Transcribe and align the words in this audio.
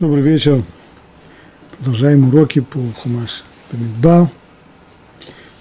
Добрый 0.00 0.24
вечер. 0.24 0.64
Продолжаем 1.78 2.26
уроки 2.26 2.58
по 2.58 2.80
Хумаш 3.00 3.44
Бамидба. 3.70 4.28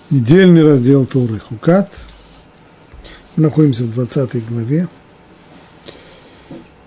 Недельный 0.09 0.65
раздел 0.65 1.05
Торы 1.05 1.37
Хукат. 1.37 1.95
Мы 3.35 3.43
находимся 3.43 3.83
в 3.83 3.93
20 3.93 4.43
главе. 4.47 4.87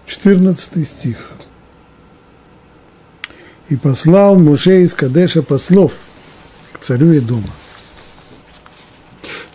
14 0.07 0.89
стих. 0.89 1.31
«И 3.69 3.77
послал 3.77 4.41
Муше 4.41 4.83
из 4.83 4.93
Кадеша 4.93 5.43
послов 5.43 5.93
к 6.73 6.81
царю 6.81 7.13
и 7.13 7.21
дома. 7.21 7.51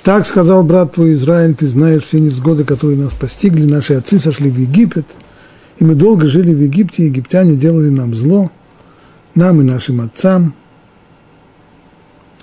Так 0.02 0.26
сказал 0.26 0.64
брат 0.64 0.94
твой 0.94 1.16
Израиль, 1.16 1.55
ты 1.55 1.68
знаешь 1.68 2.05
все 2.05 2.21
невзгоды, 2.21 2.64
которые 2.64 2.98
нас 2.98 3.14
постигли, 3.14 3.66
наши 3.66 3.96
отцы 3.96 4.18
сошли 4.18 4.50
в 4.50 4.58
Египет, 4.58 5.08
и 5.82 5.84
мы 5.84 5.95
долго 5.95 6.27
жили 6.27 6.54
в 6.54 6.61
Египте, 6.61 7.07
египтяне 7.07 7.55
делали 7.55 7.89
нам 7.89 8.13
зло, 8.13 8.52
нам 9.34 9.62
и 9.62 9.63
нашим 9.63 10.02
отцам. 10.02 10.54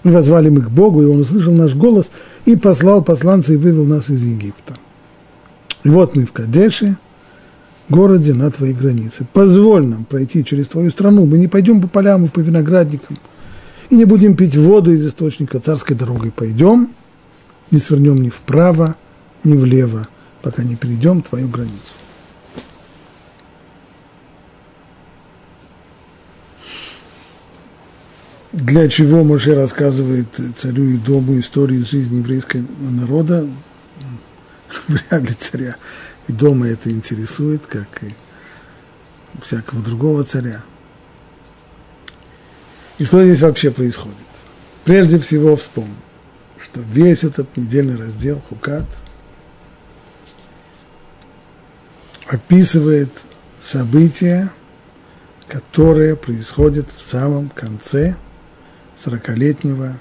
И 0.02 0.08
возвали 0.08 0.48
мы 0.48 0.62
к 0.62 0.68
Богу, 0.68 1.02
и 1.02 1.06
Он 1.06 1.20
услышал 1.20 1.52
наш 1.52 1.76
голос, 1.76 2.10
и 2.46 2.56
послал 2.56 3.00
посланца, 3.00 3.52
и 3.52 3.56
вывел 3.56 3.84
нас 3.84 4.10
из 4.10 4.24
Египта. 4.24 4.76
И 5.84 5.88
вот 5.88 6.16
мы 6.16 6.26
в 6.26 6.32
Кадеше, 6.32 6.96
городе 7.88 8.34
на 8.34 8.50
твоей 8.50 8.74
границе. 8.74 9.24
Позволь 9.32 9.86
нам 9.86 10.04
пройти 10.04 10.44
через 10.44 10.66
твою 10.66 10.90
страну, 10.90 11.24
мы 11.24 11.38
не 11.38 11.46
пойдем 11.46 11.80
по 11.80 11.86
полям 11.86 12.24
и 12.24 12.28
по 12.28 12.40
виноградникам, 12.40 13.20
и 13.88 13.94
не 13.94 14.04
будем 14.04 14.34
пить 14.34 14.56
воду 14.56 14.92
из 14.92 15.06
источника 15.06 15.60
царской 15.60 15.94
дорогой. 15.94 16.32
Пойдем, 16.32 16.90
не 17.70 17.78
свернем 17.78 18.20
ни 18.20 18.30
вправо, 18.30 18.96
ни 19.44 19.52
влево, 19.52 20.08
пока 20.42 20.64
не 20.64 20.74
перейдем 20.74 21.22
твою 21.22 21.46
границу. 21.46 21.92
Для 28.52 28.88
чего 28.88 29.24
Моше 29.24 29.54
рассказывает 29.54 30.28
царю 30.56 30.84
и 30.84 30.96
дому 30.96 31.38
истории 31.38 31.76
из 31.76 31.90
жизни 31.90 32.16
еврейского 32.16 32.62
народа? 32.80 33.46
Вряд 34.88 35.22
ли 35.22 35.34
царя 35.38 35.76
и 36.28 36.32
дома 36.32 36.68
это 36.68 36.90
интересует, 36.90 37.66
как 37.66 38.02
и 38.02 38.14
всякого 39.42 39.82
другого 39.82 40.24
царя. 40.24 40.64
И 42.98 43.04
что 43.04 43.24
здесь 43.24 43.40
вообще 43.42 43.70
происходит? 43.70 44.16
Прежде 44.84 45.18
всего 45.18 45.54
вспомним 45.56 45.94
что 46.70 46.80
весь 46.80 47.24
этот 47.24 47.56
недельный 47.56 47.96
раздел 47.96 48.40
Хукат 48.48 48.84
описывает 52.26 53.10
события, 53.60 54.52
которые 55.46 56.14
происходят 56.14 56.90
в 56.94 57.00
самом 57.00 57.48
конце 57.48 58.16
сорокалетнего 59.02 60.00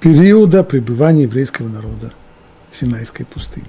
периода 0.00 0.64
пребывания 0.64 1.22
еврейского 1.22 1.68
народа 1.68 2.12
в 2.70 2.76
Синайской 2.76 3.26
пустыне. 3.26 3.66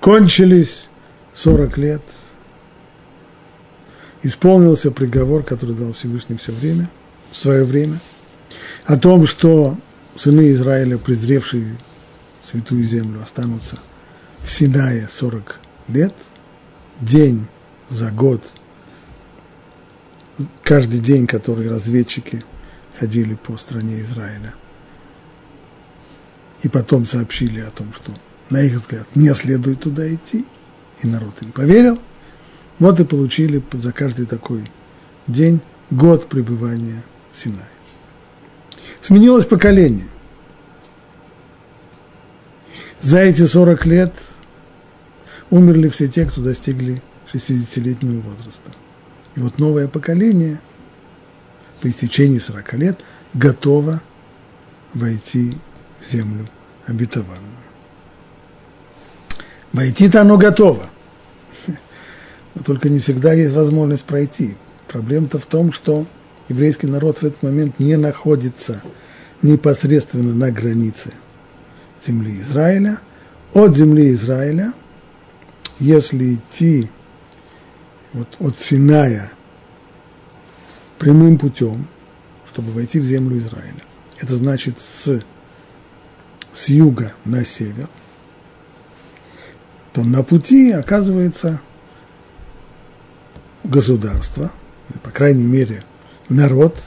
Кончились 0.00 0.88
40 1.34 1.78
лет, 1.78 2.02
исполнился 4.22 4.90
приговор, 4.90 5.42
который 5.42 5.74
дал 5.74 5.92
Всевышний 5.92 6.36
все 6.36 6.52
время, 6.52 6.88
в 7.30 7.36
свое 7.36 7.64
время, 7.64 7.98
о 8.86 8.98
том, 8.98 9.26
что 9.26 9.76
сыны 10.16 10.50
Израиля, 10.50 10.98
презревшие 10.98 11.76
святую 12.42 12.84
землю, 12.84 13.22
останутся 13.22 13.78
в 14.42 14.50
Синае 14.50 15.08
40 15.10 15.60
лет, 15.88 16.14
день 17.00 17.46
за 17.88 18.10
год, 18.10 18.42
каждый 20.62 21.00
день, 21.00 21.26
который 21.26 21.68
разведчики 21.68 22.42
ходили 23.00 23.34
по 23.34 23.56
стране 23.56 24.02
Израиля, 24.02 24.54
и 26.62 26.68
потом 26.68 27.06
сообщили 27.06 27.60
о 27.60 27.70
том, 27.70 27.92
что, 27.94 28.12
на 28.50 28.60
их 28.60 28.74
взгляд, 28.74 29.06
не 29.16 29.34
следует 29.34 29.80
туда 29.80 30.12
идти, 30.14 30.44
и 31.02 31.06
народ 31.06 31.40
им 31.40 31.50
поверил, 31.50 31.98
вот 32.78 33.00
и 33.00 33.04
получили 33.04 33.62
за 33.72 33.92
каждый 33.92 34.26
такой 34.26 34.70
день 35.26 35.60
год 35.90 36.28
пребывания 36.28 37.02
в 37.32 37.40
Синае. 37.40 37.64
Сменилось 39.00 39.46
поколение. 39.46 40.06
За 43.00 43.20
эти 43.20 43.46
40 43.46 43.86
лет 43.86 44.14
умерли 45.48 45.88
все 45.88 46.06
те, 46.06 46.26
кто 46.26 46.42
достигли 46.42 47.02
60-летнего 47.32 48.20
возраста. 48.20 48.72
И 49.36 49.40
вот 49.40 49.58
новое 49.58 49.88
поколение 49.88 50.60
по 51.80 51.88
истечении 51.88 52.38
40 52.38 52.72
лет 52.74 53.00
готово 53.34 54.02
войти 54.94 55.56
в 56.00 56.10
землю 56.10 56.48
обетованную. 56.86 57.60
Войти-то 59.72 60.22
оно 60.22 60.36
готово. 60.36 60.90
Но 62.54 62.62
только 62.62 62.88
не 62.88 62.98
всегда 62.98 63.32
есть 63.32 63.54
возможность 63.54 64.04
пройти. 64.04 64.56
Проблема-то 64.88 65.38
в 65.38 65.46
том, 65.46 65.72
что 65.72 66.06
еврейский 66.48 66.88
народ 66.88 67.18
в 67.18 67.24
этот 67.24 67.42
момент 67.42 67.78
не 67.78 67.96
находится 67.96 68.82
непосредственно 69.42 70.34
на 70.34 70.50
границе 70.50 71.12
земли 72.04 72.40
Израиля. 72.40 72.98
От 73.52 73.76
земли 73.76 74.12
Израиля, 74.12 74.72
если 75.78 76.34
идти 76.34 76.88
вот 78.12 78.28
от 78.38 78.58
Синая 78.58 79.32
прямым 81.00 81.38
путем, 81.38 81.88
чтобы 82.46 82.72
войти 82.72 83.00
в 83.00 83.04
землю 83.04 83.38
Израиля, 83.38 83.82
это 84.18 84.36
значит 84.36 84.78
с, 84.78 85.22
с 86.52 86.68
юга 86.68 87.14
на 87.24 87.42
север, 87.42 87.88
то 89.94 90.04
на 90.04 90.22
пути 90.22 90.70
оказывается 90.72 91.60
государство, 93.64 94.52
по 95.02 95.10
крайней 95.10 95.46
мере, 95.46 95.84
народ, 96.28 96.78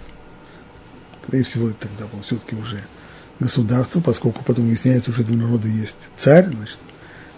скорее 1.24 1.44
всего, 1.44 1.72
тогда 1.72 2.06
был 2.06 2.22
все-таки 2.22 2.56
уже 2.56 2.80
государство, 3.40 4.00
поскольку 4.00 4.44
потом 4.44 4.68
выясняется, 4.68 5.12
что 5.12 5.24
у 5.24 5.36
народа 5.36 5.68
есть 5.68 6.10
царь, 6.16 6.46
значит, 6.46 6.78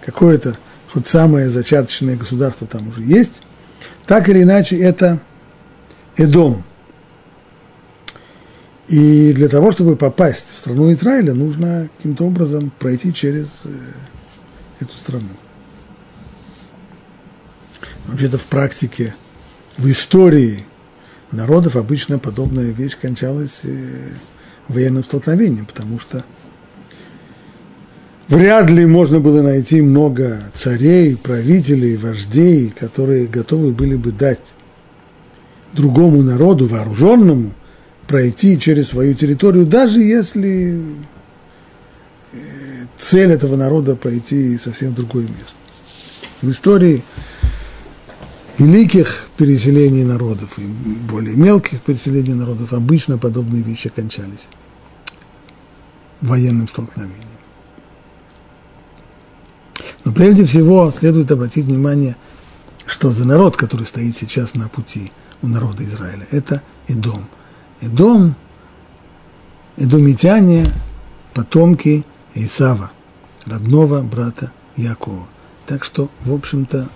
какое-то 0.02 0.58
хоть 0.91 1.08
самое 1.08 1.50
зачаточное 1.50 2.18
государство 2.18 2.68
там 2.68 2.90
уже 2.90 3.02
есть, 3.02 3.41
так 4.06 4.28
или 4.28 4.44
иначе 4.44 4.78
это 4.78 5.22
Эдом. 6.18 6.64
И 8.88 9.34
для 9.34 9.50
того, 9.50 9.72
чтобы 9.72 9.96
попасть 9.96 10.53
в 10.53 10.59
страну 10.59 10.92
Израиля, 10.94 11.34
нужно 11.34 11.90
каким-то 11.98 12.26
образом 12.26 12.72
пройти 12.78 13.14
через 13.14 13.48
э, 13.64 13.70
эту 14.80 14.96
страну. 14.96 15.28
Вообще-то 18.06 18.38
в 18.38 18.44
практике, 18.44 19.16
в 19.78 19.90
истории 19.90 20.66
народов 21.31 21.76
обычно 21.76 22.20
подобная 22.20 22.72
вещь 22.72 22.96
кончалась 23.02 23.62
э, 23.64 24.09
военным 24.68 25.03
столкновением, 25.03 25.66
потому 25.66 26.00
что 26.00 26.24
вряд 28.28 28.70
ли 28.70 28.86
можно 28.86 29.20
было 29.20 29.42
найти 29.42 29.82
много 29.82 30.44
царей, 30.53 31.16
правителей, 31.18 31.97
вождей, 31.97 32.70
которые 32.70 33.26
готовы 33.26 33.72
были 33.72 33.96
бы 33.96 34.12
дать 34.12 34.56
другому 35.75 36.24
народу, 36.24 36.66
вооруженному, 36.66 37.52
пройти 38.08 38.59
через 38.59 38.90
свою 38.90 39.13
территорию, 39.13 39.66
даже 39.66 40.00
если 40.00 40.81
э, 42.34 42.38
цель 42.97 43.31
этого 43.31 43.56
народа 43.56 43.96
пройти 43.96 44.58
совсем 44.58 44.91
в 44.91 44.96
другое 44.96 45.24
место. 45.24 45.56
В 46.41 46.50
истории 46.50 47.03
великих 48.58 49.28
переселений 49.38 50.03
народов 50.03 50.58
и 50.58 50.61
более 50.61 51.35
мелких 51.35 51.82
переселений 51.82 52.34
народов 52.34 52.73
обычно 52.73 53.17
подобные 53.17 53.64
вещи 53.64 53.90
кончались 53.90 54.47
военным 56.22 56.67
столкновением. 56.67 57.22
Но 60.03 60.14
прежде 60.14 60.46
всего 60.46 60.94
следует 60.96 61.32
обратить 61.32 61.66
внимание, 61.66 62.16
что 62.85 63.11
за 63.11 63.26
народ, 63.26 63.58
который 63.58 63.85
стоит 63.85 64.16
сейчас 64.17 64.53
на 64.53 64.70
пути 64.70 65.11
у 65.46 65.47
народа 65.47 65.84
Израиля. 65.84 66.28
Это 66.32 66.62
Идом. 66.88 67.26
Идом, 67.82 68.36
идомитяне, 69.78 70.66
потомки 71.34 72.03
Исава, 72.34 72.92
родного 73.46 74.02
брата 74.02 74.52
Якова. 74.76 75.28
Так 75.66 75.84
что, 75.84 76.09
в 76.22 76.34
общем-то, 76.34 76.88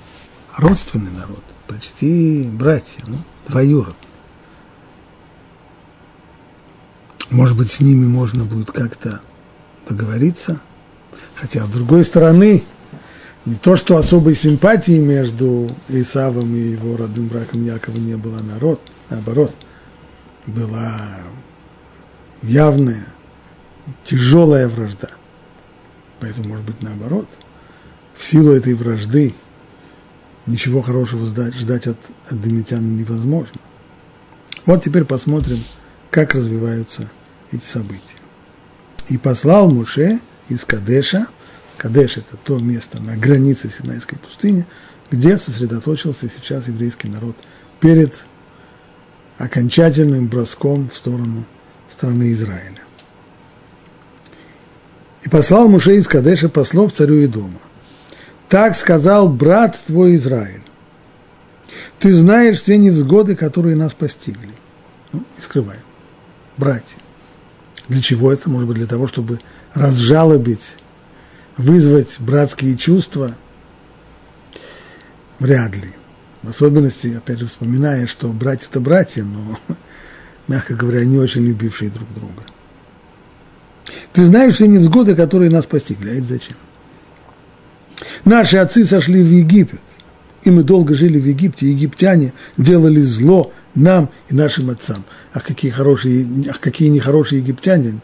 родственный 0.57 1.11
народ, 1.11 1.43
почти 1.67 2.49
братья, 2.51 3.03
ну, 3.07 3.17
двоюродные. 3.47 3.95
Может 7.31 7.57
быть, 7.57 7.71
с 7.71 7.79
ними 7.79 8.05
можно 8.05 8.45
будет 8.45 8.71
как-то 8.71 9.21
договориться. 9.87 10.59
Хотя, 11.35 11.65
с 11.65 11.69
другой 11.69 12.03
стороны, 12.03 12.63
не 13.49 13.55
то, 13.55 13.75
что 13.75 13.97
особой 13.97 14.35
симпатии 14.35 14.99
между 14.99 15.71
Исавом 15.87 16.55
и 16.55 16.59
его 16.59 16.95
родным 16.95 17.29
браком 17.29 17.65
Якова 17.65 17.97
не 17.97 18.15
было, 18.15 18.39
народ, 18.41 18.79
наоборот, 19.09 19.55
была 20.45 21.01
явная, 22.43 23.07
тяжелая 24.03 24.67
вражда. 24.67 25.09
Поэтому, 26.19 26.49
может 26.49 26.63
быть, 26.63 26.83
наоборот, 26.83 27.27
в 28.13 28.23
силу 28.23 28.51
этой 28.51 28.75
вражды 28.75 29.33
ничего 30.45 30.83
хорошего 30.83 31.25
ждать, 31.25 31.87
от, 31.87 31.97
от 32.29 32.41
Домитяна 32.41 32.85
невозможно. 32.85 33.59
Вот 34.67 34.83
теперь 34.83 35.05
посмотрим, 35.05 35.57
как 36.11 36.35
развиваются 36.35 37.09
эти 37.51 37.63
события. 37.63 38.17
И 39.07 39.17
послал 39.17 39.71
Муше 39.71 40.19
из 40.49 40.65
Кадеша, 40.65 41.25
Кадеш– 41.79 42.17
это 42.17 42.35
то 42.35 42.59
место 42.59 42.99
на 42.99 43.15
границе 43.15 43.69
Синайской 43.69 44.17
пустыни, 44.17 44.67
где 45.09 45.37
сосредоточился 45.37 46.29
сейчас 46.29 46.67
еврейский 46.67 47.07
народ 47.07 47.35
перед 47.79 48.13
окончательным 49.37 50.27
броском 50.27 50.89
в 50.89 50.95
сторону 50.95 51.45
страны 51.89 52.33
Израиля. 52.33 52.81
И 55.23 55.29
послал 55.29 55.69
Муше 55.69 55.95
из 55.95 56.07
Кадеша 56.07 56.49
послов 56.49 56.91
царю 56.91 57.15
и 57.15 57.27
дома. 57.27 57.59
Так 58.49 58.75
сказал 58.75 59.29
брат 59.29 59.79
твой 59.87 60.15
Израиль. 60.15 60.63
Ты 61.97 62.11
знаешь 62.11 62.59
все 62.59 62.77
невзгоды, 62.77 63.35
которые 63.35 63.75
нас 63.75 63.93
постигли. 63.93 64.53
Ну, 65.13 65.23
не 65.37 65.41
скрываем. 65.41 65.81
Братья. 66.57 66.97
Для 67.87 68.01
чего 68.01 68.31
это? 68.33 68.49
Может 68.49 68.67
быть, 68.67 68.77
для 68.77 68.87
того, 68.87 69.07
чтобы 69.07 69.39
разжалобить, 69.73 70.75
вызвать 71.59 72.15
братские 72.19 72.77
чувства? 72.77 73.35
Вряд 75.39 75.75
ли. 75.75 75.91
В 76.41 76.49
особенности, 76.49 77.15
опять 77.17 77.39
же, 77.39 77.47
вспоминая, 77.47 78.07
что 78.07 78.29
братья– 78.29 78.67
это 78.71 78.79
братья, 78.79 79.23
но, 79.23 79.59
мягко 80.47 80.73
говоря, 80.73 81.03
не 81.03 81.17
очень 81.17 81.45
любившие 81.45 81.91
друг 81.91 82.11
друга. 82.13 82.43
Ты 84.13 84.23
знаешь 84.23 84.55
все 84.55 84.67
невзгоды, 84.67 85.15
которые 85.15 85.51
нас 85.51 85.65
постигли. 85.65 86.11
А 86.11 86.13
это 86.13 86.27
зачем? 86.27 86.55
Наши 88.23 88.57
отцы 88.57 88.85
сошли 88.85 89.21
в 89.21 89.29
Египет, 89.29 89.81
и 90.43 90.51
мы 90.51 90.63
долго 90.63 90.95
жили 90.95 91.19
в 91.19 91.25
Египте. 91.25 91.69
Египтяне 91.69 92.33
делали 92.55 93.01
зло 93.01 93.51
нам 93.75 94.09
и 94.29 94.33
нашим 94.33 94.69
отцам. 94.69 95.03
Ах, 95.33 95.43
какие 95.43 95.71
хорошие, 95.71 96.25
ах, 96.49 96.61
какие 96.61 96.87
нехорошие 96.87 97.39
египтяне. 97.41 97.99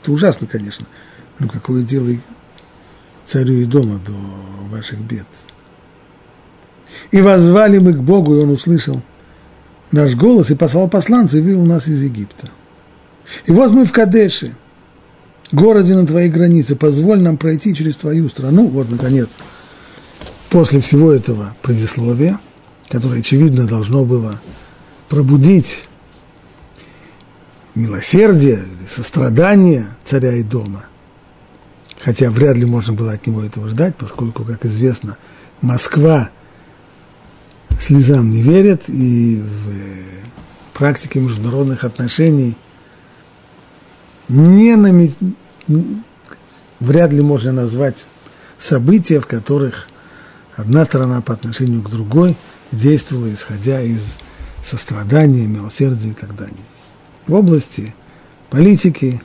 Это 0.00 0.12
ужасно, 0.12 0.46
конечно. 0.46 0.86
Но 1.38 1.48
какое 1.48 1.82
дело 1.82 2.08
царю 3.28 3.54
и 3.54 3.64
дома 3.64 4.00
до 4.04 4.12
ваших 4.74 4.98
бед. 5.00 5.26
И 7.10 7.20
возвали 7.20 7.78
мы 7.78 7.92
к 7.92 8.00
Богу, 8.00 8.34
и 8.34 8.40
Он 8.40 8.50
услышал 8.50 9.02
наш 9.92 10.14
голос 10.14 10.50
и 10.50 10.54
послал 10.54 10.88
посланца 10.88 11.38
и 11.38 11.40
вывел 11.40 11.64
нас 11.64 11.86
из 11.88 12.02
Египта. 12.02 12.50
И 13.46 13.52
вот 13.52 13.70
мы 13.72 13.84
в 13.84 13.92
Кадеше, 13.92 14.54
городе 15.52 15.94
на 15.94 16.06
твоей 16.06 16.30
границе, 16.30 16.76
позволь 16.76 17.20
нам 17.20 17.36
пройти 17.36 17.74
через 17.74 17.96
твою 17.96 18.28
страну. 18.28 18.68
Вот, 18.68 18.90
наконец, 18.90 19.28
после 20.48 20.80
всего 20.80 21.12
этого 21.12 21.54
предисловия, 21.62 22.40
которое, 22.88 23.20
очевидно, 23.20 23.66
должно 23.66 24.04
было 24.04 24.40
пробудить 25.08 25.84
милосердие 27.74 28.56
или 28.56 28.86
сострадание 28.88 29.86
царя 30.04 30.32
и 30.34 30.42
дома. 30.42 30.87
Хотя 32.00 32.30
вряд 32.30 32.56
ли 32.56 32.64
можно 32.64 32.92
было 32.92 33.12
от 33.12 33.26
него 33.26 33.42
этого 33.42 33.68
ждать, 33.68 33.96
поскольку, 33.96 34.44
как 34.44 34.64
известно, 34.64 35.16
Москва 35.60 36.30
слезам 37.80 38.30
не 38.30 38.42
верит, 38.42 38.84
и 38.88 39.42
в 39.42 40.78
практике 40.78 41.20
международных 41.20 41.84
отношений 41.84 42.56
не 44.28 44.76
намет... 44.76 45.12
вряд 46.80 47.12
ли 47.12 47.20
можно 47.20 47.52
назвать 47.52 48.06
события, 48.58 49.20
в 49.20 49.26
которых 49.26 49.88
одна 50.56 50.84
сторона 50.84 51.20
по 51.20 51.34
отношению 51.34 51.82
к 51.82 51.90
другой 51.90 52.36
действовала, 52.70 53.32
исходя 53.32 53.80
из 53.80 54.18
сострадания, 54.64 55.46
милосердия 55.46 56.10
и 56.10 56.14
так 56.14 56.36
далее. 56.36 56.56
В 57.26 57.34
области 57.34 57.94
политики, 58.50 59.22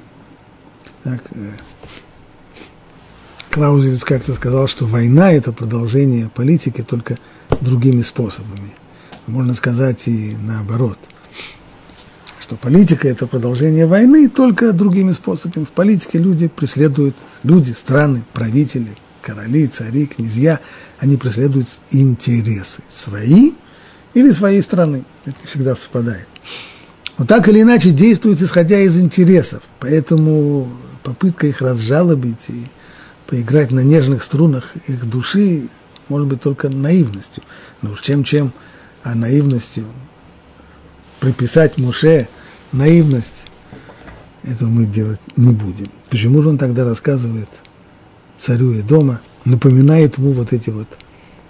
так, 1.04 1.22
э, 1.32 1.52
Клаузевиц 3.54 4.04
как-то 4.04 4.34
сказал, 4.34 4.68
что 4.68 4.88
война– 4.88 5.32
это 5.34 5.52
продолжение 5.52 6.28
политики 6.28 6.82
только 6.82 7.20
другими 7.62 8.02
способами. 8.02 8.74
Можно 9.28 9.54
сказать 9.54 10.08
и 10.08 10.36
наоборот, 10.42 10.98
что 12.42 12.56
политика– 12.56 13.08
это 13.10 13.28
продолжение 13.28 13.86
войны 13.86 14.28
только 14.28 14.74
другими 14.74 15.12
способами. 15.12 15.66
В 15.66 15.70
политике 15.70 16.18
люди 16.18 16.48
преследуют, 16.48 17.16
люди, 17.44 17.74
страны, 17.74 18.24
правители, 18.34 18.98
короли, 19.22 19.68
цари, 19.68 20.08
князья, 20.08 20.60
они 20.98 21.18
преследуют 21.18 21.68
интересы 21.92 22.82
свои 22.92 23.52
или 24.16 24.32
своей 24.32 24.64
страны. 24.64 25.04
Это 25.26 25.46
всегда 25.46 25.76
совпадает. 25.76 26.28
Но 27.20 27.26
так 27.26 27.48
или 27.48 27.62
иначе 27.62 27.92
действуют, 27.92 28.42
исходя 28.42 28.80
из 28.80 29.00
интересов. 29.00 29.62
Поэтому 29.80 30.70
попытка 31.04 31.46
их 31.46 31.62
разжалобить 31.62 32.50
и 32.50 32.64
поиграть 33.34 33.72
на 33.72 33.80
нежных 33.80 34.22
струнах 34.22 34.74
их 34.88 35.10
души 35.10 35.68
может 36.08 36.28
быть 36.28 36.40
только 36.44 36.70
наивностью. 36.70 37.42
Но 37.82 37.94
уж 37.94 38.02
чем-чем, 38.02 38.54
а 39.02 39.16
наивностью 39.16 39.86
приписать 41.20 41.80
Муше 41.80 42.28
наивность, 42.74 43.48
этого 44.44 44.70
мы 44.70 44.86
делать 44.86 45.20
не 45.36 45.52
будем. 45.52 45.90
Почему 46.12 46.44
же 46.44 46.50
он 46.50 46.60
тогда 46.60 46.84
рассказывает 46.84 47.50
царю 48.38 48.72
и 48.74 48.84
дома, 48.84 49.20
напоминает 49.46 50.20
ему 50.20 50.34
вот 50.34 50.54
эти 50.54 50.70
вот 50.70 51.00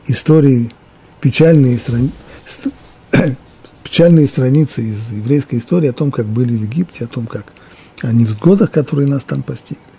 истории, 0.08 0.72
печальные 1.20 1.78
страницы, 1.78 2.14
печальные 3.84 4.28
страницы 4.28 4.84
из 4.84 5.12
еврейской 5.12 5.58
истории 5.58 5.90
о 5.90 5.94
том, 5.94 6.12
как 6.12 6.28
были 6.28 6.56
в 6.56 6.62
Египте, 6.62 7.04
о 7.04 7.08
том, 7.08 7.28
как 7.28 7.48
о 8.04 8.14
невзгодах, 8.14 8.72
которые 8.72 9.10
нас 9.10 9.26
там 9.26 9.44
постигли. 9.44 9.93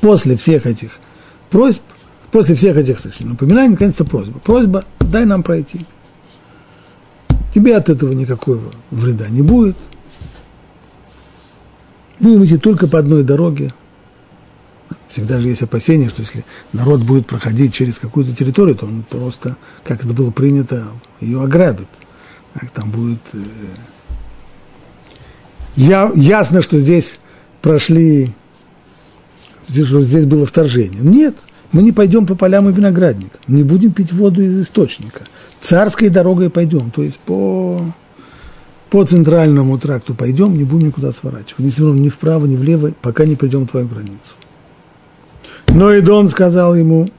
После 0.00 0.36
всех 0.36 0.66
этих 0.66 0.90
просьб, 1.50 1.82
после 2.30 2.54
всех 2.54 2.76
этих 2.76 3.00
точнее, 3.00 3.28
напоминаний, 3.28 3.70
наконец-то 3.70 4.04
просьба. 4.04 4.38
Просьба, 4.40 4.84
дай 5.00 5.24
нам 5.24 5.42
пройти. 5.42 5.80
Тебе 7.54 7.76
от 7.76 7.88
этого 7.88 8.12
никакого 8.12 8.60
вреда 8.90 9.28
не 9.28 9.42
будет. 9.42 9.76
Будем 12.20 12.44
идти 12.44 12.56
только 12.56 12.86
по 12.86 12.98
одной 12.98 13.22
дороге, 13.22 13.72
Всегда 15.16 15.40
же 15.40 15.48
есть 15.48 15.62
опасение, 15.62 16.10
что 16.10 16.20
если 16.20 16.44
народ 16.74 17.00
будет 17.00 17.26
проходить 17.26 17.72
через 17.72 17.98
какую-то 17.98 18.34
территорию, 18.34 18.76
то 18.76 18.84
он 18.84 19.02
просто, 19.02 19.56
как 19.82 20.04
это 20.04 20.12
было 20.12 20.30
принято, 20.30 20.88
ее 21.20 21.42
ограбит. 21.42 21.88
Так, 22.52 22.70
там 22.70 22.90
будет... 22.90 23.20
Э, 23.32 23.38
я, 25.76 26.10
ясно, 26.14 26.60
что 26.60 26.78
здесь 26.78 27.18
прошли, 27.62 28.34
что 29.68 30.02
здесь 30.02 30.26
было 30.26 30.46
вторжение. 30.46 31.00
Нет, 31.00 31.36
мы 31.72 31.82
не 31.82 31.92
пойдем 31.92 32.26
по 32.26 32.34
полям 32.34 32.68
и 32.68 32.72
виноградникам, 32.72 33.40
не 33.48 33.62
будем 33.62 33.92
пить 33.92 34.12
воду 34.12 34.42
из 34.42 34.62
источника. 34.62 35.22
Царской 35.60 36.08
дорогой 36.08 36.50
пойдем, 36.50 36.90
то 36.90 37.02
есть 37.02 37.18
по, 37.18 37.82
по 38.90 39.04
центральному 39.04 39.78
тракту 39.78 40.14
пойдем, 40.14 40.56
не 40.56 40.64
будем 40.64 40.88
никуда 40.88 41.12
сворачивать. 41.12 41.58
Ни, 41.58 41.98
ни 41.98 42.08
вправо, 42.08 42.46
ни 42.46 42.56
влево, 42.56 42.92
пока 43.02 43.24
не 43.24 43.36
придем 43.36 43.64
в 43.64 43.70
твою 43.70 43.88
границу. 43.88 44.34
Но 45.68 45.92
и 45.92 46.00
дом 46.00 46.28
сказал 46.28 46.74
ему, 46.74 47.10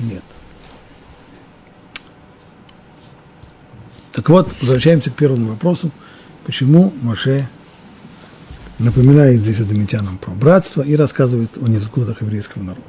нет. 0.00 0.22
Так 4.12 4.28
вот, 4.28 4.48
возвращаемся 4.60 5.10
к 5.10 5.14
первому 5.14 5.50
вопросу. 5.50 5.90
Почему 6.44 6.92
Моше 7.02 7.48
напоминает 8.78 9.40
здесь 9.40 9.60
адамитянам 9.60 10.18
про 10.18 10.32
братство 10.32 10.82
и 10.82 10.96
рассказывает 10.96 11.56
о 11.56 11.68
невзгодах 11.68 12.22
еврейского 12.22 12.62
народа? 12.62 12.82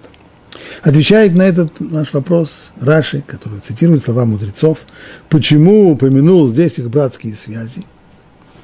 Отвечает 0.82 1.34
на 1.34 1.44
этот 1.44 1.80
наш 1.80 2.14
вопрос 2.14 2.72
Раши, 2.80 3.24
который 3.26 3.60
цитирует 3.60 4.04
слова 4.04 4.26
мудрецов, 4.26 4.86
почему 5.30 5.92
упомянул 5.92 6.48
здесь 6.48 6.80
их 6.80 6.90
братские 6.90 7.34
связи. 7.36 7.84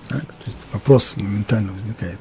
Так, 0.08 0.22
то 0.22 0.46
есть 0.46 0.58
вопрос 0.74 1.14
моментально 1.16 1.72
возникает. 1.72 2.20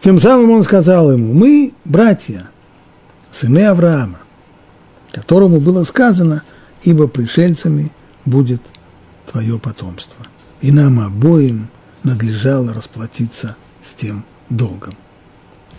Тем 0.00 0.20
самым 0.20 0.50
он 0.50 0.62
сказал 0.62 1.12
ему, 1.12 1.32
мы 1.32 1.74
братья, 1.84 2.48
сыны 3.30 3.64
Авраама, 3.66 4.20
которому 5.12 5.60
было 5.60 5.84
сказано, 5.84 6.42
ибо 6.82 7.08
пришельцами 7.08 7.92
будет 8.24 8.62
твое 9.30 9.58
потомство. 9.58 10.25
И 10.60 10.70
нам 10.70 11.00
обоим 11.00 11.68
надлежало 12.02 12.72
расплатиться 12.72 13.56
с 13.82 13.94
тем 13.94 14.24
долгом. 14.48 14.96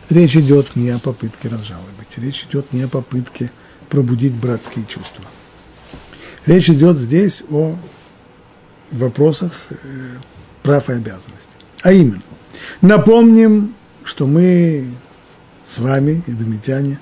речь 0.10 0.36
идет 0.36 0.75
не 0.75 0.89
о 0.89 1.00
попытке 1.00 1.48
разжалобить, 1.48 2.17
речь 2.17 2.46
идет 2.50 2.72
не 2.74 2.84
о 2.84 2.88
попытке 2.88 3.51
пробудить 3.89 4.34
братские 4.34 4.86
чувства. 4.86 5.25
Речь 6.46 6.69
идет 6.69 6.98
здесь 6.98 7.43
о 7.50 7.75
вопросах 8.91 9.51
э, 9.69 9.75
прав 10.63 10.89
и 10.89 10.93
обязанностей. 10.93 11.60
А 11.81 11.91
именно, 11.91 12.22
напомним, 12.81 13.74
что 14.03 14.27
мы 14.27 14.88
с 15.65 15.79
вами, 15.79 16.24
идомитяне, 16.27 17.00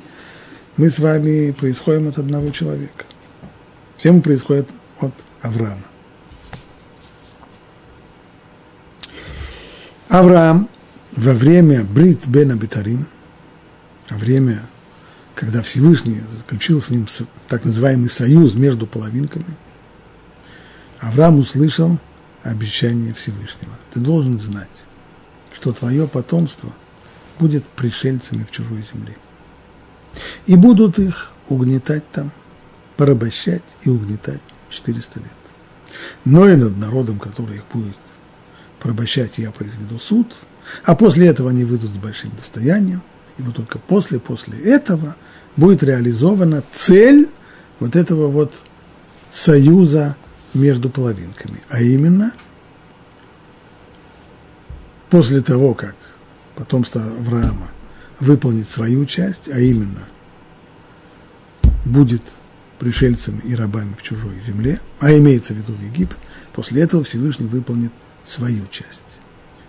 мы 0.78 0.90
с 0.90 1.00
вами 1.00 1.52
происходим 1.52 2.08
от 2.10 2.18
одного 2.18 2.50
человека. 2.50 3.06
Все 3.98 4.12
мы 4.12 4.22
происходят 4.22 4.68
от 5.00 5.14
Авраама. 5.42 5.84
Авраам 10.20 10.70
во 11.12 11.34
время 11.34 11.84
Брит 11.84 12.26
Бен 12.26 12.52
Абитарим, 12.52 13.06
во 14.10 14.16
время, 14.16 14.62
когда 15.34 15.62
Всевышний 15.62 16.22
заключил 16.38 16.82
с 16.82 16.90
ним 16.90 17.06
так 17.50 17.66
называемый 17.66 18.08
союз 18.08 18.56
между 18.56 18.88
половинками, 18.88 19.58
Авраам 21.02 21.40
услышал 21.40 22.00
обещание 22.44 23.14
Всевышнего. 23.14 23.74
Ты 23.94 24.00
должен 24.00 24.40
знать, 24.40 24.86
что 25.54 25.74
твое 25.74 26.08
потомство 26.08 26.72
будет 27.38 27.66
пришельцами 27.66 28.46
в 28.46 28.52
чужой 28.52 28.86
земле. 28.94 29.18
И 30.46 30.56
будут 30.56 30.98
их 30.98 31.34
угнетать 31.50 32.10
там, 32.12 32.32
порабощать 32.96 33.64
и 33.84 33.90
угнетать 33.90 34.42
400 34.70 35.20
лет. 35.20 35.28
Но 36.24 36.48
и 36.48 36.56
над 36.56 36.78
народом, 36.78 37.20
который 37.20 37.58
их 37.58 37.66
будет 37.74 37.98
порабощать, 38.86 39.40
я 39.40 39.50
произведу 39.50 39.98
суд, 39.98 40.36
а 40.84 40.94
после 40.94 41.26
этого 41.26 41.50
они 41.50 41.64
выйдут 41.64 41.90
с 41.90 41.98
большим 41.98 42.30
достоянием, 42.36 43.02
и 43.40 43.42
вот 43.42 43.56
только 43.56 43.80
после, 43.80 44.20
после 44.20 44.60
этого 44.60 45.16
будет 45.56 45.82
реализована 45.82 46.64
цель 46.72 47.32
вот 47.80 47.96
этого 47.96 48.28
вот 48.28 48.54
союза 49.32 50.16
между 50.54 50.92
половинками, 50.92 51.64
а 51.68 51.82
именно 51.82 52.32
после 55.10 55.42
того, 55.42 55.74
как 55.74 55.96
потомство 56.56 57.02
Авраама 57.02 57.72
выполнит 58.20 58.70
свою 58.70 59.08
часть, 59.08 59.50
а 59.50 59.60
именно 59.60 60.08
будет 61.86 62.22
пришельцами 62.78 63.42
и 63.46 63.56
рабами 63.56 63.96
в 63.98 64.04
чужой 64.04 64.40
земле, 64.46 64.80
а 65.00 65.12
имеется 65.12 65.56
в 65.56 65.58
виду 65.58 65.74
в 65.74 65.82
Египет, 65.82 66.20
после 66.54 66.84
этого 66.84 67.04
Всевышний 67.04 67.48
выполнит 67.48 67.92
свою 68.26 68.68
часть. 68.68 69.04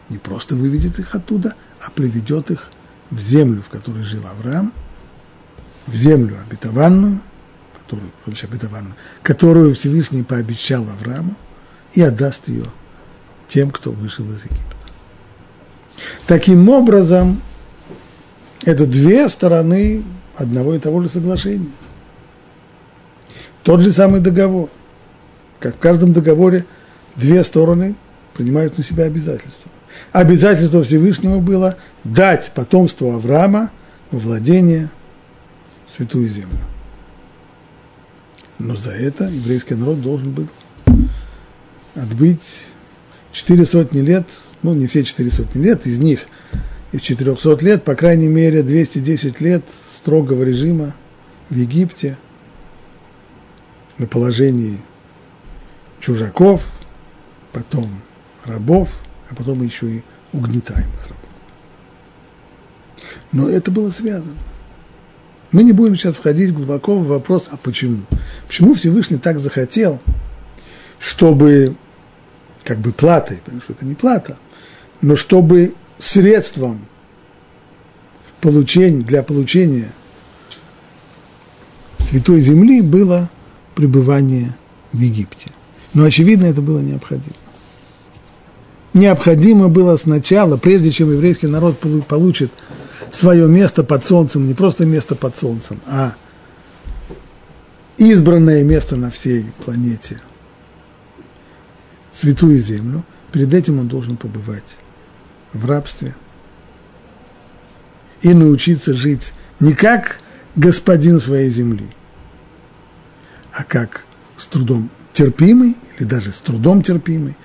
Не 0.08 0.18
просто 0.18 0.54
выведет 0.54 0.98
их 0.98 1.14
оттуда, 1.14 1.54
а 1.80 1.90
приведет 1.90 2.50
их 2.50 2.70
в 3.10 3.20
землю, 3.20 3.62
в 3.62 3.68
которой 3.68 4.02
жил 4.02 4.22
Авраам, 4.26 4.72
в 5.86 5.94
землю 5.94 6.38
обетованную, 6.48 7.20
которую, 7.74 8.10
обетованную, 8.24 8.94
которую 9.22 9.74
Всевышний 9.74 10.22
пообещал 10.22 10.84
Аврааму, 10.88 11.34
и 11.92 12.02
отдаст 12.02 12.48
ее 12.48 12.66
тем, 13.48 13.70
кто 13.70 13.92
вышел 13.92 14.24
из 14.26 14.44
Египта. 14.44 14.76
Таким 16.26 16.68
образом, 16.68 17.40
это 18.64 18.86
две 18.86 19.28
стороны 19.28 20.02
одного 20.36 20.74
и 20.74 20.78
того 20.78 21.02
же 21.02 21.08
соглашения. 21.08 21.70
Тот 23.62 23.80
же 23.80 23.92
самый 23.92 24.20
договор. 24.20 24.68
Как 25.58 25.76
в 25.76 25.78
каждом 25.78 26.12
договоре 26.12 26.66
две 27.16 27.42
стороны 27.42 27.96
принимают 28.36 28.76
на 28.76 28.84
себя 28.84 29.04
обязательства. 29.04 29.70
Обязательство 30.12 30.82
Всевышнего 30.82 31.38
было 31.38 31.76
дать 32.04 32.52
потомству 32.54 33.12
Авраама 33.12 33.70
во 34.10 34.18
владение 34.18 34.90
святую 35.88 36.28
землю. 36.28 36.58
Но 38.58 38.76
за 38.76 38.92
это 38.92 39.24
еврейский 39.24 39.74
народ 39.74 40.02
должен 40.02 40.32
был 40.32 40.48
отбыть 41.94 42.60
четыре 43.32 43.64
сотни 43.64 44.00
лет, 44.00 44.26
ну 44.62 44.74
не 44.74 44.86
все 44.86 45.02
четыре 45.02 45.30
сотни 45.30 45.62
лет, 45.62 45.86
из 45.86 45.98
них 45.98 46.26
из 46.92 47.00
400 47.00 47.64
лет, 47.64 47.84
по 47.84 47.94
крайней 47.94 48.28
мере 48.28 48.62
210 48.62 49.40
лет 49.40 49.62
строгого 49.96 50.42
режима 50.42 50.94
в 51.50 51.56
Египте 51.56 52.18
на 53.98 54.06
положении 54.06 54.80
чужаков, 56.00 56.66
потом 57.52 57.88
рабов, 58.46 59.00
а 59.30 59.34
потом 59.34 59.62
еще 59.62 59.90
и 59.90 60.02
угнетаемых 60.32 61.02
рабов. 61.02 61.16
Но 63.32 63.48
это 63.48 63.70
было 63.70 63.90
связано. 63.90 64.36
Мы 65.52 65.62
не 65.62 65.72
будем 65.72 65.94
сейчас 65.94 66.16
входить 66.16 66.52
глубоко 66.52 66.96
в 66.98 67.06
вопрос, 67.06 67.48
а 67.50 67.56
почему? 67.56 68.02
Почему 68.46 68.74
Всевышний 68.74 69.18
так 69.18 69.38
захотел, 69.38 70.00
чтобы 70.98 71.76
как 72.64 72.78
бы 72.78 72.92
платой, 72.92 73.38
потому 73.44 73.60
что 73.60 73.72
это 73.72 73.84
не 73.84 73.94
плата, 73.94 74.36
но 75.00 75.16
чтобы 75.16 75.74
средством 75.98 76.86
получения, 78.40 79.02
для 79.02 79.22
получения 79.22 79.92
Святой 81.98 82.40
Земли 82.40 82.82
было 82.82 83.30
пребывание 83.74 84.54
в 84.92 85.00
Египте. 85.00 85.50
Но, 85.94 86.04
очевидно, 86.04 86.46
это 86.46 86.60
было 86.60 86.80
необходимо 86.80 87.34
необходимо 88.96 89.68
было 89.68 89.96
сначала, 89.96 90.56
прежде 90.56 90.90
чем 90.90 91.12
еврейский 91.12 91.46
народ 91.46 91.78
получит 92.08 92.50
свое 93.12 93.46
место 93.46 93.84
под 93.84 94.06
солнцем, 94.06 94.48
не 94.48 94.54
просто 94.54 94.84
место 94.84 95.14
под 95.14 95.36
солнцем, 95.36 95.80
а 95.86 96.14
избранное 97.98 98.64
место 98.64 98.96
на 98.96 99.10
всей 99.10 99.46
планете, 99.64 100.20
святую 102.10 102.58
землю, 102.58 103.04
перед 103.32 103.52
этим 103.54 103.78
он 103.78 103.88
должен 103.88 104.16
побывать 104.16 104.78
в 105.52 105.66
рабстве 105.66 106.14
и 108.22 108.32
научиться 108.32 108.94
жить 108.94 109.34
не 109.60 109.74
как 109.74 110.20
господин 110.56 111.20
своей 111.20 111.50
земли, 111.50 111.86
а 113.52 113.62
как 113.62 114.04
с 114.36 114.46
трудом 114.46 114.90
терпимый 115.12 115.76
или 115.98 116.06
даже 116.06 116.32
с 116.32 116.40
трудом 116.40 116.82
терпимый, 116.82 117.36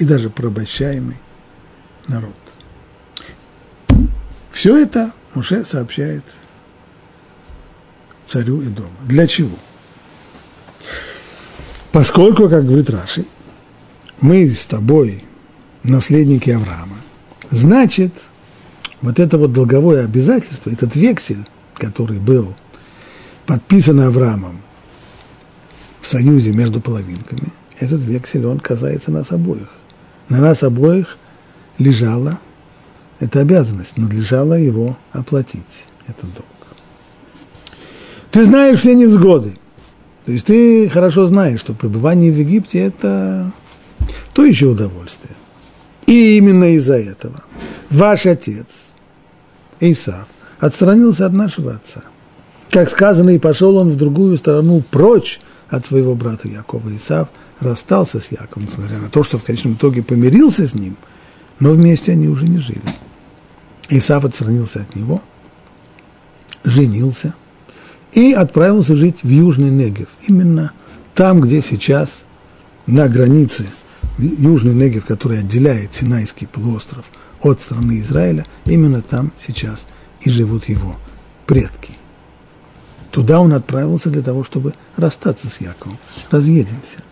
и 0.00 0.04
даже 0.04 0.30
порабощаемый 0.30 1.18
народ. 2.08 2.34
Все 4.50 4.76
это 4.76 5.12
Муше 5.34 5.64
сообщает 5.64 6.24
царю 8.24 8.62
и 8.62 8.68
дома. 8.68 8.96
Для 9.04 9.26
чего? 9.26 9.56
Поскольку, 11.92 12.48
как 12.48 12.64
говорит 12.64 12.88
Раши, 12.88 13.26
мы 14.20 14.48
с 14.48 14.64
тобой 14.64 15.22
наследники 15.82 16.48
Авраама, 16.48 16.96
значит, 17.50 18.14
вот 19.02 19.18
это 19.18 19.36
вот 19.36 19.52
долговое 19.52 20.04
обязательство, 20.04 20.70
этот 20.70 20.96
вексель, 20.96 21.46
который 21.74 22.18
был 22.18 22.56
подписан 23.44 24.00
Авраамом 24.00 24.62
в 26.00 26.06
союзе 26.06 26.52
между 26.52 26.80
половинками, 26.80 27.52
этот 27.78 28.00
вексель, 28.00 28.46
он 28.46 28.60
касается 28.60 29.10
нас 29.10 29.30
обоих 29.32 29.68
на 30.30 30.38
нас 30.38 30.62
обоих 30.62 31.18
лежала 31.76 32.38
эта 33.18 33.40
обязанность, 33.40 33.98
надлежало 33.98 34.54
его 34.54 34.96
оплатить, 35.12 35.84
этот 36.06 36.32
долг. 36.32 36.46
Ты 38.30 38.44
знаешь 38.44 38.78
все 38.78 38.94
невзгоды. 38.94 39.58
То 40.24 40.32
есть 40.32 40.46
ты 40.46 40.88
хорошо 40.88 41.26
знаешь, 41.26 41.60
что 41.60 41.74
пребывание 41.74 42.32
в 42.32 42.36
Египте– 42.36 42.78
это 42.86 43.50
то 44.32 44.44
еще 44.44 44.66
удовольствие. 44.66 45.34
И 46.06 46.36
именно 46.36 46.74
из-за 46.76 46.96
этого 46.96 47.42
ваш 47.90 48.26
отец, 48.26 48.66
Исав, 49.80 50.28
отстранился 50.60 51.26
от 51.26 51.32
нашего 51.32 51.72
отца. 51.72 52.02
Как 52.70 52.88
сказано, 52.88 53.30
и 53.30 53.38
пошел 53.38 53.76
он 53.76 53.88
в 53.88 53.96
другую 53.96 54.38
сторону 54.38 54.82
прочь 54.90 55.40
от 55.68 55.86
своего 55.86 56.14
брата 56.14 56.48
Якова. 56.48 56.94
Исав 56.94 57.28
расстался 57.60 58.20
с 58.20 58.30
Яковом, 58.32 58.66
несмотря 58.66 58.98
на 58.98 59.08
то, 59.08 59.22
что 59.22 59.38
в 59.38 59.44
конечном 59.44 59.74
итоге 59.74 60.02
помирился 60.02 60.66
с 60.66 60.74
ним, 60.74 60.96
но 61.58 61.72
вместе 61.72 62.12
они 62.12 62.28
уже 62.28 62.48
не 62.48 62.58
жили. 62.58 62.82
Исав 63.88 64.24
отстранился 64.24 64.80
от 64.80 64.94
него, 64.94 65.22
женился 66.64 67.34
и 68.12 68.32
отправился 68.32 68.96
жить 68.96 69.22
в 69.22 69.28
Южный 69.28 69.70
Негев, 69.70 70.08
именно 70.26 70.72
там, 71.14 71.40
где 71.40 71.60
сейчас 71.60 72.22
на 72.86 73.08
границе 73.08 73.66
Южный 74.18 74.74
Негев, 74.74 75.04
который 75.04 75.40
отделяет 75.40 75.94
Синайский 75.94 76.46
полуостров 76.46 77.04
от 77.42 77.60
страны 77.60 77.98
Израиля, 77.98 78.46
именно 78.64 79.02
там 79.02 79.32
сейчас 79.38 79.86
и 80.20 80.30
живут 80.30 80.68
его 80.68 80.96
предки. 81.46 81.92
Туда 83.10 83.40
он 83.40 83.52
отправился 83.52 84.08
для 84.08 84.22
того, 84.22 84.44
чтобы 84.44 84.74
расстаться 84.96 85.48
с 85.48 85.60
Яковом. 85.60 85.98
Разъедемся. 86.30 87.02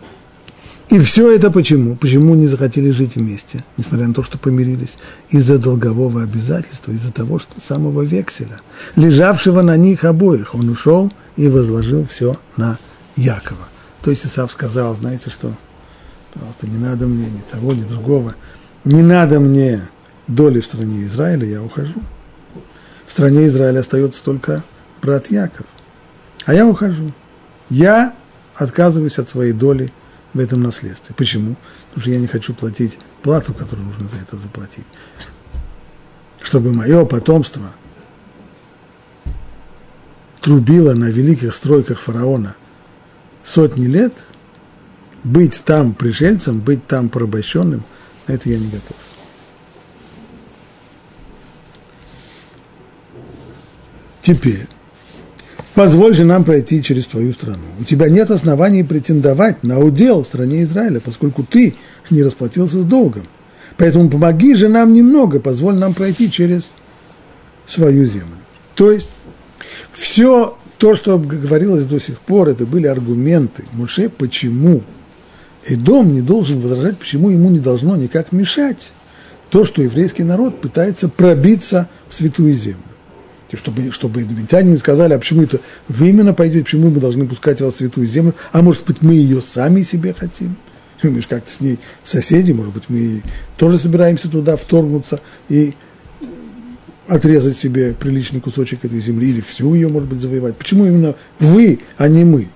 И 0.89 0.97
все 0.97 1.31
это 1.31 1.51
почему? 1.51 1.95
Почему 1.95 2.33
не 2.33 2.47
захотели 2.47 2.89
жить 2.89 3.15
вместе, 3.15 3.63
несмотря 3.77 4.07
на 4.07 4.13
то, 4.13 4.23
что 4.23 4.39
помирились? 4.39 4.97
Из-за 5.29 5.59
долгового 5.59 6.23
обязательства, 6.23 6.91
из-за 6.91 7.11
того, 7.11 7.37
что 7.37 7.61
самого 7.61 8.01
векселя, 8.01 8.59
лежавшего 8.95 9.61
на 9.61 9.77
них 9.77 10.03
обоих, 10.03 10.55
он 10.55 10.67
ушел 10.69 11.13
и 11.37 11.47
возложил 11.47 12.07
все 12.07 12.39
на 12.57 12.79
Якова. 13.15 13.67
То 14.01 14.09
есть 14.09 14.25
Исав 14.25 14.51
сказал, 14.51 14.95
знаете 14.95 15.29
что, 15.29 15.53
пожалуйста, 16.33 16.65
не 16.65 16.77
надо 16.77 17.05
мне 17.05 17.29
ни 17.29 17.41
того, 17.41 17.73
ни 17.73 17.83
другого, 17.83 18.33
не 18.83 19.03
надо 19.03 19.39
мне 19.39 19.87
доли 20.27 20.59
в 20.59 20.65
стране 20.65 21.03
Израиля, 21.03 21.45
я 21.45 21.61
ухожу. 21.61 22.01
В 23.05 23.11
стране 23.11 23.45
Израиля 23.45 23.81
остается 23.81 24.23
только 24.23 24.63
брат 25.03 25.29
Яков. 25.29 25.67
А 26.45 26.53
я 26.55 26.65
ухожу. 26.65 27.11
Я 27.69 28.13
отказываюсь 28.55 29.19
от 29.19 29.29
своей 29.29 29.51
доли 29.51 29.91
в 30.33 30.39
этом 30.39 30.61
наследстве. 30.61 31.15
Почему? 31.15 31.55
Потому 31.89 32.01
что 32.01 32.11
я 32.11 32.19
не 32.19 32.27
хочу 32.27 32.53
платить 32.53 32.99
плату, 33.21 33.53
которую 33.53 33.87
нужно 33.87 34.07
за 34.07 34.17
это 34.17 34.37
заплатить. 34.37 34.85
Чтобы 36.41 36.73
мое 36.73 37.05
потомство 37.05 37.73
трубило 40.41 40.93
на 40.93 41.09
великих 41.11 41.53
стройках 41.53 41.99
фараона 41.99 42.55
сотни 43.43 43.87
лет, 43.87 44.13
быть 45.23 45.61
там 45.65 45.93
пришельцем, 45.93 46.61
быть 46.61 46.87
там 46.87 47.09
порабощенным, 47.09 47.83
это 48.27 48.49
я 48.49 48.57
не 48.57 48.67
готов. 48.69 48.95
Теперь, 54.21 54.67
позволь 55.73 56.13
же 56.13 56.25
нам 56.25 56.43
пройти 56.43 56.81
через 56.83 57.07
твою 57.07 57.33
страну. 57.33 57.63
У 57.79 57.83
тебя 57.83 58.09
нет 58.09 58.31
оснований 58.31 58.83
претендовать 58.83 59.63
на 59.63 59.79
удел 59.79 60.23
в 60.23 60.27
стране 60.27 60.63
Израиля, 60.63 60.99
поскольку 60.99 61.43
ты 61.43 61.75
не 62.09 62.23
расплатился 62.23 62.79
с 62.79 62.85
долгом. 62.85 63.27
Поэтому 63.77 64.09
помоги 64.09 64.55
же 64.55 64.67
нам 64.67 64.93
немного, 64.93 65.39
позволь 65.39 65.75
нам 65.75 65.93
пройти 65.93 66.29
через 66.29 66.69
свою 67.67 68.05
землю. 68.05 68.37
То 68.75 68.91
есть, 68.91 69.09
все 69.91 70.57
то, 70.77 70.95
что 70.95 71.17
говорилось 71.17 71.85
до 71.85 71.99
сих 71.99 72.19
пор, 72.19 72.49
это 72.49 72.65
были 72.65 72.87
аргументы 72.87 73.63
Муше, 73.73 74.09
почему 74.09 74.81
и 75.67 75.75
дом 75.75 76.13
не 76.13 76.21
должен 76.21 76.59
возражать, 76.61 76.97
почему 76.97 77.29
ему 77.29 77.49
не 77.49 77.59
должно 77.59 77.95
никак 77.95 78.31
мешать 78.31 78.91
то, 79.49 79.65
что 79.65 79.81
еврейский 79.81 80.23
народ 80.23 80.61
пытается 80.61 81.09
пробиться 81.09 81.89
в 82.07 82.13
святую 82.13 82.53
землю. 82.53 82.88
Чтобы, 83.57 83.91
чтобы 83.91 84.21
эдомитяне 84.21 84.73
не 84.73 84.77
сказали, 84.77 85.13
а 85.13 85.19
почему 85.19 85.41
это 85.41 85.59
вы 85.87 86.09
именно 86.09 86.33
пойдете, 86.33 86.65
почему 86.65 86.89
мы 86.89 86.99
должны 86.99 87.27
пускать 87.27 87.61
вас 87.61 87.75
в 87.75 87.77
святую 87.77 88.05
землю, 88.05 88.35
а 88.51 88.61
может 88.61 88.85
быть, 88.85 89.01
мы 89.01 89.13
ее 89.15 89.41
сами 89.41 89.81
себе 89.81 90.13
хотим. 90.13 90.55
Мы 91.01 91.21
же 91.21 91.27
как-то 91.27 91.51
с 91.51 91.59
ней 91.59 91.79
соседи, 92.03 92.51
может 92.51 92.73
быть, 92.73 92.83
мы 92.89 93.23
тоже 93.57 93.79
собираемся 93.79 94.29
туда 94.29 94.55
вторгнуться 94.55 95.19
и 95.47 95.73
отрезать 97.07 97.57
себе 97.57 97.93
приличный 97.93 98.39
кусочек 98.39 98.85
этой 98.85 98.99
земли, 98.99 99.29
или 99.29 99.41
всю 99.41 99.73
ее, 99.73 99.87
может 99.87 100.09
быть, 100.09 100.19
завоевать. 100.19 100.55
Почему 100.55 100.85
именно 100.85 101.15
вы, 101.39 101.79
а 101.97 102.07
не 102.07 102.23
мы? 102.23 102.49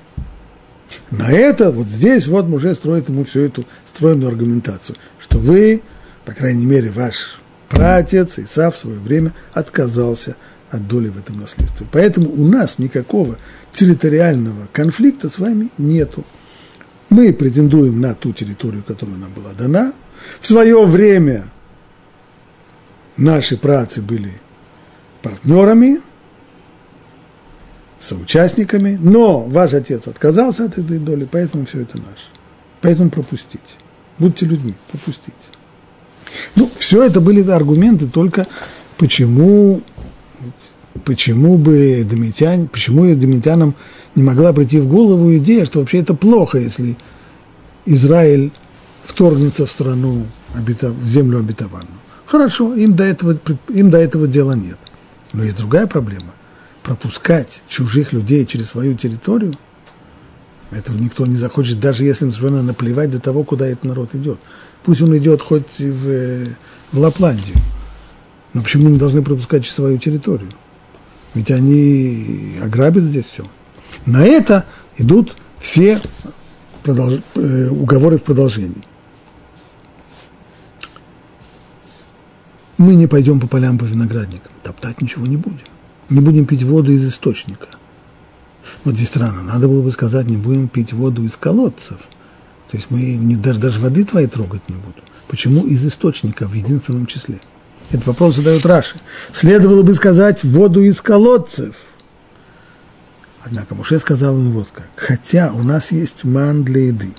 На 1.09 1.31
это 1.31 1.71
вот 1.71 1.89
здесь 1.89 2.27
вот 2.27 2.47
уже 2.49 2.75
строит 2.75 3.09
ему 3.09 3.23
всю 3.25 3.39
эту 3.39 3.65
стройную 3.87 4.29
аргументацию, 4.29 4.95
что 5.19 5.39
вы, 5.39 5.81
по 6.25 6.33
крайней 6.33 6.65
мере, 6.65 6.91
ваш 6.91 7.39
пратец 7.69 8.37
Исав 8.37 8.75
в 8.75 8.79
свое 8.79 8.99
время 8.99 9.33
отказался 9.53 10.35
от 10.73 10.87
доли 10.87 11.09
в 11.09 11.19
этом 11.19 11.39
наследстве. 11.39 11.85
Поэтому 11.91 12.31
у 12.31 12.47
нас 12.47 12.79
никакого 12.79 13.37
территориального 13.71 14.67
конфликта 14.73 15.29
с 15.29 15.37
вами 15.37 15.69
нету. 15.77 16.23
Мы 17.09 17.31
претендуем 17.31 18.01
на 18.01 18.15
ту 18.15 18.33
территорию, 18.33 18.83
которая 18.83 19.17
нам 19.17 19.31
была 19.33 19.53
дана. 19.53 19.93
В 20.41 20.47
свое 20.47 20.83
время 20.85 21.45
наши 23.17 23.55
працы 23.55 24.01
были 24.01 24.41
партнерами, 25.21 26.01
соучастниками, 27.99 28.97
но 28.99 29.41
ваш 29.41 29.73
отец 29.73 30.07
отказался 30.07 30.65
от 30.65 30.79
этой 30.79 30.97
доли, 30.97 31.27
поэтому 31.31 31.67
все 31.67 31.81
это 31.81 31.97
наше. 31.99 32.25
Поэтому 32.81 33.11
пропустите. 33.11 33.75
Будьте 34.17 34.47
людьми, 34.47 34.73
пропустите. 34.89 35.35
Ну, 36.55 36.67
все 36.79 37.03
это 37.03 37.21
были 37.21 37.47
аргументы 37.47 38.07
только 38.07 38.47
почему 38.97 39.81
почему 41.03 41.57
бы 41.57 42.05
домитян, 42.09 42.67
почему 42.67 43.13
домитянам 43.15 43.75
не 44.15 44.23
могла 44.23 44.53
прийти 44.53 44.79
в 44.79 44.87
голову 44.87 45.35
идея, 45.37 45.65
что 45.65 45.79
вообще 45.79 45.99
это 45.99 46.13
плохо, 46.13 46.59
если 46.59 46.97
Израиль 47.85 48.51
вторгнется 49.03 49.65
в 49.65 49.71
страну, 49.71 50.25
в 50.53 51.05
землю 51.05 51.39
обетованную. 51.39 51.99
Хорошо, 52.25 52.73
им 52.73 52.95
до 52.95 53.03
этого, 53.03 53.37
им 53.69 53.89
до 53.89 53.97
этого 53.97 54.27
дела 54.27 54.53
нет. 54.53 54.77
Но 55.33 55.43
есть 55.43 55.57
другая 55.57 55.87
проблема. 55.87 56.33
Пропускать 56.83 57.63
чужих 57.67 58.13
людей 58.13 58.45
через 58.45 58.69
свою 58.69 58.95
территорию, 58.95 59.57
этого 60.71 60.97
никто 60.97 61.25
не 61.25 61.35
захочет, 61.35 61.79
даже 61.79 62.03
если 62.03 62.25
им 62.25 62.33
совершенно 62.33 62.63
наплевать 62.63 63.11
до 63.11 63.19
того, 63.19 63.43
куда 63.43 63.67
этот 63.67 63.83
народ 63.83 64.15
идет. 64.15 64.39
Пусть 64.83 65.01
он 65.01 65.15
идет 65.17 65.41
хоть 65.41 65.79
в, 65.79 66.47
в 66.91 66.99
Лапландию. 66.99 67.55
Но 68.53 68.61
почему 68.61 68.89
мы 68.89 68.97
должны 68.97 69.21
пропускать 69.23 69.65
свою 69.65 69.97
территорию? 69.97 70.51
Ведь 71.33 71.49
они 71.51 72.57
ограбят 72.61 73.03
здесь 73.03 73.25
все. 73.25 73.45
На 74.05 74.25
это 74.25 74.65
идут 74.97 75.35
все 75.59 75.99
продолж... 76.83 77.21
Э, 77.35 77.69
уговоры 77.69 78.17
в 78.17 78.23
продолжении. 78.23 78.83
Мы 82.77 82.95
не 82.95 83.07
пойдем 83.07 83.39
по 83.39 83.47
полям, 83.47 83.77
по 83.77 83.85
виноградникам, 83.85 84.51
топтать 84.61 85.01
ничего 85.01 85.25
не 85.25 85.37
будем. 85.37 85.59
Не 86.09 86.19
будем 86.19 86.45
пить 86.45 86.63
воду 86.63 86.91
из 86.91 87.07
источника. 87.07 87.67
Вот 88.83 88.95
здесь 88.95 89.07
странно, 89.07 89.41
надо 89.41 89.67
было 89.67 89.81
бы 89.81 89.91
сказать, 89.91 90.27
не 90.27 90.37
будем 90.37 90.67
пить 90.67 90.91
воду 90.91 91.23
из 91.23 91.37
колодцев. 91.37 91.97
То 92.69 92.77
есть 92.77 92.87
мы 92.89 93.15
не, 93.15 93.35
даже, 93.35 93.59
даже 93.59 93.79
воды 93.79 94.03
твоей 94.03 94.27
трогать 94.27 94.67
не 94.67 94.75
будем. 94.75 95.03
Почему 95.27 95.65
из 95.65 95.85
источника 95.85 96.47
в 96.47 96.53
единственном 96.53 97.05
числе? 97.05 97.39
Этот 97.93 98.07
вопрос 98.07 98.37
задает 98.37 98.65
Раши. 98.65 98.95
Следовало 99.31 99.83
бы 99.83 99.93
сказать 99.93 100.43
воду 100.43 100.81
из 100.81 100.99
колодцев. 100.99 101.75
Однако 103.43 103.75
Муше 103.75 103.99
сказал 103.99 104.35
ему 104.35 104.49
вот 104.51 104.69
как. 104.73 104.89
Хотя 104.95 105.53
у 105.53 105.61
нас 105.61 105.91
есть 105.91 106.23
ман 106.23 106.63
для 106.63 106.87
еды, 106.87 107.13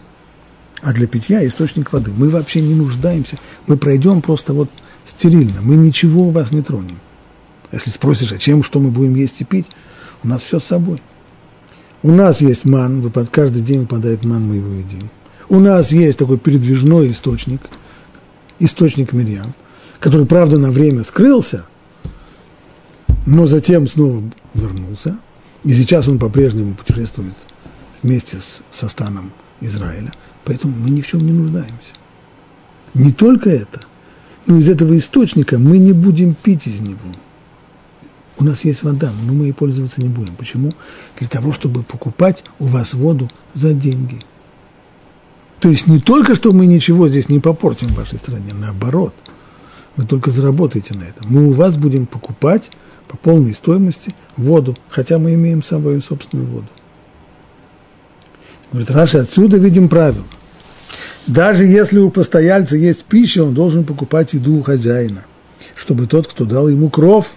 а 0.82 0.92
для 0.92 1.06
питья 1.06 1.46
источник 1.46 1.92
воды. 1.92 2.10
Мы 2.16 2.28
вообще 2.28 2.60
не 2.60 2.74
нуждаемся. 2.74 3.38
Мы 3.68 3.76
пройдем 3.76 4.20
просто 4.20 4.52
вот 4.52 4.68
стерильно. 5.06 5.60
Мы 5.62 5.76
ничего 5.76 6.26
у 6.26 6.30
вас 6.30 6.50
не 6.50 6.60
тронем. 6.60 6.98
Если 7.70 7.90
спросишь, 7.90 8.32
а 8.32 8.38
чем, 8.38 8.64
что 8.64 8.80
мы 8.80 8.90
будем 8.90 9.14
есть 9.14 9.40
и 9.40 9.44
пить, 9.44 9.66
у 10.24 10.28
нас 10.28 10.42
все 10.42 10.58
с 10.58 10.64
собой. 10.64 11.00
У 12.02 12.10
нас 12.10 12.40
есть 12.40 12.64
ман, 12.64 13.00
выпад, 13.00 13.28
каждый 13.30 13.62
день 13.62 13.80
выпадает 13.80 14.24
ман, 14.24 14.42
мы 14.42 14.56
его 14.56 14.72
едим. 14.74 15.08
У 15.48 15.60
нас 15.60 15.92
есть 15.92 16.18
такой 16.18 16.38
передвижной 16.38 17.12
источник, 17.12 17.60
источник 18.58 19.12
Мирьям– 19.12 19.54
который, 20.04 20.26
правда, 20.26 20.58
на 20.58 20.70
время 20.70 21.02
скрылся, 21.02 21.64
но 23.24 23.46
затем 23.46 23.86
снова 23.86 24.22
вернулся, 24.52 25.16
и 25.62 25.72
сейчас 25.72 26.08
он 26.08 26.18
по-прежнему 26.18 26.74
путешествует 26.74 27.32
вместе 28.02 28.36
с, 28.36 28.60
со 28.70 28.90
станом 28.90 29.32
Израиля, 29.62 30.12
поэтому 30.44 30.76
мы 30.76 30.90
ни 30.90 31.00
в 31.00 31.06
чем 31.06 31.24
не 31.24 31.32
нуждаемся. 31.32 31.94
Не 32.92 33.12
только 33.12 33.48
это, 33.48 33.80
но 34.44 34.58
из 34.58 34.68
этого 34.68 34.94
источника 34.98 35.58
мы 35.58 35.78
не 35.78 35.94
будем 35.94 36.34
пить 36.34 36.66
из 36.66 36.80
него. 36.80 36.98
У 38.38 38.44
нас 38.44 38.62
есть 38.66 38.82
вода, 38.82 39.10
но 39.26 39.32
мы 39.32 39.46
ей 39.46 39.54
пользоваться 39.54 40.02
не 40.02 40.08
будем. 40.08 40.36
Почему? 40.36 40.74
Для 41.16 41.28
того, 41.28 41.54
чтобы 41.54 41.82
покупать 41.82 42.44
у 42.58 42.66
вас 42.66 42.92
воду 42.92 43.30
за 43.54 43.72
деньги. 43.72 44.20
То 45.60 45.70
есть 45.70 45.86
не 45.86 45.98
только, 45.98 46.34
что 46.34 46.52
мы 46.52 46.66
ничего 46.66 47.08
здесь 47.08 47.30
не 47.30 47.40
попортим 47.40 47.88
в 47.88 47.94
вашей 47.96 48.18
стране, 48.18 48.52
наоборот– 48.52 49.14
вы 49.96 50.04
только 50.04 50.30
заработаете 50.30 50.94
на 50.94 51.04
этом. 51.04 51.26
Мы 51.28 51.46
у 51.46 51.52
вас 51.52 51.76
будем 51.76 52.06
покупать 52.06 52.70
по 53.08 53.16
полной 53.16 53.54
стоимости 53.54 54.14
воду, 54.36 54.76
хотя 54.88 55.18
мы 55.18 55.34
имеем 55.34 55.62
свою 55.62 56.00
собственную 56.00 56.48
воду. 56.48 56.68
Говорит, 58.72 58.90
Раша, 58.90 59.20
отсюда 59.20 59.56
видим 59.56 59.88
правило. 59.88 60.24
Даже 61.26 61.64
если 61.64 61.98
у 61.98 62.10
постояльца 62.10 62.76
есть 62.76 63.04
пища, 63.04 63.44
он 63.44 63.54
должен 63.54 63.84
покупать 63.84 64.34
еду 64.34 64.56
у 64.56 64.62
хозяина, 64.62 65.24
чтобы 65.74 66.06
тот, 66.06 66.26
кто 66.26 66.44
дал 66.44 66.68
ему 66.68 66.90
кров, 66.90 67.30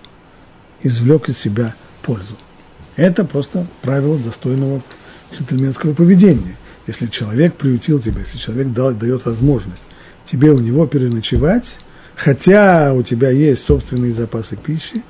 извлек 0.82 1.30
из 1.30 1.38
себя 1.38 1.76
пользу. 2.02 2.36
Это 2.96 3.24
просто 3.24 3.68
правило 3.84 4.18
достойного 4.18 4.82
джентльменского 5.32 5.94
поведения. 5.94 6.56
Если 6.88 7.08
человек 7.08 7.54
приютил 7.54 8.00
тебя, 8.00 8.22
если 8.22 8.38
человек 8.38 8.72
дал, 8.72 8.94
дает 8.94 9.26
возможность 9.26 9.84
тебе 10.26 10.52
у 10.52 10.60
него 10.60 10.86
переночевать, 10.88 11.78
хотя 12.18 12.94
у 12.94 13.04
тебя 13.04 13.30
есть 13.30 13.64
собственные 13.64 14.12
запасы 14.12 14.58
пищи, 14.58 15.04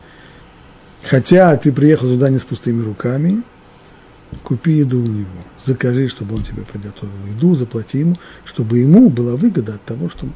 хотя 1.04 1.56
ты 1.56 1.72
приехал 1.72 2.06
сюда 2.08 2.30
не 2.30 2.38
с 2.38 2.44
пустыми 2.44 2.84
руками, 2.84 3.42
купи 4.44 4.74
еду 4.74 5.00
у 5.00 5.08
него, 5.08 5.44
закажи, 5.66 6.10
чтобы 6.10 6.36
он 6.36 6.44
тебе 6.44 6.64
приготовил 6.64 7.26
еду, 7.34 7.56
заплати 7.56 8.00
ему, 8.00 8.18
чтобы 8.46 8.80
ему 8.80 9.10
была 9.10 9.36
выгода 9.36 9.76
от 9.76 9.84
того, 9.86 10.10
что, 10.10 10.28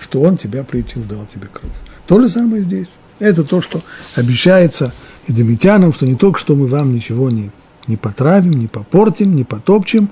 что 0.00 0.22
он 0.22 0.38
тебя 0.38 0.64
приютил, 0.64 1.02
дал 1.02 1.26
тебе 1.26 1.46
кровь. 1.46 1.72
То 2.06 2.20
же 2.20 2.28
самое 2.28 2.62
здесь. 2.62 2.88
Это 3.18 3.44
то, 3.44 3.60
что 3.60 3.82
обещается 4.14 4.92
эдемитянам, 5.26 5.92
что 5.92 6.06
не 6.06 6.14
только 6.14 6.38
что 6.38 6.56
мы 6.56 6.68
вам 6.68 6.94
ничего 6.94 7.30
не, 7.30 7.50
не 7.86 7.96
потравим, 7.96 8.52
не 8.52 8.66
попортим, 8.66 9.36
не 9.36 9.44
потопчем, 9.44 10.10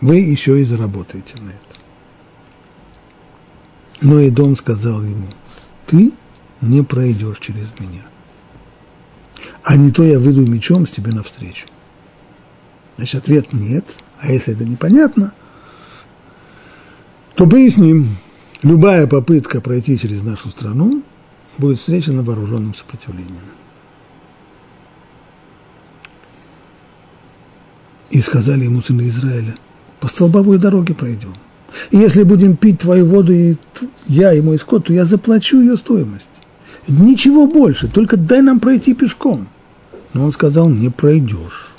вы 0.00 0.16
еще 0.16 0.60
и 0.60 0.64
заработаете 0.64 1.36
на 1.40 1.50
это. 1.50 1.63
Но 4.00 4.20
и 4.20 4.30
дом 4.30 4.56
сказал 4.56 5.02
ему, 5.02 5.28
ты 5.86 6.12
не 6.60 6.82
пройдешь 6.82 7.38
через 7.40 7.68
меня. 7.78 8.02
А 9.62 9.76
не 9.76 9.90
то 9.90 10.02
я 10.02 10.18
выйду 10.18 10.46
мечом 10.46 10.86
с 10.86 10.90
тебе 10.90 11.12
навстречу. 11.12 11.66
Значит, 12.96 13.22
ответ 13.22 13.52
нет. 13.52 13.84
А 14.20 14.30
если 14.30 14.54
это 14.54 14.64
непонятно, 14.64 15.32
то 17.34 17.46
поясним. 17.46 18.16
Любая 18.62 19.06
попытка 19.06 19.60
пройти 19.60 19.98
через 19.98 20.22
нашу 20.22 20.48
страну 20.48 21.02
будет 21.58 21.78
встречена 21.78 22.22
вооруженным 22.22 22.74
сопротивлением. 22.74 23.44
И 28.10 28.20
сказали 28.20 28.64
ему 28.64 28.80
сыны 28.80 29.08
Израиля, 29.08 29.54
по 30.00 30.08
столбовой 30.08 30.58
дороге 30.58 30.94
пройдем. 30.94 31.34
И 31.90 31.96
если 31.96 32.22
будем 32.22 32.56
пить 32.56 32.80
твою 32.80 33.06
воду, 33.06 33.32
и 33.32 33.56
я 34.06 34.32
и 34.32 34.40
мой 34.40 34.58
скот, 34.58 34.86
то 34.86 34.92
я 34.92 35.04
заплачу 35.04 35.60
ее 35.60 35.76
стоимость. 35.76 36.28
Ничего 36.86 37.46
больше, 37.46 37.88
только 37.88 38.16
дай 38.16 38.42
нам 38.42 38.60
пройти 38.60 38.94
пешком. 38.94 39.48
Но 40.12 40.24
он 40.24 40.32
сказал, 40.32 40.68
не 40.68 40.90
пройдешь. 40.90 41.72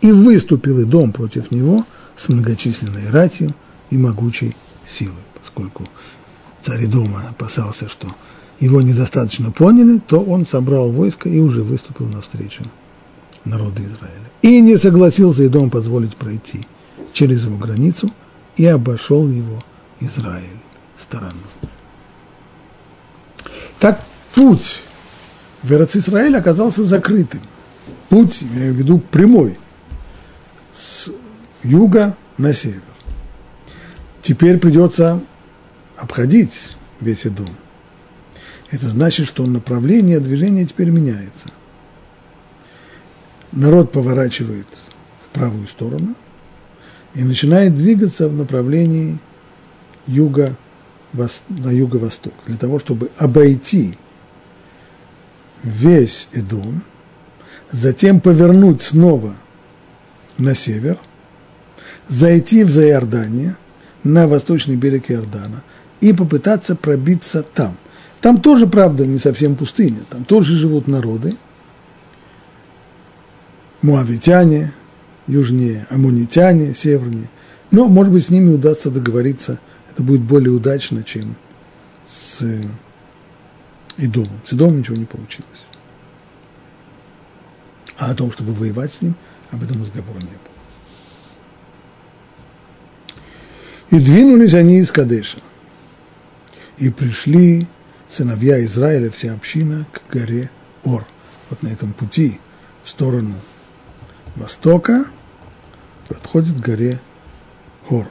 И 0.00 0.10
выступил 0.12 0.80
и 0.80 0.84
дом 0.84 1.12
против 1.12 1.50
него 1.50 1.84
с 2.16 2.28
многочисленной 2.28 3.10
ратью 3.10 3.54
и 3.90 3.96
могучей 3.96 4.56
силой, 4.88 5.14
поскольку 5.40 5.86
царь 6.62 6.86
дома 6.86 7.28
опасался, 7.30 7.88
что 7.88 8.08
его 8.60 8.80
недостаточно 8.80 9.50
поняли, 9.50 10.00
то 10.06 10.20
он 10.20 10.46
собрал 10.46 10.90
войско 10.90 11.28
и 11.28 11.38
уже 11.38 11.62
выступил 11.62 12.08
навстречу 12.08 12.64
народу 13.44 13.82
Израиля. 13.82 14.30
И 14.42 14.60
не 14.60 14.76
согласился 14.76 15.44
и 15.44 15.48
дом 15.48 15.70
позволить 15.70 16.16
пройти 16.16 16.66
через 17.12 17.44
его 17.44 17.56
границу, 17.56 18.10
и 18.56 18.66
обошел 18.66 19.28
его 19.28 19.62
Израиль 20.00 20.60
стороной. 20.96 21.34
Так 23.78 24.00
путь 24.34 24.82
в 25.62 25.72
Израиль 25.96 26.36
оказался 26.36 26.84
закрытым. 26.84 27.42
Путь, 28.08 28.42
я 28.54 28.70
виду 28.70 28.98
прямой, 28.98 29.58
с 30.72 31.10
юга 31.62 32.16
на 32.38 32.54
север. 32.54 32.82
Теперь 34.22 34.58
придется 34.58 35.20
обходить 35.96 36.76
весь 37.00 37.24
дом. 37.24 37.50
Это 38.70 38.88
значит, 38.88 39.28
что 39.28 39.46
направление 39.46 40.20
движения 40.20 40.66
теперь 40.66 40.90
меняется. 40.90 41.48
Народ 43.52 43.92
поворачивает 43.92 44.66
в 45.24 45.28
правую 45.28 45.66
сторону 45.66 46.14
и 47.16 47.24
начинает 47.24 47.74
двигаться 47.74 48.28
в 48.28 48.34
направлении 48.34 49.18
юга, 50.06 50.56
на 51.48 51.70
юго-восток, 51.70 52.34
для 52.46 52.58
того, 52.58 52.78
чтобы 52.78 53.10
обойти 53.16 53.96
весь 55.62 56.28
Эдом, 56.32 56.82
затем 57.72 58.20
повернуть 58.20 58.82
снова 58.82 59.34
на 60.36 60.54
север, 60.54 60.98
зайти 62.06 62.64
в 62.64 62.70
Заиордание, 62.70 63.56
на 64.04 64.28
восточный 64.28 64.76
берег 64.76 65.10
Иордана, 65.10 65.62
и 66.02 66.12
попытаться 66.12 66.76
пробиться 66.76 67.42
там. 67.42 67.78
Там 68.20 68.42
тоже, 68.42 68.66
правда, 68.66 69.06
не 69.06 69.18
совсем 69.18 69.56
пустыня, 69.56 70.00
там 70.10 70.24
тоже 70.24 70.54
живут 70.54 70.86
народы, 70.86 71.34
муавитяне, 73.80 74.74
южнее, 75.26 75.86
амунитяне, 75.90 76.74
севернее. 76.74 77.28
Но, 77.70 77.88
может 77.88 78.12
быть, 78.12 78.24
с 78.24 78.30
ними 78.30 78.52
удастся 78.52 78.90
договориться, 78.90 79.58
это 79.90 80.02
будет 80.02 80.22
более 80.22 80.50
удачно, 80.50 81.02
чем 81.02 81.36
с 82.06 82.42
Идомом. 83.98 84.40
С 84.44 84.52
Идомом 84.52 84.80
ничего 84.80 84.96
не 84.96 85.06
получилось. 85.06 85.66
А 87.96 88.10
о 88.10 88.14
том, 88.14 88.30
чтобы 88.30 88.52
воевать 88.52 88.92
с 88.92 89.00
ним, 89.00 89.16
об 89.50 89.62
этом 89.62 89.80
разговора 89.80 90.18
не 90.18 90.26
было. 90.26 90.38
И 93.90 93.98
двинулись 93.98 94.54
они 94.54 94.80
из 94.80 94.90
Кадеша. 94.90 95.38
И 96.76 96.90
пришли 96.90 97.66
сыновья 98.08 98.62
Израиля, 98.64 99.10
вся 99.10 99.32
община, 99.32 99.86
к 99.92 100.12
горе 100.12 100.50
Ор. 100.84 101.06
Вот 101.48 101.62
на 101.62 101.68
этом 101.68 101.92
пути 101.94 102.38
в 102.84 102.90
сторону 102.90 103.34
востока 104.34 105.06
подходит 106.08 106.56
к 106.56 106.64
горе 106.64 107.00
Хор. 107.88 108.08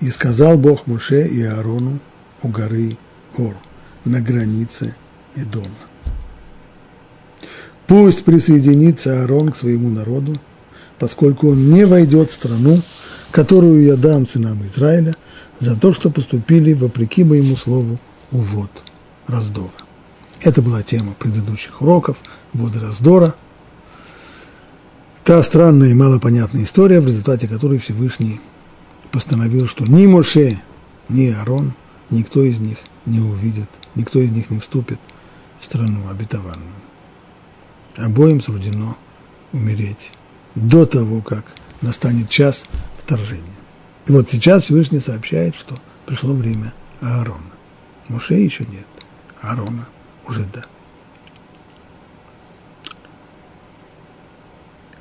И 0.00 0.10
сказал 0.10 0.58
Бог 0.58 0.86
Муше 0.86 1.26
и 1.26 1.42
Аарону 1.42 1.98
у 2.42 2.48
горы 2.48 2.96
Хор 3.36 3.56
на 4.04 4.20
границе 4.20 4.94
Эдома. 5.34 5.68
Пусть 7.86 8.24
присоединится 8.24 9.20
Аарон 9.20 9.52
к 9.52 9.56
своему 9.56 9.90
народу, 9.90 10.40
поскольку 10.98 11.50
он 11.50 11.70
не 11.70 11.84
войдет 11.84 12.30
в 12.30 12.34
страну, 12.34 12.80
которую 13.30 13.84
я 13.84 13.96
дам 13.96 14.26
сынам 14.26 14.64
Израиля, 14.66 15.16
за 15.60 15.76
то, 15.76 15.92
что 15.92 16.10
поступили 16.10 16.72
вопреки 16.72 17.24
моему 17.24 17.56
слову 17.56 17.98
увод 18.32 18.70
раздора. 19.26 19.72
Это 20.40 20.62
была 20.62 20.82
тема 20.82 21.14
предыдущих 21.18 21.80
уроков, 21.80 22.16
воды 22.52 22.80
раздора. 22.80 23.34
Та 25.24 25.42
странная 25.42 25.88
и 25.88 25.94
малопонятная 25.94 26.64
история, 26.64 27.00
в 27.00 27.06
результате 27.06 27.48
которой 27.48 27.78
Всевышний 27.78 28.42
постановил, 29.10 29.66
что 29.66 29.86
ни 29.86 30.06
Моше, 30.06 30.60
ни 31.08 31.28
Аарон, 31.28 31.72
никто 32.10 32.42
из 32.42 32.58
них 32.58 32.76
не 33.06 33.20
увидит, 33.20 33.70
никто 33.94 34.18
из 34.20 34.30
них 34.32 34.50
не 34.50 34.58
вступит 34.58 34.98
в 35.58 35.64
страну 35.64 36.10
обетованную. 36.10 36.74
Обоим 37.96 38.42
суждено 38.42 38.98
умереть 39.54 40.12
до 40.54 40.84
того, 40.84 41.22
как 41.22 41.46
настанет 41.80 42.28
час 42.28 42.66
вторжения. 42.98 43.44
И 44.06 44.12
вот 44.12 44.28
сейчас 44.28 44.64
Всевышний 44.64 45.00
сообщает, 45.00 45.56
что 45.56 45.78
пришло 46.04 46.34
время 46.34 46.74
Аарона. 47.00 47.40
Муше 48.08 48.34
еще 48.34 48.66
нет, 48.66 48.86
Аарона 49.40 49.88
уже 50.28 50.44
да. 50.52 50.66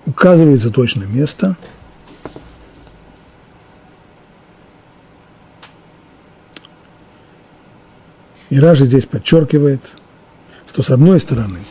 Указывается 0.05 0.69
точно 0.69 1.03
место. 1.03 1.55
И 8.49 8.59
Ражи 8.59 8.85
здесь 8.85 9.05
подчеркивает, 9.05 9.81
что 10.67 10.81
с 10.83 10.89
одной 10.89 11.19
стороны– 11.19 11.59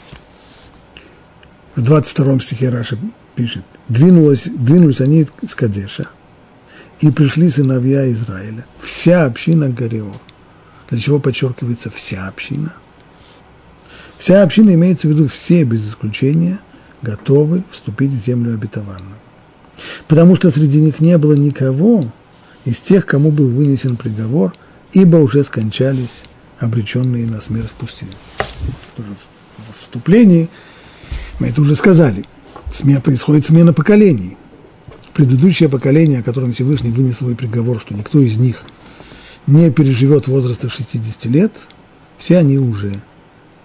в 1.74 1.80
22 1.80 2.40
стихе 2.40 2.68
Раши 2.68 2.98
пишет, 3.34 3.64
двинулось, 3.88 4.44
двинулись 4.44 5.00
они 5.00 5.26
из 5.40 5.54
Кадеша, 5.54 6.08
и 7.00 7.10
пришли 7.10 7.48
сыновья 7.48 8.10
Израиля, 8.10 8.66
вся 8.80 9.24
община 9.24 9.70
Гореор. 9.70 10.20
Для 10.90 11.00
чего 11.00 11.18
подчеркивается 11.18 11.90
вся 11.90 12.28
община? 12.28 12.74
Вся 14.18 14.42
община 14.42 14.74
имеется 14.74 15.08
в 15.08 15.10
виду 15.10 15.28
все, 15.28 15.64
без 15.64 15.88
исключения, 15.88 16.60
готовы 17.02 17.64
вступить 17.70 18.10
в 18.10 18.24
землю 18.24 18.54
обетованную. 18.54 19.16
Потому 20.08 20.36
что 20.36 20.50
среди 20.50 20.80
них 20.80 21.00
не 21.00 21.18
было 21.18 21.34
никого 21.34 22.06
из 22.64 22.78
тех, 22.78 23.06
кому 23.06 23.30
был 23.30 23.50
вынесен 23.50 23.96
приговор, 23.96 24.54
ибо 24.92 25.16
уже 25.16 25.42
скончались 25.42 26.24
обреченные 26.58 27.26
на 27.26 27.40
смерть 27.40 27.70
пустыне. 27.72 28.12
В 28.96 29.80
вступлении 29.80 30.48
мы 31.40 31.48
это 31.48 31.60
уже 31.60 31.74
сказали. 31.74 32.24
Смена, 32.72 33.00
происходит 33.00 33.46
смена 33.46 33.72
поколений. 33.72 34.36
Предыдущее 35.12 35.68
поколение, 35.68 36.20
о 36.20 36.22
котором 36.22 36.52
Всевышний 36.52 36.90
вынес 36.90 37.18
свой 37.18 37.34
приговор, 37.34 37.80
что 37.80 37.94
никто 37.94 38.20
из 38.20 38.38
них 38.38 38.62
не 39.46 39.70
переживет 39.70 40.28
возраста 40.28 40.70
60 40.70 41.24
лет, 41.26 41.52
все 42.18 42.38
они 42.38 42.58
уже 42.58 43.02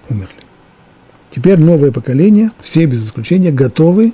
умерли. 0.10 0.47
Теперь 1.30 1.60
новое 1.60 1.92
поколение, 1.92 2.52
все 2.62 2.86
без 2.86 3.06
исключения, 3.06 3.52
готовы 3.52 4.14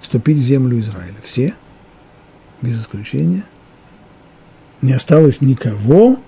вступить 0.00 0.38
в 0.38 0.42
землю 0.42 0.80
Израиля. 0.80 1.16
Все, 1.24 1.54
без 2.62 2.80
исключения. 2.80 3.44
Не 4.82 4.92
осталось 4.92 5.40
никого. 5.40 6.18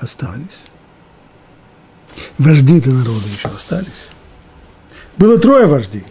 Остались. 0.00 0.64
Вожди-то 2.38 2.90
народа 2.90 3.26
еще 3.26 3.48
остались. 3.48 4.10
Было 5.16 5.38
трое 5.38 5.66
вождей. 5.66 6.04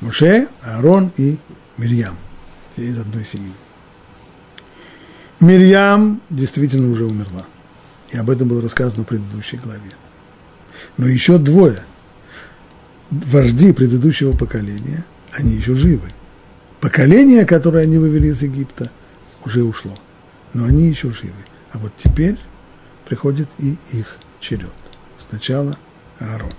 Муше, 0.00 0.48
Аарон 0.62 1.10
и 1.16 1.38
Мирьям. 1.76 2.16
Все 2.70 2.84
из 2.84 2.98
одной 2.98 3.24
семьи. 3.24 3.52
Мирьям 5.40 6.20
действительно 6.30 6.90
уже 6.90 7.06
умерла. 7.06 7.46
И 8.10 8.16
об 8.16 8.30
этом 8.30 8.48
было 8.48 8.62
рассказано 8.62 9.02
в 9.02 9.06
предыдущей 9.06 9.56
главе. 9.56 9.90
Но 10.96 11.06
еще 11.06 11.38
двое, 11.38 11.82
вожди 13.10 13.72
предыдущего 13.72 14.36
поколения, 14.36 15.04
они 15.32 15.54
еще 15.54 15.74
живы. 15.74 16.10
Поколение, 16.80 17.44
которое 17.44 17.84
они 17.84 17.98
вывели 17.98 18.28
из 18.28 18.42
Египта, 18.42 18.90
уже 19.44 19.62
ушло. 19.62 19.96
Но 20.52 20.64
они 20.64 20.88
еще 20.88 21.10
живы. 21.10 21.32
А 21.72 21.78
вот 21.78 21.92
теперь 21.96 22.36
приходит 23.06 23.48
и 23.58 23.76
их 23.92 24.18
черед. 24.40 24.72
Сначала 25.18 25.78
Аарона. 26.18 26.52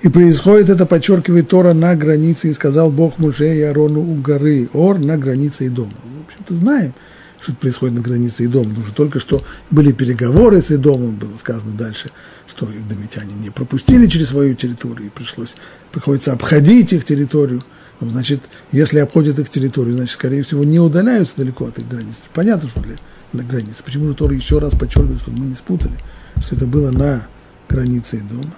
И 0.00 0.08
происходит 0.08 0.70
это, 0.70 0.86
подчеркивает 0.86 1.48
Тора, 1.48 1.74
на 1.74 1.94
границе, 1.94 2.48
и 2.48 2.54
сказал 2.54 2.90
Бог 2.90 3.18
Муше 3.18 3.54
и 3.54 3.62
Аарону 3.62 4.00
у 4.00 4.14
горы 4.14 4.68
Ор 4.72 4.98
на 4.98 5.18
границе 5.18 5.66
и 5.66 5.68
дома. 5.68 5.92
В 6.18 6.26
общем-то, 6.26 6.54
знаем, 6.54 6.94
что 7.40 7.52
происходит 7.54 7.96
на 7.96 8.02
границе 8.02 8.44
и 8.44 8.46
дома, 8.46 8.70
потому 8.70 8.86
что 8.86 8.94
только 8.94 9.20
что 9.20 9.44
были 9.70 9.92
переговоры 9.92 10.62
с 10.62 10.70
Идомом, 10.72 11.16
было 11.16 11.36
сказано 11.36 11.72
дальше, 11.76 12.10
что 12.48 12.66
домитяне 12.88 13.34
не 13.34 13.50
пропустили 13.50 14.06
через 14.06 14.28
свою 14.28 14.54
территорию, 14.54 15.06
и 15.06 15.10
пришлось, 15.10 15.56
приходится 15.92 16.32
обходить 16.32 16.92
их 16.92 17.04
территорию. 17.04 17.62
Ну, 18.00 18.10
значит, 18.10 18.40
если 18.72 18.98
обходят 18.98 19.38
их 19.38 19.48
территорию, 19.48 19.94
значит, 19.94 20.14
скорее 20.14 20.42
всего, 20.42 20.64
не 20.64 20.80
удаляются 20.80 21.36
далеко 21.36 21.66
от 21.66 21.78
их 21.78 21.88
границ. 21.88 22.16
Понятно, 22.34 22.68
что 22.68 22.80
для, 22.80 22.96
на 23.32 23.42
границе. 23.42 23.82
Почему 23.84 24.08
же 24.08 24.14
Тора 24.14 24.34
еще 24.34 24.58
раз 24.58 24.74
подчеркивает, 24.74 25.20
чтобы 25.20 25.38
мы 25.38 25.46
не 25.46 25.54
спутали, 25.54 25.94
что 26.42 26.56
это 26.56 26.66
было 26.66 26.90
на 26.90 27.26
границе 27.68 28.20
дома. 28.20 28.54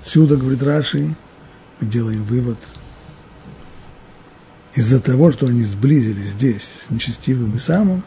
Отсюда, 0.00 0.36
говорит 0.36 0.62
Раши, 0.62 1.14
мы 1.80 1.88
делаем 1.88 2.24
вывод, 2.24 2.58
из-за 4.74 5.00
того, 5.00 5.30
что 5.32 5.46
они 5.46 5.62
сблизились 5.62 6.30
здесь 6.30 6.62
с 6.62 6.90
нечестивым 6.90 7.56
Исамом, 7.56 8.02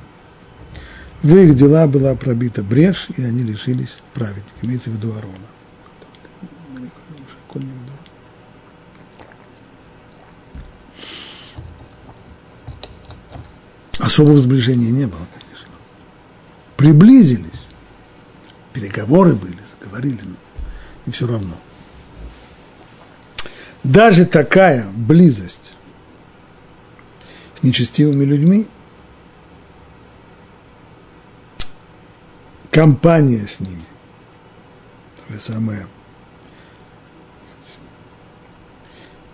в 1.24 1.36
их 1.36 1.56
дела 1.56 1.88
была 1.88 2.14
пробита 2.16 2.62
брешь, 2.62 3.08
и 3.16 3.24
они 3.24 3.44
лишились 3.44 4.02
праведника, 4.14 4.52
имеется 4.62 4.90
в 4.90 4.94
виду 4.94 5.12
Арона. 5.12 5.38
Особого 14.00 14.38
сближения 14.38 14.92
не 14.92 15.06
было, 15.06 15.26
конечно. 15.34 15.74
Приблизились, 16.76 17.66
переговоры 18.72 19.34
были, 19.34 19.58
заговорили, 19.80 20.22
и 21.06 21.12
все 21.12 21.26
равно. 21.26 21.58
Даже 23.84 24.26
такая 24.26 24.88
близость 24.96 25.67
с 27.58 27.64
нечестивыми 27.64 28.24
людьми, 28.24 28.68
компания 32.70 33.48
с 33.48 33.60
ними, 33.60 33.82
или 35.28 35.38
самое, 35.38 35.88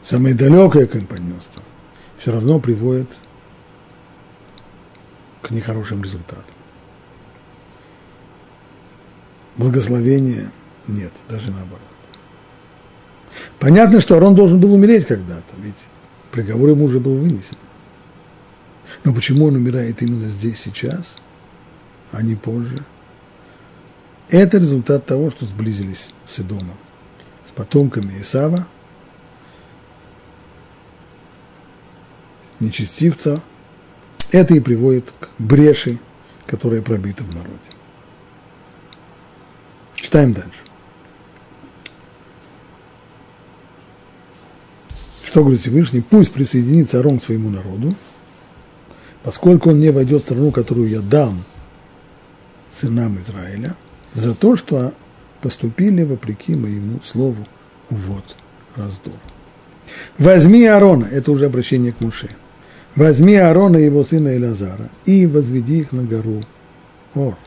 самое 0.04 0.34
далекое 0.36 0.88
компаньонство, 0.88 1.62
все 2.18 2.32
равно 2.32 2.60
приводит 2.60 3.10
к 5.42 5.52
нехорошим 5.52 6.02
результатам. 6.02 6.46
Благословения 9.58 10.52
нет, 10.88 11.12
даже 11.30 11.52
наоборот. 11.52 11.82
Понятно, 13.60 14.00
что 14.00 14.16
Арон 14.16 14.34
должен 14.34 14.62
был 14.62 14.74
умереть 14.74 15.06
когда-то, 15.06 15.56
ведь 15.58 15.76
приговор 16.32 16.70
ему 16.70 16.86
уже 16.86 17.02
был 17.02 17.18
вынесен. 17.18 17.58
Но 19.04 19.14
почему 19.14 19.46
он 19.46 19.56
умирает 19.56 20.02
именно 20.02 20.26
здесь, 20.26 20.60
сейчас, 20.60 21.18
а 22.12 22.22
не 22.22 22.36
позже? 22.36 22.84
Это 24.30 24.58
результат 24.58 25.06
того, 25.06 25.30
что 25.30 25.46
сблизились 25.46 26.10
с 26.26 26.40
Идомом, 26.40 26.78
с 27.48 27.52
потомками 27.52 28.22
Исава, 28.22 28.68
нечестивца. 32.60 33.42
Это 34.32 34.56
и 34.56 34.60
приводит 34.60 35.14
к 35.20 35.30
бреши, 35.38 36.00
которая 36.48 36.82
пробита 36.82 37.24
в 37.24 37.36
народе. 37.36 37.70
Читаем 39.94 40.34
дальше. 40.34 40.58
Что 45.24 45.42
говорит 45.42 45.62
Всевышний? 45.62 46.02
Пусть 46.02 46.32
присоединится 46.32 47.00
Арон 47.00 47.20
к 47.20 47.24
своему 47.24 47.50
народу, 47.50 47.96
поскольку 49.24 49.70
он 49.70 49.80
не 49.80 49.90
войдет 49.90 50.22
в 50.22 50.26
страну, 50.26 50.52
которую 50.52 50.90
я 50.90 51.02
дам 51.02 51.44
сынам 52.80 53.18
Израиля, 53.22 53.76
за 54.14 54.36
то, 54.36 54.56
что 54.56 54.94
поступили 55.42 56.04
вопреки 56.04 56.56
моему 56.56 57.00
слову 57.04 57.48
вот 57.90 58.36
раздор. 58.76 59.16
Возьми 60.18 60.66
Аарона, 60.66 61.06
это 61.06 61.32
уже 61.32 61.46
обращение 61.46 61.92
к 61.92 62.00
Муше, 62.00 62.30
возьми 62.96 63.36
Аарона 63.36 63.78
и 63.78 63.86
его 63.86 64.04
сына 64.04 64.36
Элазара 64.36 64.90
и 65.06 65.26
возведи 65.26 65.80
их 65.80 65.92
на 65.92 66.04
гору 66.04 66.44
Ор. 67.16 67.38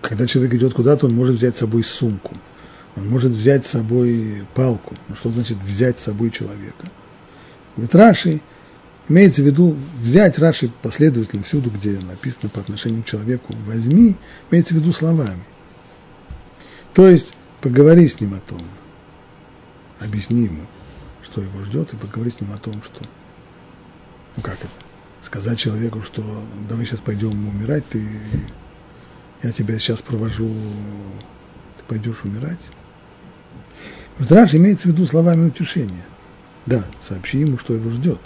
Когда 0.00 0.26
человек 0.26 0.54
идет 0.54 0.74
куда-то, 0.74 1.06
он 1.06 1.14
может 1.14 1.36
взять 1.36 1.56
с 1.56 1.60
собой 1.60 1.84
сумку– 1.84 2.34
он 2.96 3.08
может 3.08 3.32
взять 3.32 3.66
с 3.66 3.70
собой 3.70 4.44
палку. 4.54 4.94
Ну, 5.08 5.14
что 5.14 5.30
значит 5.30 5.58
взять 5.58 6.00
с 6.00 6.04
собой 6.04 6.30
человека? 6.30 6.88
Говорит, 7.76 7.94
Раши, 7.94 8.40
имеется 9.08 9.42
в 9.42 9.46
виду 9.46 9.76
взять 9.98 10.38
Раши 10.38 10.70
последовательно 10.82 11.42
всюду, 11.42 11.70
где 11.70 11.98
написано 11.98 12.48
по 12.48 12.60
отношению 12.60 13.02
к 13.02 13.06
человеку 13.06 13.54
«возьми», 13.66 14.16
имеется 14.50 14.74
в 14.74 14.78
виду 14.78 14.92
словами. 14.92 15.42
То 16.94 17.08
есть 17.08 17.32
поговори 17.60 18.08
с 18.08 18.20
ним 18.20 18.34
о 18.34 18.40
том, 18.40 18.62
объясни 20.00 20.44
ему, 20.44 20.66
что 21.22 21.42
его 21.42 21.62
ждет, 21.62 21.92
и 21.92 21.96
поговори 21.96 22.30
с 22.30 22.40
ним 22.40 22.52
о 22.52 22.58
том, 22.58 22.82
что, 22.82 23.04
ну 24.36 24.42
как 24.42 24.58
это, 24.60 24.84
сказать 25.22 25.58
человеку, 25.58 26.02
что 26.02 26.44
давай 26.68 26.86
сейчас 26.86 27.00
пойдем 27.00 27.48
умирать, 27.48 27.86
ты, 27.88 28.02
я 29.42 29.52
тебя 29.52 29.78
сейчас 29.78 30.02
провожу, 30.02 30.52
ты 31.78 31.84
пойдешь 31.86 32.24
умирать. 32.24 32.60
Раш 34.28 34.54
имеется 34.54 34.88
в 34.88 34.92
виду 34.92 35.06
словами 35.06 35.48
утешения. 35.48 36.04
Да, 36.66 36.84
сообщи 37.00 37.38
ему, 37.38 37.58
что 37.58 37.74
его 37.74 37.90
ждет. 37.90 38.20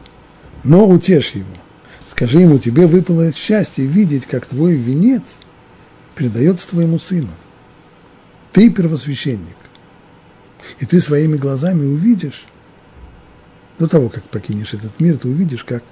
Но 0.64 0.88
утешь 0.88 1.31
его. 1.31 1.47
Скажи 2.07 2.40
ему, 2.40 2.59
тебе 2.59 2.87
выпало 2.87 3.33
счастье 3.33 3.87
видеть, 3.87 4.27
как 4.27 4.47
твой 4.47 4.77
венец 4.77 5.23
передается 6.14 6.68
твоему 6.68 6.99
сыну. 6.99 7.31
Ты 8.53 8.70
первосвященник. 8.70 9.57
И 10.79 10.87
ты 10.87 11.01
своими 11.01 11.37
глазами 11.37 11.85
увидишь, 11.85 12.47
до 13.79 13.88
того, 13.88 14.09
как 14.09 14.23
покинешь 14.25 14.75
этот 14.75 15.01
мир, 15.01 15.18
ты 15.18 15.29
увидишь, 15.29 15.64
как 15.64 15.83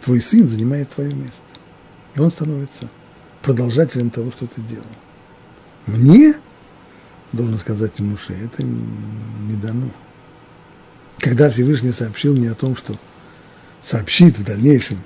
твой 0.00 0.20
сын 0.20 0.48
занимает 0.48 0.90
твое 0.90 1.12
место. 1.12 1.40
И 2.14 2.20
он 2.20 2.30
становится 2.30 2.88
продолжателем 3.42 4.10
того, 4.10 4.30
что 4.30 4.46
ты 4.46 4.60
делал. 4.62 4.84
Мне 5.86 6.34
должен 7.32 7.58
сказать 7.58 7.98
Муше, 7.98 8.34
это 8.34 8.62
не 8.62 9.56
дано. 9.56 9.90
Когда 11.28 11.50
Всевышний 11.50 11.92
сообщил 11.92 12.34
мне 12.34 12.50
о 12.50 12.54
том, 12.54 12.74
что 12.74 12.94
сообщит 13.82 14.38
в 14.38 14.44
дальнейшем, 14.44 14.96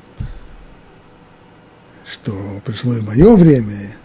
что 2.09 2.63
пришло 2.65 2.97
и 2.97 3.01
мое 3.01 3.35
время, 3.35 3.97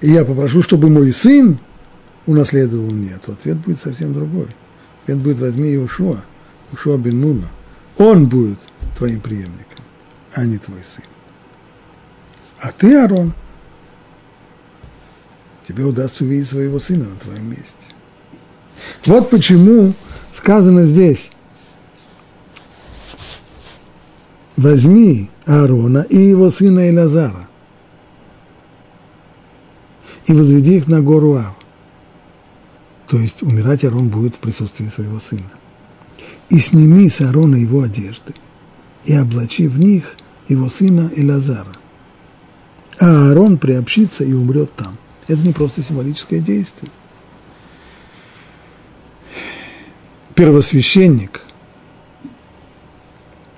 и 0.00 0.10
я 0.10 0.24
попрошу, 0.24 0.62
чтобы 0.62 0.88
мой 0.88 1.12
сын 1.12 1.58
унаследовал 2.24 2.90
мне, 2.92 3.18
то 3.18 3.32
ответ 3.32 3.58
будет 3.58 3.78
совсем 3.78 4.14
другой. 4.14 4.48
Ответ 5.02 5.18
будет 5.18 5.38
возьми 5.40 5.74
Иошуа, 5.74 6.24
Иошуа 6.72 6.96
бен 6.96 7.20
Нуна. 7.20 7.50
Он 7.98 8.26
будет 8.26 8.58
твоим 8.96 9.20
преемником, 9.20 9.84
а 10.32 10.46
не 10.46 10.56
твой 10.56 10.80
сын. 10.80 11.04
А 12.58 12.72
ты, 12.72 12.96
Арон, 12.96 13.34
тебе 15.62 15.84
удастся 15.84 16.24
увидеть 16.24 16.48
своего 16.48 16.80
сына 16.80 17.04
на 17.04 17.16
твоем 17.16 17.50
месте. 17.50 17.84
Вот 19.04 19.28
почему 19.28 19.92
сказано 20.32 20.86
здесь, 20.86 21.30
возьми 24.56 25.30
Аарона 25.46 26.06
и 26.08 26.18
его 26.18 26.50
сына 26.50 26.90
Элазара 26.90 27.48
и 30.26 30.32
возведи 30.32 30.76
их 30.76 30.88
на 30.88 31.00
гору 31.00 31.36
Ар. 31.36 31.54
То 33.08 33.18
есть 33.18 33.42
умирать 33.42 33.84
Аарон 33.84 34.08
будет 34.08 34.34
в 34.34 34.38
присутствии 34.38 34.86
своего 34.86 35.20
сына. 35.20 35.50
И 36.50 36.58
сними 36.58 37.08
с 37.08 37.20
Аарона 37.20 37.56
его 37.56 37.82
одежды 37.82 38.34
и 39.04 39.14
облачи 39.14 39.66
в 39.68 39.78
них 39.78 40.16
его 40.48 40.68
сына 40.68 41.10
Элазара. 41.16 41.72
А 43.00 43.28
Аарон 43.28 43.58
приобщится 43.58 44.24
и 44.24 44.32
умрет 44.32 44.74
там– 44.74 44.96
Это 45.28 45.42
не 45.42 45.52
просто 45.52 45.82
символическое 45.82 46.40
действие. 46.40 46.90
Первосвященник 50.38 51.40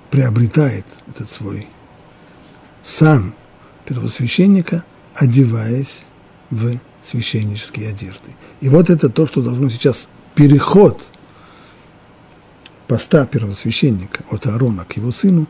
приобретает 0.09 0.87
этот 1.07 1.31
свой 1.31 1.67
сан 2.83 3.35
первосвященника, 3.85 4.83
одеваясь 5.13 6.01
в 6.49 6.79
священнические 7.07 7.89
одежды. 7.89 8.31
И 8.61 8.69
вот 8.69 8.89
это 8.89 9.09
то, 9.09 9.27
что 9.27 9.43
должно 9.43 9.69
сейчас 9.69 10.07
переход 10.33 11.07
поста 12.87 13.27
первосвященника 13.27 14.23
от 14.31 14.47
Аарона 14.47 14.83
к 14.83 14.97
его 14.97 15.11
сыну 15.11 15.45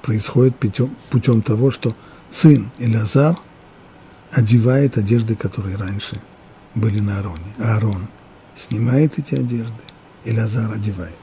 происходит 0.00 0.54
путем, 0.54 0.94
путем 1.10 1.42
того, 1.42 1.72
что 1.72 1.96
сын 2.30 2.70
Илязар 2.78 3.36
одевает 4.30 4.96
одежды, 4.96 5.34
которые 5.34 5.74
раньше 5.74 6.20
были 6.76 7.00
на 7.00 7.16
Аароне. 7.18 7.52
Аарон 7.58 8.06
снимает 8.56 9.18
эти 9.18 9.34
одежды, 9.34 9.82
Илязар 10.24 10.70
одевает. 10.72 11.14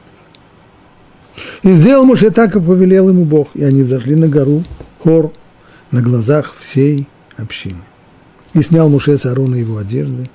И 1.63 1.71
сделал 1.73 2.05
Муше 2.05 2.31
так, 2.31 2.53
как 2.53 2.65
повелел 2.65 3.09
ему 3.09 3.25
Бог, 3.25 3.49
и 3.53 3.63
они 3.63 3.83
взошли 3.83 4.15
на 4.15 4.27
гору 4.27 4.63
Хор 5.03 5.31
на 5.91 6.01
глазах 6.01 6.53
всей 6.57 7.07
общины. 7.37 7.81
И 8.53 8.61
снял 8.61 8.89
Муше 8.89 9.17
с 9.17 9.25
Аарона 9.25 9.55
его 9.55 9.77
одежды, 9.77 10.29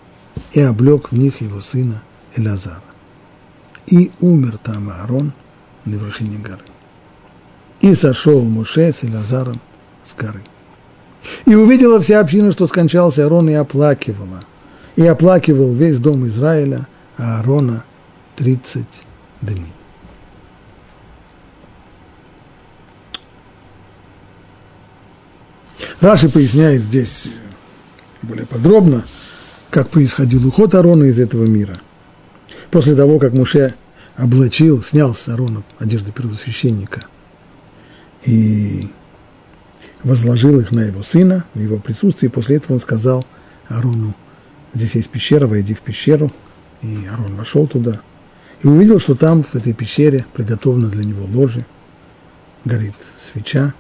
и 0.53 0.61
облег 0.61 1.11
в 1.11 1.17
них 1.17 1.41
его 1.41 1.61
сына 1.61 2.03
Элязара. 2.37 2.83
И 3.87 4.11
умер 4.21 4.59
там 4.63 4.89
Аарон 4.89 5.33
на 5.85 5.95
вершине 5.95 6.39
горы. 6.39 6.65
И 7.81 7.95
сошел 7.95 8.41
Муше 8.43 8.93
с 8.93 9.05
Элязаром 9.05 9.61
с 10.05 10.15
горы. 10.15 10.43
И 11.47 11.55
увидела 11.55 12.01
вся 12.01 12.21
община, 12.21 12.53
что 12.53 12.67
скончался 12.67 13.25
Аарон, 13.25 13.49
и 13.49 13.55
оплакивала. 13.55 14.41
И 14.97 15.07
оплакивал 15.07 15.73
весь 15.73 15.99
дом 15.99 16.27
Израиля, 16.27 16.87
а 17.19 17.39
Аарона 17.39 17.85
тридцать 18.37 19.05
дней. 19.41 19.73
Раши 26.01 26.29
поясняет 26.29 26.83
здесь 26.83 27.29
более 28.23 28.47
подробно, 28.47 29.05
как 29.71 29.89
происходил 29.89 30.47
уход 30.47 30.75
Арона 30.75 31.05
из 31.05 31.19
этого 31.19 31.45
мира. 31.45 31.81
После 32.71 32.95
того, 32.95 33.19
как 33.19 33.33
Муше 33.33 33.75
облачил, 34.17 34.83
снял 34.83 35.15
с 35.15 35.29
Арона 35.29 35.63
одежды 35.79 36.13
первосвященника 36.13 37.07
и 38.25 38.91
возложил 40.03 40.61
их 40.61 40.73
на 40.73 40.81
его 40.81 41.03
сына 41.03 41.45
в 41.55 41.61
его 41.61 41.79
присутствии. 41.79 42.29
После 42.29 42.57
этого 42.57 42.75
он 42.75 42.81
сказал 42.81 43.25
Арону, 43.69 44.15
здесь 44.75 44.95
есть 44.95 45.11
пещера, 45.11 45.47
войди 45.47 45.75
в 45.75 45.81
пещеру. 45.81 46.31
И 46.83 47.07
Арон 47.11 47.37
вошел 47.37 47.67
туда 47.67 48.01
и 48.65 48.67
увидел, 48.67 48.99
что 48.99 49.15
там, 49.15 49.43
в 49.43 49.55
этой 49.55 49.75
пещере, 49.75 50.25
приготовлено 50.33 50.89
для 50.89 51.05
него 51.05 51.27
ложе, 51.27 51.67
горит 52.65 52.95
свеча. 53.21 53.75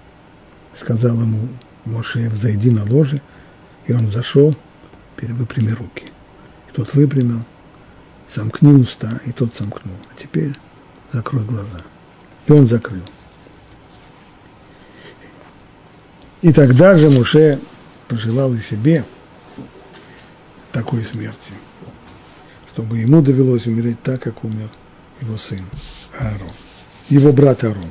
Сказал 0.74 1.18
ему 1.18 1.48
Моше, 1.86 2.28
взойди 2.28 2.70
на 2.70 2.84
ложе, 2.84 3.22
и 3.86 3.94
он 3.94 4.10
зашел, 4.10 4.54
выпрями 5.22 5.70
руки. 5.70 6.12
И 6.68 6.72
тот 6.74 6.92
выпрямил, 6.92 7.42
сомкни 8.28 8.74
уста, 8.74 9.20
и 9.24 9.32
тот 9.32 9.54
сомкнул. 9.54 9.96
А 10.12 10.20
теперь 10.20 10.52
закрой 11.12 11.44
глаза. 11.44 11.80
И 12.46 12.52
он 12.52 12.68
закрыл. 12.68 13.04
И 16.42 16.52
тогда 16.52 16.94
же 16.94 17.08
Муше 17.08 17.58
пожелал 18.06 18.52
и 18.52 18.58
себе 18.58 19.06
такой 20.72 21.02
смерти, 21.04 21.54
чтобы 22.74 22.98
ему 22.98 23.22
довелось 23.22 23.68
умереть 23.68 24.02
так, 24.02 24.20
как 24.22 24.42
умер 24.42 24.68
его 25.20 25.36
сын 25.36 25.64
Аарон, 26.18 26.50
его 27.08 27.32
брат 27.32 27.62
Аарон. 27.62 27.90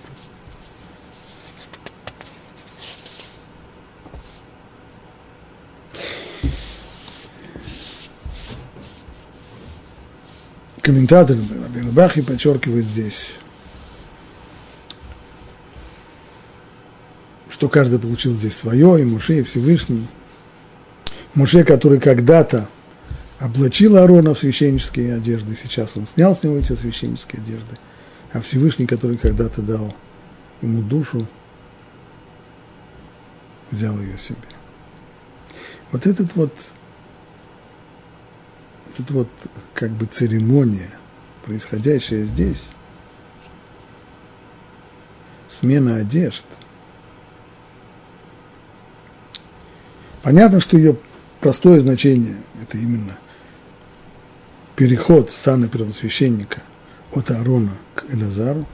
комментатор 10.82 11.38
Рабин 11.38 11.92
Бахи 11.92 12.22
подчеркивает 12.22 12.84
здесь, 12.84 13.36
что 17.50 17.70
каждый 17.70 18.00
получил 18.00 18.34
здесь 18.34 18.58
свое, 18.58 19.02
и 19.02 19.06
Муше, 19.06 19.40
и 19.40 19.44
Всевышний. 19.44 20.08
Муше, 21.36 21.64
который 21.64 22.02
когда-то 22.02 22.68
облачил 23.44 23.98
Аарона 23.98 24.34
в 24.34 24.40
священнические 24.40 25.16
одежды, 25.16 25.54
сейчас 25.62 25.98
он 25.98 26.08
снял 26.08 26.34
с 26.34 26.44
него 26.44 26.56
эти 26.56 26.72
священнические 26.74 27.42
одежды, 27.42 27.78
а 28.32 28.40
Всевышний, 28.40 28.86
который 28.86 29.18
когда-то 29.18 29.62
дал 29.62 29.94
ему 30.62 30.82
душу, 30.82 31.28
взял 33.70 34.00
ее 34.00 34.18
себе. 34.18 34.38
Вот 35.92 36.08
этот 36.08 36.34
вот 36.38 36.54
это 38.98 39.12
вот 39.14 39.28
как 39.74 39.92
бы 39.92 40.06
церемония, 40.06 40.92
происходящая 41.44 42.24
здесь, 42.24 42.70
смена 45.50 45.98
одежд. 45.98 46.46
Понятно, 50.22 50.62
что 50.62 50.78
ее 50.78 50.96
простое 51.42 51.82
значение– 51.82 52.38
это 52.62 52.78
именно 52.78 53.18
переход 54.76 55.32
сана 55.32 55.68
первосвященника 55.68 56.62
от 57.12 57.32
Аарона 57.32 57.78
к 57.96 58.06
Элазару. 58.14 58.66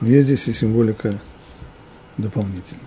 Но 0.00 0.08
есть 0.08 0.26
здесь 0.26 0.48
и 0.48 0.52
символика 0.52 1.20
дополнительная. 2.16 2.84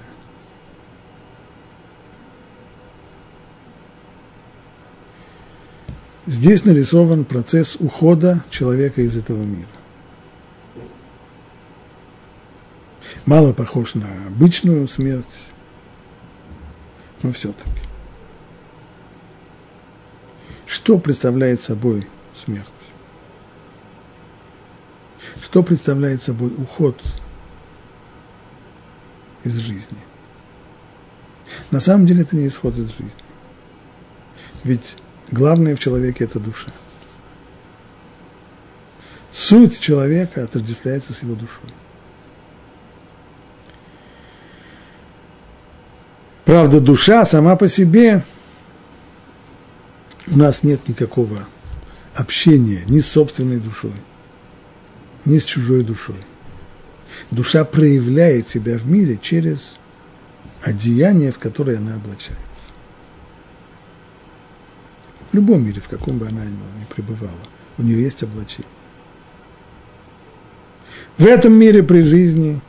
Здесь 6.27 6.63
нарисован 6.63 7.25
процесс 7.25 7.75
ухода 7.79 8.43
человека 8.49 9.01
из 9.01 9.17
этого 9.17 9.43
мира. 9.43 9.67
Мало 13.25 13.53
похож 13.53 13.95
на 13.95 14.07
обычную 14.27 14.87
смерть, 14.87 15.25
но 17.21 17.33
все-таки. 17.33 17.90
Что 20.71 20.97
представляет 20.97 21.61
собой 21.61 22.07
смерть? 22.35 22.67
Что 25.41 25.63
представляет 25.63 26.23
собой 26.23 26.53
уход 26.57 26.99
из 29.43 29.57
жизни? 29.57 29.97
На 31.71 31.79
самом 31.79 32.05
деле 32.05 32.21
это 32.21 32.35
не 32.35 32.47
исход 32.47 32.77
из 32.77 32.89
жизни. 32.89 33.11
Ведь 34.63 34.95
Главное 35.31 35.77
в 35.77 35.79
человеке– 35.79 36.23
это 36.25 36.39
душа. 36.39 36.67
Суть 39.31 39.79
человека 39.79 40.43
отождествляется 40.43 41.13
с 41.13 41.23
его 41.23 41.35
душой. 41.35 41.69
Правда, 46.43 46.81
душа 46.81 47.23
сама 47.23 47.55
по 47.55 47.69
себе, 47.69 48.23
у 50.27 50.37
нас 50.37 50.63
нет 50.63 50.87
никакого 50.87 51.47
общения 52.15 52.83
ни 52.87 52.99
с 52.99 53.07
собственной 53.07 53.57
душой, 53.57 53.95
ни 55.25 55.37
с 55.37 55.45
чужой 55.45 55.83
душой. 55.83 56.23
Душа 57.29 57.65
проявляет 57.65 58.49
себя 58.49 58.77
в 58.77 58.85
мире 58.85 59.19
через 59.21 59.77
одеяние, 60.61 61.31
в 61.31 61.39
которое 61.39 61.77
она 61.77 61.95
облачается 61.95 62.51
в 65.31 65.35
любом 65.35 65.63
мире, 65.63 65.81
в 65.81 65.87
каком 65.87 66.17
бы 66.17 66.27
она 66.27 66.43
ни 66.43 66.85
пребывала, 66.89 67.31
у 67.77 67.83
нее 67.83 68.01
есть 68.01 68.21
облачение. 68.23 68.67
В 71.17 71.25
этом 71.25 71.53
мире 71.53 71.83
при 71.83 72.01
жизни 72.01 72.61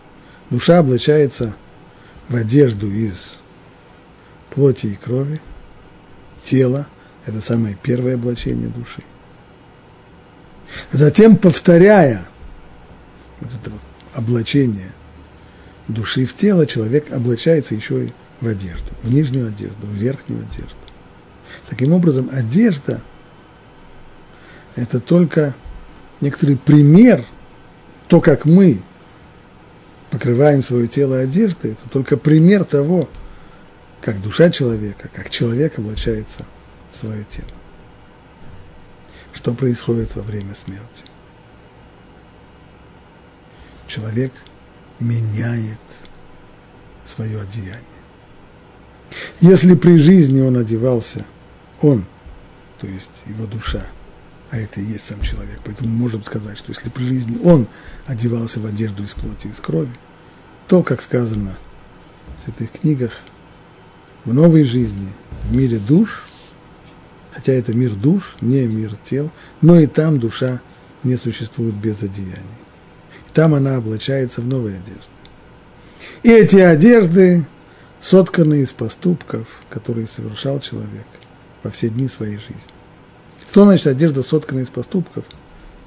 душа 0.50 0.78
облачается 0.78 1.56
в 2.28 2.36
одежду 2.36 2.90
из 2.90 3.36
плоти 4.50 4.86
и 4.86 4.94
крови, 4.94 5.40
тело– 6.42 6.86
это 7.26 7.40
самое 7.40 7.76
первое 7.82 8.14
облачение 8.14 8.68
души. 8.68 9.02
Затем, 10.90 11.36
повторяя 11.36 12.26
вот 13.40 13.50
это 13.60 13.70
вот 13.70 13.80
облачение 14.14 14.92
души 15.88 16.24
в 16.24 16.34
тело, 16.34 16.66
человек 16.66 17.12
облачается 17.12 17.74
еще 17.74 18.06
и 18.06 18.12
в 18.40 18.46
одежду, 18.46 18.90
в 19.02 19.12
нижнюю 19.12 19.48
одежду, 19.48 19.86
в 19.86 19.92
верхнюю 19.92 20.42
одежду. 20.42 20.76
Таким 21.68 21.92
образом, 21.92 22.28
одежда– 22.32 23.00
это 24.76 25.00
только 25.00 25.54
некоторый 26.20 26.56
пример, 26.56 27.24
то, 28.08 28.20
как 28.20 28.44
мы 28.44 28.82
покрываем 30.10 30.62
свое 30.62 30.88
тело 30.88 31.18
одеждой, 31.18 31.72
это 31.72 31.88
только 31.90 32.16
пример 32.16 32.64
того, 32.64 33.08
как 34.00 34.20
душа 34.20 34.50
человека, 34.50 35.08
как 35.14 35.30
человек 35.30 35.78
облачается 35.78 36.44
свое 36.92 37.24
тело. 37.24 37.48
Что 39.32 39.54
происходит 39.54 40.14
во 40.14 40.22
время 40.22 40.54
смерти? 40.54 41.04
Человек 43.86 44.32
меняет 45.00 45.80
свое 47.06 47.40
одеяние. 47.40 47.82
Если 49.40 49.74
при 49.74 49.96
жизни 49.96 50.40
он 50.40 50.56
одевался, 50.56 51.26
он, 51.80 52.06
то 52.80 52.86
есть 52.86 53.10
его 53.26 53.46
душа, 53.46 53.86
а 54.50 54.58
это 54.58 54.80
и 54.80 54.84
есть 54.84 55.06
сам 55.06 55.20
человек, 55.22 55.60
поэтому 55.64 55.88
мы 55.90 55.96
можем 55.96 56.22
сказать, 56.22 56.58
что 56.58 56.72
если 56.72 56.88
при 56.88 57.04
жизни 57.04 57.40
он 57.42 57.66
одевался 58.06 58.60
в 58.60 58.66
одежду 58.66 59.02
из 59.02 59.14
плоти 59.14 59.46
и 59.46 59.50
из 59.50 59.56
крови, 59.56 59.92
то, 60.68 60.82
как 60.82 61.02
сказано 61.02 61.58
в 62.36 62.40
святых 62.40 62.70
книгах, 62.72 63.12
в 64.24 64.32
новой 64.32 64.64
жизни, 64.64 65.12
в 65.44 65.54
мире 65.54 65.78
душ, 65.78 66.24
хотя 67.32 67.52
это 67.52 67.74
мир 67.74 67.94
душ, 67.94 68.36
не 68.40 68.66
мир 68.66 68.96
тел, 69.02 69.30
но 69.60 69.78
и 69.78 69.86
там 69.86 70.18
душа 70.18 70.60
не 71.02 71.16
существует 71.16 71.74
без 71.74 72.02
одеяний. 72.02 72.36
Там 73.32 73.54
она 73.54 73.76
облачается 73.76 74.40
в 74.40 74.46
новые 74.46 74.76
одежды. 74.76 75.10
И 76.22 76.30
эти 76.30 76.58
одежды 76.58 77.44
сотканы 78.00 78.60
из 78.60 78.72
поступков, 78.72 79.46
которые 79.70 80.06
совершал 80.06 80.60
человек 80.60 81.06
во 81.62 81.70
все 81.70 81.88
дни 81.88 82.08
своей 82.08 82.36
жизни. 82.36 82.72
Что 83.48 83.64
значит 83.64 83.86
одежда 83.86 84.22
соткана 84.22 84.60
из 84.60 84.68
поступков? 84.68 85.24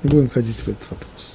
Не 0.04 0.10
будем 0.10 0.30
ходить 0.30 0.58
в 0.58 0.68
этот 0.68 0.84
вопрос. 0.90 1.34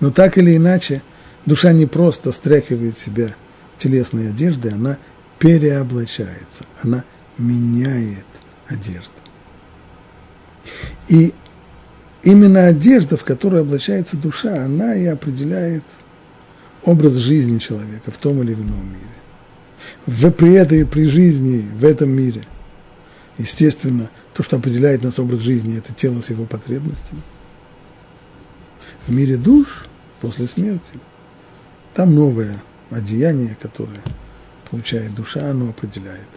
Но 0.00 0.10
так 0.10 0.38
или 0.38 0.56
иначе, 0.56 1.02
душа 1.46 1.72
не 1.72 1.86
просто 1.86 2.32
стряхивает 2.32 2.98
себя 2.98 3.34
телесной 3.78 4.30
одеждой, 4.30 4.72
она 4.72 4.98
переоблачается, 5.38 6.64
она 6.82 7.04
меняет 7.38 8.26
одежду. 8.66 9.11
И 11.08 11.32
именно 12.22 12.66
одежда, 12.66 13.16
в 13.16 13.24
которую 13.24 13.62
облачается 13.62 14.16
душа, 14.16 14.64
она 14.64 14.94
и 14.94 15.06
определяет 15.06 15.84
образ 16.84 17.14
жизни 17.14 17.58
человека 17.58 18.10
в 18.10 18.18
том 18.18 18.42
или 18.42 18.54
ином 18.54 18.86
мире. 18.86 19.06
В, 20.06 20.30
при 20.30 20.52
этой, 20.54 20.86
при 20.86 21.06
жизни 21.06 21.64
в 21.74 21.84
этом 21.84 22.10
мире, 22.10 22.44
естественно, 23.38 24.10
то, 24.34 24.42
что 24.42 24.56
определяет 24.56 25.02
нас 25.02 25.18
образ 25.18 25.40
жизни, 25.40 25.78
это 25.78 25.92
тело 25.92 26.20
с 26.20 26.30
его 26.30 26.46
потребностями. 26.46 27.22
В 29.06 29.12
мире 29.12 29.36
душ, 29.36 29.86
после 30.20 30.46
смерти, 30.46 30.98
там 31.94 32.14
новое 32.14 32.62
одеяние, 32.90 33.56
которое 33.60 34.00
получает 34.70 35.14
душа, 35.14 35.50
оно 35.50 35.70
определяет 35.70 36.28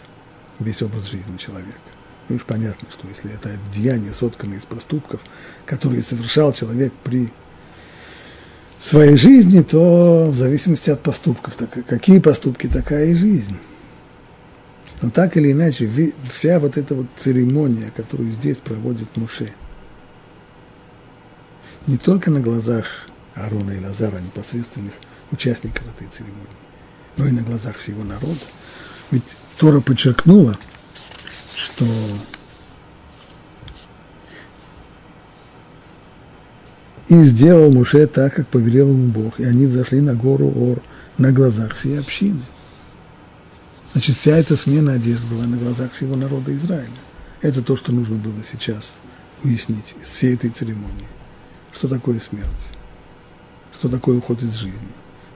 весь 0.59 0.81
образ 0.81 1.05
жизни 1.05 1.37
человека. 1.37 1.94
Ну 2.27 2.37
уж 2.37 2.43
понятно, 2.43 2.87
что 2.91 3.07
если 3.07 3.33
это 3.33 3.51
деяние, 3.73 4.11
сотканное 4.11 4.57
из 4.57 4.65
поступков, 4.65 5.21
которые 5.65 6.01
совершал 6.01 6.53
человек 6.53 6.91
при 7.03 7.31
своей 8.79 9.15
жизни, 9.15 9.61
то 9.61 10.29
в 10.29 10.35
зависимости 10.35 10.89
от 10.89 11.01
поступков, 11.01 11.55
так, 11.55 11.85
какие 11.85 12.19
поступки, 12.19 12.67
такая 12.67 13.07
и 13.07 13.15
жизнь. 13.15 13.57
Но 15.01 15.09
так 15.09 15.37
или 15.37 15.51
иначе, 15.51 15.89
вся 16.31 16.59
вот 16.59 16.77
эта 16.77 16.95
вот 16.95 17.07
церемония, 17.17 17.91
которую 17.95 18.29
здесь 18.29 18.57
проводит 18.57 19.15
Муше, 19.17 19.53
не 21.85 21.97
только 21.97 22.31
на 22.31 22.39
глазах 22.39 22.85
Аарона 23.35 23.71
и 23.71 23.83
Лазара, 23.83 24.17
непосредственных 24.19 24.93
участников 25.31 25.83
этой 25.95 26.07
церемонии, 26.07 26.47
но 27.17 27.27
и 27.27 27.31
на 27.31 27.43
глазах 27.43 27.75
всего 27.77 28.03
народа. 28.03 28.39
Ведь 29.11 29.35
Тора 29.57 29.81
подчеркнула, 29.81 30.57
что 31.55 31.85
и 37.07 37.15
сделал 37.23 37.71
Муше 37.71 38.07
так, 38.07 38.35
как 38.35 38.47
повелел 38.47 38.89
ему 38.89 39.11
Бог, 39.11 39.39
и 39.39 39.45
они 39.45 39.65
взошли 39.65 40.01
на 40.01 40.15
гору 40.15 40.51
Ор 40.55 40.81
на 41.17 41.31
глазах 41.31 41.75
всей 41.75 41.99
общины. 41.99 42.41
Значит, 43.93 44.17
вся 44.17 44.35
эта 44.35 44.57
смена 44.57 44.93
одежд 44.93 45.23
была 45.25 45.45
на 45.45 45.55
глазах 45.55 45.93
всего 45.93 46.15
народа 46.15 46.53
Израиля. 46.55 46.89
Это 47.41 47.61
то, 47.61 47.77
что 47.77 47.93
нужно 47.93 48.17
было 48.17 48.43
сейчас 48.43 48.95
уяснить 49.43 49.95
из 50.01 50.07
всей 50.07 50.33
этой 50.33 50.49
церемонии. 50.49 51.07
Что 51.71 51.87
такое 51.87 52.19
смерть? 52.19 52.49
Что 53.73 53.87
такое 53.87 54.17
уход 54.17 54.41
из 54.41 54.55
жизни? 54.55 54.79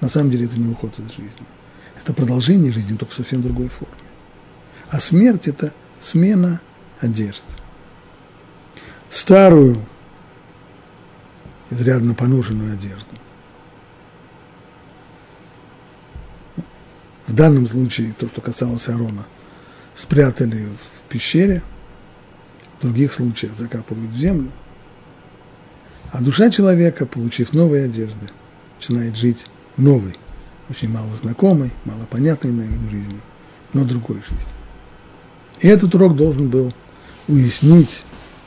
На 0.01 0.09
самом 0.09 0.32
деле 0.32 0.45
это 0.45 0.59
не 0.59 0.70
уход 0.70 0.97
из 0.99 1.09
жизни. 1.11 1.45
Это 2.01 2.13
продолжение 2.13 2.74
жизни, 2.74 2.97
только 2.97 3.13
в 3.13 3.15
совсем 3.15 3.41
другой 3.41 3.70
форме. 3.70 3.95
А 4.89 4.99
смерть– 4.99 5.43
это 5.47 5.74
смена 6.00 6.62
одежд. 7.00 7.43
Старую, 9.10 9.84
изрядно 11.70 12.14
поношенную 12.14 12.74
одежду. 12.74 13.16
В 17.28 17.34
данном 17.34 17.68
случае, 17.68 18.14
то, 18.18 18.28
что 18.28 18.41
касалось 18.41 18.88
Арона, 18.89 19.26
спрятали 19.95 20.66
в 20.66 21.10
пещере, 21.10 21.62
в 22.80 22.82
других 22.82 23.14
случаях 23.14 23.54
закапывают 23.54 24.12
в 24.12 24.18
землю. 24.18 24.52
А 26.12 26.22
душа 26.22 26.50
человека, 26.50 27.06
получив 27.06 27.54
новые 27.54 27.86
одежды, 27.86 28.30
начинает 28.78 29.16
жить 29.16 29.45
новой, 29.78 30.16
очень 30.70 30.89
мало 30.89 31.10
знакомой, 31.14 31.72
мало 31.86 32.06
понятной 32.06 32.52
нам 32.52 32.89
жизнью, 32.89 33.22
но 33.74 33.86
другой 33.86 34.22
жизнью. 34.22 34.59
И 35.62 35.68
этот 35.68 35.93
урок 35.95 36.16
должен 36.16 36.49
был 36.49 36.74
уяснить 37.28 38.03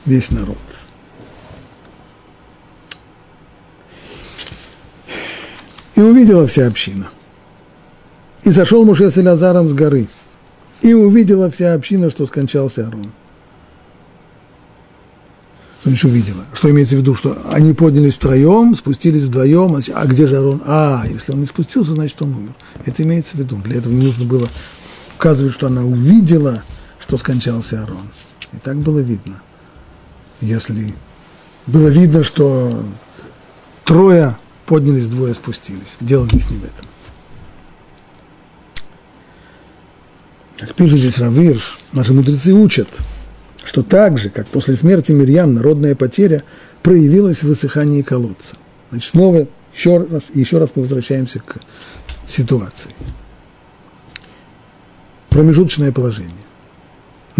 весь 0.06 0.30
народ. 0.30 0.56
И 5.94 6.00
увидела 6.00 6.46
вся 6.46 6.66
община. 6.66 7.10
И 8.44 8.50
сошел 8.50 8.84
Муше 8.84 9.10
с 9.10 9.18
Элязаром 9.18 9.68
с 9.68 9.72
горы. 9.72 10.08
И 10.80 10.94
увидела 10.94 11.50
вся 11.50 11.74
община, 11.74 12.10
что 12.10 12.26
скончался 12.26 12.88
Арон. 12.88 13.12
Что 15.80 15.90
значит 15.90 16.04
увидела? 16.04 16.44
Что 16.52 16.70
имеется 16.70 16.96
в 16.96 17.00
виду? 17.00 17.14
Что 17.14 17.36
они 17.50 17.72
поднялись 17.74 18.14
втроем, 18.14 18.74
спустились 18.74 19.22
вдвоем, 19.22 19.76
а 19.94 20.06
где 20.06 20.26
же 20.26 20.38
Арон? 20.38 20.62
А, 20.64 21.04
если 21.08 21.32
он 21.32 21.40
не 21.40 21.46
спустился, 21.46 21.92
значит 21.92 22.20
он 22.22 22.34
умер. 22.34 22.54
Это 22.84 23.02
имеется 23.02 23.36
в 23.36 23.40
виду. 23.40 23.56
Для 23.56 23.76
этого 23.76 23.92
не 23.92 24.06
нужно 24.06 24.24
было 24.24 24.48
указывать, 25.16 25.52
что 25.52 25.66
она 25.66 25.82
увидела, 25.82 26.62
что 27.02 27.18
скончался 27.18 27.82
Арон. 27.82 28.08
И 28.52 28.56
так 28.58 28.76
было 28.76 29.00
видно. 29.00 29.42
Если 30.40 30.94
было 31.66 31.88
видно, 31.88 32.24
что 32.24 32.84
трое 33.84 34.36
поднялись, 34.66 35.08
двое 35.08 35.34
спустились. 35.34 35.96
Дело 36.00 36.26
здесь 36.28 36.48
не 36.50 36.56
в 36.56 36.64
этом. 36.64 36.86
Как 40.58 40.74
пишет 40.74 40.98
здесь 40.98 41.18
Равирш, 41.18 41.78
наши 41.92 42.12
мудрецы 42.12 42.52
учат, 42.52 42.88
что 43.64 43.82
так 43.82 44.18
же, 44.18 44.30
как 44.30 44.46
после 44.46 44.76
смерти 44.76 45.10
Мирьям 45.10 45.54
народная 45.54 45.96
потеря 45.96 46.44
проявилась 46.82 47.42
в 47.42 47.48
высыхании 47.48 48.02
колодца. 48.02 48.56
Значит, 48.90 49.10
снова 49.10 49.48
еще 49.74 49.98
раз, 49.98 50.30
еще 50.34 50.58
раз 50.58 50.70
мы 50.74 50.82
возвращаемся 50.82 51.40
к 51.40 51.56
ситуации. 52.26 52.92
Промежуточное 55.30 55.90
положение. 55.90 56.41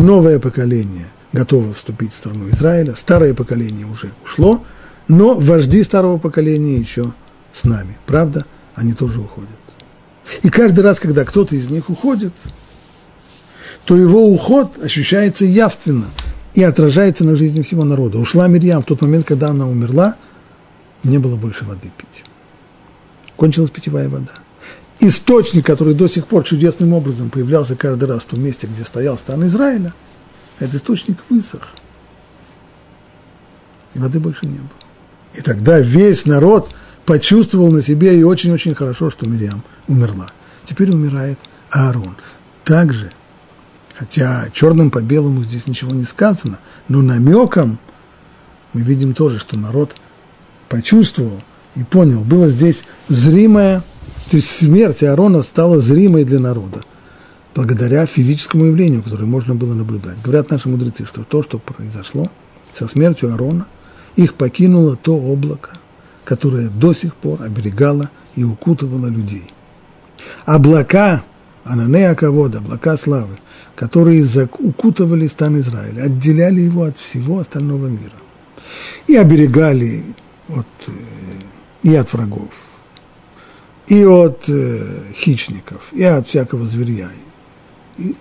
Новое 0.02 0.40
поколение 0.40 1.06
готово 1.32 1.72
вступить 1.72 2.12
в 2.12 2.16
страну 2.16 2.48
Израиля, 2.48 2.96
старое 2.96 3.34
поколение 3.34 3.86
уже 3.86 4.10
ушло, 4.24 4.64
но 5.06 5.34
вожди 5.34 5.80
старого 5.84 6.18
поколения 6.18 6.76
еще 6.76 7.12
с 7.52 7.62
нами. 7.62 7.96
Правда, 8.04 8.44
они 8.74 8.94
тоже 8.94 9.20
уходят. 9.20 9.50
И 10.42 10.50
каждый 10.50 10.80
раз, 10.80 10.98
когда 10.98 11.24
кто-то 11.24 11.54
из 11.54 11.70
них 11.70 11.88
уходит, 11.88 12.32
то 13.84 13.96
его 13.96 14.26
уход 14.26 14.76
ощущается 14.82 15.44
явственно 15.44 16.06
и 16.54 16.64
отражается 16.64 17.22
на 17.22 17.36
жизни 17.36 17.62
всего 17.62 17.84
народа. 17.84 18.18
Ушла 18.18 18.48
Мирьям 18.48 18.82
в 18.82 18.86
тот 18.86 19.02
момент, 19.02 19.24
когда 19.24 19.50
она 19.50 19.68
умерла, 19.68 20.16
не 21.04 21.18
было 21.18 21.36
больше 21.36 21.64
воды 21.64 21.92
пить. 21.96 22.24
Кончилась 23.36 23.70
питьевая 23.70 24.08
вода. 24.08 24.32
Источник, 25.02 25.66
который 25.66 25.94
до 25.94 26.08
сих 26.08 26.26
пор 26.26 26.44
чудесным 26.44 26.92
образом 26.92 27.28
появлялся 27.28 27.76
каждый 27.76 28.08
раз 28.08 28.22
в 28.22 28.26
том 28.26 28.40
месте, 28.40 28.66
где 28.66 28.84
стоял 28.84 29.18
стан 29.18 29.44
Израиля, 29.46 29.92
этот 30.58 30.76
источник 30.76 31.18
высох. 31.28 31.68
И 33.94 33.98
воды 33.98 34.20
больше 34.20 34.46
не 34.46 34.58
было. 34.58 34.68
И 35.34 35.40
тогда 35.40 35.80
весь 35.80 36.24
народ 36.24 36.70
почувствовал 37.04 37.70
на 37.70 37.82
себе 37.82 38.18
и 38.18 38.22
очень-очень 38.22 38.74
хорошо, 38.74 39.10
что 39.10 39.26
Мирьям 39.26 39.62
умерла. 39.88 40.30
Теперь 40.64 40.90
умирает 40.90 41.38
Аарон. 41.70 42.16
Также– 42.64 43.12
Хотя 44.02 44.48
черным 44.52 44.90
по 44.90 45.00
белому 45.00 45.44
здесь 45.44 45.68
ничего 45.68 45.92
не 45.92 46.02
сказано, 46.02 46.58
но 46.88 47.02
намеком 47.02 47.78
мы 48.72 48.80
видим 48.80 49.14
тоже, 49.14 49.38
что 49.38 49.56
народ 49.56 49.94
почувствовал 50.68 51.40
и 51.76 51.84
понял, 51.84 52.24
было 52.24 52.48
здесь 52.48 52.82
зримое, 53.08 53.82
то 54.32 54.36
есть 54.36 54.48
смерть 54.48 55.02
Аарона 55.02 55.42
стала 55.42 55.82
зримой 55.82 56.24
для 56.24 56.40
народа. 56.40 56.80
благодаря 57.54 58.06
физическому 58.06 58.64
явлению, 58.64 59.02
которое 59.02 59.26
можно 59.26 59.54
было 59.54 59.74
наблюдать. 59.74 60.22
Говорят 60.24 60.50
наши 60.50 60.70
мудрецы, 60.70 61.04
что 61.04 61.22
то, 61.22 61.42
что 61.42 61.58
произошло 61.58 62.30
со 62.72 62.88
смертью 62.88 63.30
Аарона, 63.30 63.66
их 64.16 64.32
покинуло 64.32 64.96
то 64.96 65.14
облако, 65.14 65.72
которое 66.24 66.68
до 66.68 66.94
сих 66.94 67.14
пор 67.14 67.42
оберегало 67.42 68.08
и 68.34 68.42
укутывало 68.42 69.08
людей. 69.08 69.44
Облака, 70.46 71.22
Ананея 71.64 72.14
Кавода, 72.14 72.60
облака 72.60 72.96
славы, 72.96 73.38
которые 73.76 74.26
укутывали 74.60 75.26
стан 75.26 75.60
Израиля, 75.60 76.04
отделяли 76.04 76.62
его 76.62 76.84
от 76.84 76.96
всего 76.96 77.40
остального 77.40 77.86
мира 77.86 78.16
и 79.06 79.14
оберегали 79.14 80.02
от, 80.48 80.66
э, 80.86 80.92
и 81.82 81.94
от 81.94 82.10
врагов, 82.14 82.48
и 83.92 84.06
от 84.06 84.48
э, 84.48 85.12
хищников, 85.14 85.92
и 85.92 86.02
от 86.02 86.26
всякого 86.26 86.64
зверя, 86.64 87.10
и, 87.98 88.16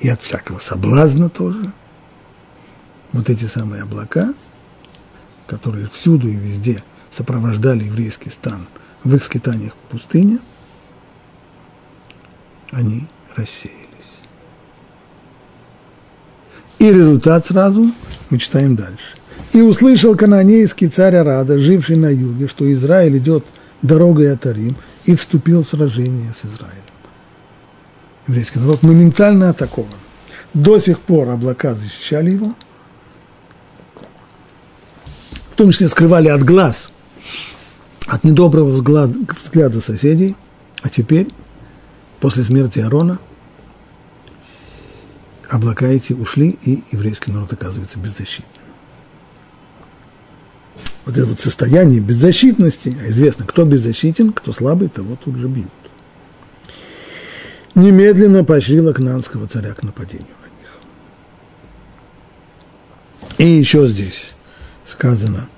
и 0.00 0.08
от 0.08 0.22
всякого 0.22 0.58
соблазна 0.58 1.28
тоже. 1.28 1.70
Вот 3.12 3.28
эти 3.28 3.44
самые 3.44 3.82
облака, 3.82 4.32
которые 5.46 5.90
всюду 5.90 6.28
и 6.28 6.36
везде 6.36 6.82
сопровождали 7.10 7.84
еврейский 7.84 8.30
стан 8.30 8.66
в 9.04 9.14
их 9.14 9.22
скитаниях 9.22 9.74
в 9.74 9.90
пустыне, 9.90 10.38
они 12.70 13.06
рассеялись. 13.36 13.78
И 16.78 16.90
результат 16.90 17.46
сразу 17.46 17.90
мы 18.30 18.38
читаем 18.38 18.74
дальше. 18.74 19.18
«И 19.52 19.60
услышал 19.60 20.16
кананейский 20.16 20.88
царь 20.88 21.16
Арада, 21.16 21.58
живший 21.58 21.96
на 21.96 22.08
юге, 22.08 22.48
что 22.48 22.72
Израиль 22.72 23.18
идет 23.18 23.44
дорогой 23.84 24.32
от 24.32 24.44
Арим, 24.46 24.76
и 25.04 25.14
вступил 25.14 25.62
в 25.62 25.68
сражение 25.68 26.32
с 26.32 26.44
Израилем». 26.44 26.82
Еврейский 28.26 28.58
народ 28.58 28.82
моментально 28.82 29.50
атакован. 29.50 29.90
До 30.54 30.78
сих 30.78 30.98
пор 30.98 31.28
облака 31.28 31.74
защищали 31.74 32.30
его, 32.30 32.54
в 35.50 35.56
том 35.56 35.70
числе 35.70 35.88
скрывали 35.88 36.28
от 36.28 36.42
глаз, 36.42 36.90
от 38.06 38.24
недоброго 38.24 38.70
взгляда, 38.70 39.80
соседей, 39.80 40.36
а 40.82 40.88
теперь, 40.88 41.28
после 42.20 42.42
смерти 42.42 42.78
Арона, 42.80 43.18
облака 45.48 45.86
эти 45.86 46.12
ушли, 46.12 46.58
и 46.62 46.82
еврейский 46.92 47.30
народ 47.30 47.52
оказывается 47.52 47.98
беззащитным. 47.98 48.63
Вот 51.04 51.16
это 51.16 51.26
вот 51.26 51.40
состояние 51.40 52.00
беззащитности, 52.00 52.96
а 53.02 53.08
известно, 53.08 53.44
кто 53.46 53.64
беззащитен, 53.64 54.32
кто 54.32 54.52
слабый, 54.52 54.88
того 54.88 55.16
тут 55.22 55.36
же 55.36 55.48
бьют. 55.48 55.68
Немедленно 57.74 58.44
поощрила 58.44 58.92
кнанского 58.92 59.46
царя 59.48 59.74
к 59.74 59.82
нападению 59.82 60.34
на 60.42 60.46
них. 60.46 60.70
И 63.38 63.46
еще 63.46 63.86
здесь 63.86 64.34
сказано, 64.84 65.48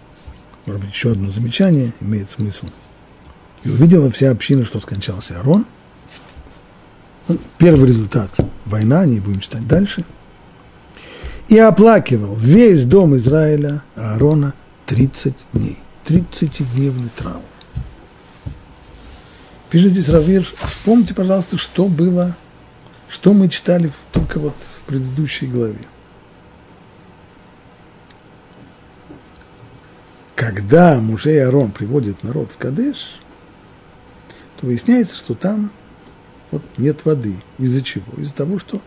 может 0.65 0.83
быть, 0.83 0.93
еще 0.93 1.13
одно 1.13 1.31
замечание 1.31 1.93
имеет 2.01 2.31
смысл. 2.31 2.67
И 3.65 3.71
увидела 3.71 4.11
вся 4.11 4.31
община, 4.31 4.65
что 4.65 4.81
скончался 4.81 5.39
Арон– 5.39 5.67
Первый 7.59 7.89
результат– 7.89 8.31
война, 8.67 9.05
не 9.05 9.19
будем 9.19 9.41
читать 9.41 9.67
дальше. 9.67 10.05
И 11.49 11.59
оплакивал 11.59 12.37
весь 12.37 12.85
дом 12.85 13.17
Израиля 13.17 13.83
Аарона 13.97 14.55
30 14.87 15.35
дней. 15.53 15.79
30-дневный 16.07 17.11
траур. 17.17 17.43
Пишет 19.71 19.93
здесь 19.93 20.09
Равир, 20.09 20.49
а 20.63 20.69
вспомните, 20.69 21.13
пожалуйста, 21.15 21.59
что 21.59 21.89
было, 21.89 22.37
что 23.09 23.33
мы 23.33 23.49
читали 23.49 23.93
только 24.13 24.39
вот 24.39 24.55
в 24.61 24.83
предыдущей 24.83 25.47
главе. 25.47 25.85
Когда 30.37 31.01
Муше 31.01 31.35
и 31.35 31.39
Арон 31.39 31.73
приводят 31.73 32.23
народ 32.23 32.53
в 32.53 32.57
Кадеш, 32.57 33.21
то 34.61 34.67
выясняется, 34.67 35.17
что 35.17 35.35
там 35.35 35.73
вот 36.51 36.63
нет 36.77 37.05
воды. 37.05 37.37
Из-за 37.59 37.83
чего? 37.83 38.13
Из-за 38.19 38.35
того, 38.35 38.59
что 38.61 38.81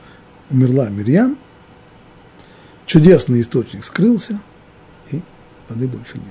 умерла 0.50 0.90
Мирьям, 0.90 1.38
чудесный 2.86 3.42
источник 3.42 3.84
скрылся, 3.84 4.40
воды 5.70 5.88
больше 5.88 6.16
нет. 6.16 6.26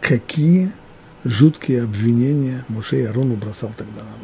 Какие 0.00 0.72
жуткие 1.24 1.82
обвинения 1.82 2.64
Муше 2.68 3.00
и 3.00 3.04
Арону 3.04 3.36
бросал 3.36 3.72
тогда 3.76 4.02
народ. 4.02 4.18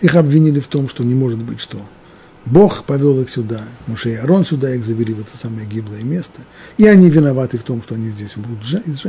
Их 0.00 0.14
обвинили 0.16 0.60
в 0.60 0.66
том, 0.66 0.88
что 0.88 1.04
не 1.04 1.14
может 1.14 1.42
быть 1.42 1.60
что– 1.60 1.78
Бог 2.46 2.84
повел 2.84 3.20
их 3.22 3.30
сюда, 3.30 3.62
Муше 3.86 4.12
и 4.12 4.14
Арон 4.16 4.44
сюда 4.44 4.74
их 4.74 4.84
завели 4.84 5.14
в 5.14 5.20
это 5.20 5.36
самое 5.36 5.66
гиблое 5.66 6.02
место. 6.02 6.42
И 6.76 6.86
они 6.86 7.08
виноваты 7.08 7.56
в 7.56 7.62
том, 7.62 7.82
что 7.82 7.94
они 7.94 8.10
здесь 8.10 8.36
умрут 8.36 8.58
из. 8.62 9.02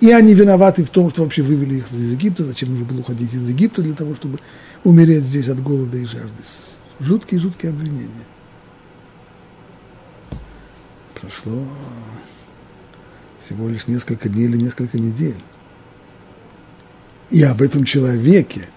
И 0.00 0.10
они 0.10 0.32
виноваты 0.32 0.84
в 0.84 0.90
том, 0.90 1.10
что 1.10 1.22
вообще 1.22 1.42
вывели 1.42 1.76
их 1.76 1.92
из 1.92 2.12
Египта. 2.12 2.44
Зачем 2.44 2.70
нужно 2.70 2.86
было 2.86 3.00
уходить 3.00 3.34
из 3.34 3.46
Египта 3.46 3.82
для 3.82 3.94
того, 3.94 4.14
чтобы 4.14 4.38
умереть 4.84 5.24
здесь 5.24 5.48
от 5.48 5.62
голода 5.62 5.98
и 5.98 6.06
жажды. 6.06 6.42
Жуткие-жуткие 7.00 7.70
обвинения. 7.70 8.08
Прошло 11.20 11.62
всего 13.48 13.68
лишь 13.68 13.86
несколько 13.86 14.28
дней 14.28 14.44
или 14.44 14.56
несколько 14.56 14.98
недель. 14.98 15.36
И 17.30 17.42
об 17.42 17.60
этом 17.62 17.84
человеке, 17.84 18.68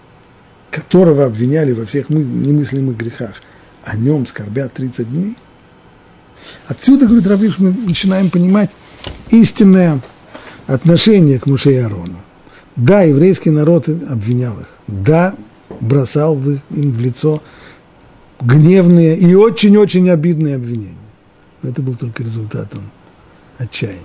которого 0.70 1.24
обвиняли 1.24 1.72
во 1.72 1.84
всех 1.84 2.08
немыслимых 2.08 2.96
грехах– 2.96 3.36
о 3.84 3.96
нем 3.96 4.26
скорбят 4.26 4.72
30 4.74 5.10
дней. 5.10 5.36
Отсюда, 6.66 7.06
говорит 7.06 7.26
Равиш, 7.26 7.58
мы 7.58 7.72
начинаем 7.72 8.30
понимать 8.30 8.70
истинное 9.30 10.00
отношение 10.66 11.38
к 11.38 11.46
Муше 11.46 11.72
и 11.72 11.76
Арону. 11.76 12.18
Да, 12.76 13.02
еврейский 13.02 13.50
народ 13.50 13.88
обвинял 13.88 14.58
их. 14.58 14.68
Да, 14.86 15.34
бросал 15.80 16.40
им 16.40 16.90
в 16.90 17.00
лицо 17.00 17.42
гневные 18.40 19.16
и 19.16 19.34
очень-очень 19.34 20.08
обидные 20.10 20.56
обвинения. 20.56 20.96
Но 21.60 21.70
это 21.70 21.82
был 21.82 21.94
только 21.94 22.22
результатом 22.22 22.90
отчаяния. 23.58 24.00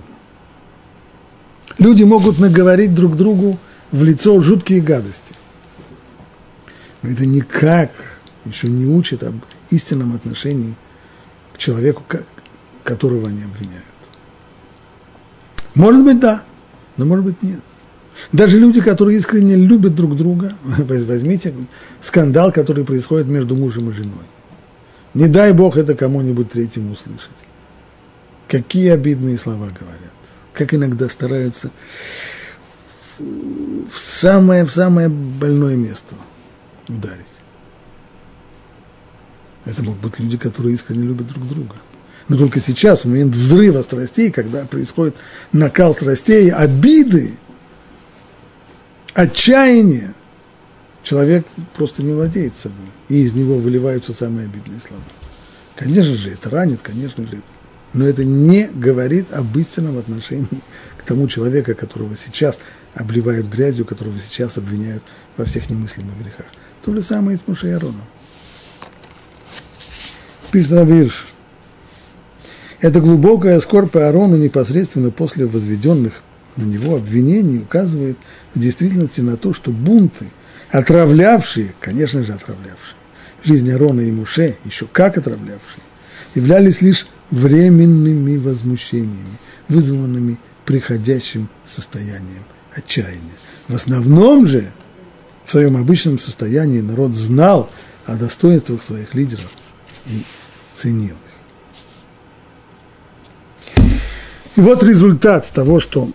Люди 1.78 2.02
могут 2.02 2.38
наговорить 2.38 2.94
друг 2.94 3.16
другу 3.16 3.58
в 3.92 4.02
лицо 4.02 4.40
жуткие 4.40 4.80
гадости. 4.80 5.34
Но 7.02 7.10
это 7.10 7.24
никак 7.26 7.90
еще 8.44 8.68
не 8.68 8.86
учит 8.86 9.22
об 9.22 9.36
истинном 9.70 10.14
отношении 10.14 10.74
к 11.54 11.58
человеку, 11.58 12.02
которого 12.82 13.28
они 13.28 13.42
обвиняют. 13.42 13.84
Может 15.74 16.04
быть, 16.04 16.18
да, 16.18 16.42
но 16.96 17.04
может 17.04 17.24
быть, 17.24 17.42
нет. 17.42 17.60
Даже 18.32 18.58
люди, 18.58 18.80
которые 18.80 19.18
искренне 19.18 19.54
любят 19.54 19.94
друг 19.94 20.16
друга, 20.16 20.54
возьмите 20.64 21.54
скандал, 22.00 22.50
который 22.50 22.84
происходит 22.84 23.28
между 23.28 23.54
мужем 23.54 23.90
и 23.90 23.92
женой. 23.92 24.26
Не 25.14 25.28
дай 25.28 25.52
Бог 25.52 25.76
это 25.76 25.94
кому-нибудь 25.94 26.50
третьему 26.50 26.92
услышать. 26.92 27.30
Какие 28.48 28.90
обидные 28.90 29.38
слова 29.38 29.68
говорят. 29.68 30.07
Как 30.58 30.74
иногда 30.74 31.08
стараются 31.08 31.70
в 33.18 33.96
самое, 33.96 34.64
в 34.64 34.70
самое 34.72 35.08
больное 35.08 35.76
место 35.76 36.16
ударить. 36.88 37.26
Это 39.64 39.84
могут 39.84 40.00
быть 40.00 40.18
люди, 40.18 40.36
которые 40.36 40.74
искренне 40.74 41.04
любят 41.04 41.28
друг 41.28 41.46
друга. 41.46 41.76
Но 42.26 42.36
только 42.36 42.58
сейчас, 42.58 43.04
в 43.04 43.08
момент 43.08 43.36
взрыва 43.36 43.82
страстей, 43.82 44.32
когда 44.32 44.66
происходит 44.66 45.14
накал 45.52 45.94
страстей, 45.94 46.50
обиды, 46.50 47.36
отчаяние, 49.14 50.12
человек 51.04 51.46
просто 51.76 52.02
не 52.02 52.12
владеет 52.12 52.54
собой. 52.58 52.88
И 53.08 53.22
из 53.22 53.32
него 53.32 53.58
выливаются 53.58 54.12
самые 54.12 54.46
обидные 54.46 54.80
слова. 54.80 55.02
Конечно 55.76 56.16
же, 56.16 56.30
это 56.30 56.50
ранит, 56.50 56.80
конечно 56.82 57.24
же, 57.24 57.36
это. 57.36 57.57
Но 57.92 58.04
это 58.04 58.24
не 58.24 58.68
говорит 58.68 59.32
об 59.32 59.56
истинном 59.56 59.98
отношении 59.98 60.48
к 60.98 61.02
тому 61.02 61.26
человеку, 61.26 61.74
которого 61.74 62.14
сейчас 62.16 62.58
обливают 62.94 63.46
грязью, 63.46 63.84
которого 63.84 64.18
сейчас 64.20 64.58
обвиняют 64.58 65.02
во 65.36 65.44
всех 65.44 65.70
немыслимых 65.70 66.18
грехах. 66.18 66.46
То 66.84 66.92
же 66.92 67.02
самое 67.02 67.36
и 67.36 67.40
с 67.40 67.46
Мушей 67.46 67.74
Ароном 67.74 68.02
пишет 70.50 70.72
Равирш. 70.72 71.26
Это 72.80 73.00
глубокая 73.00 73.58
скорбь 73.60 73.90
по 73.90 74.06
Аарону 74.06 74.36
непосредственно 74.36 75.10
после 75.10 75.46
возведенных 75.46 76.22
на 76.56 76.64
него 76.64 76.96
обвинений 76.96 77.58
указывает 77.58 78.16
в 78.54 78.60
действительности 78.60 79.20
на 79.20 79.36
то, 79.36 79.52
что 79.52 79.70
бунты, 79.70 80.26
отравлявшие, 80.70 81.74
конечно 81.80 82.22
же, 82.24 82.32
отравлявшие, 82.32 82.96
жизнь 83.44 83.70
Аарона 83.70 84.00
и 84.00 84.10
Муше, 84.10 84.56
еще 84.64 84.86
как 84.90 85.18
отравлявшие, 85.18 85.82
являлись 86.34 86.80
лишь 86.80 87.06
временными 87.30 88.36
возмущениями, 88.36 89.38
вызванными 89.68 90.38
приходящим 90.64 91.48
состоянием 91.64 92.44
отчаяния. 92.74 93.34
В 93.68 93.74
основном 93.74 94.46
же, 94.46 94.70
в 95.44 95.50
своем 95.50 95.76
обычном 95.76 96.18
состоянии 96.18 96.80
народ 96.80 97.14
знал 97.14 97.70
о 98.06 98.16
достоинствах 98.16 98.82
своих 98.82 99.14
лидеров 99.14 99.50
и 100.06 100.22
ценил 100.74 101.16
их. 101.16 101.18
И 104.56 104.60
вот 104.60 104.82
результат 104.82 105.48
того, 105.52 105.80
что 105.80 106.10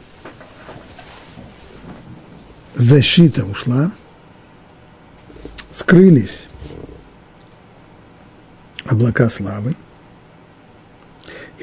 защита 2.75 3.45
ушла, 3.45 3.91
скрылись 5.71 6.45
облака 8.85 9.29
славы, 9.29 9.75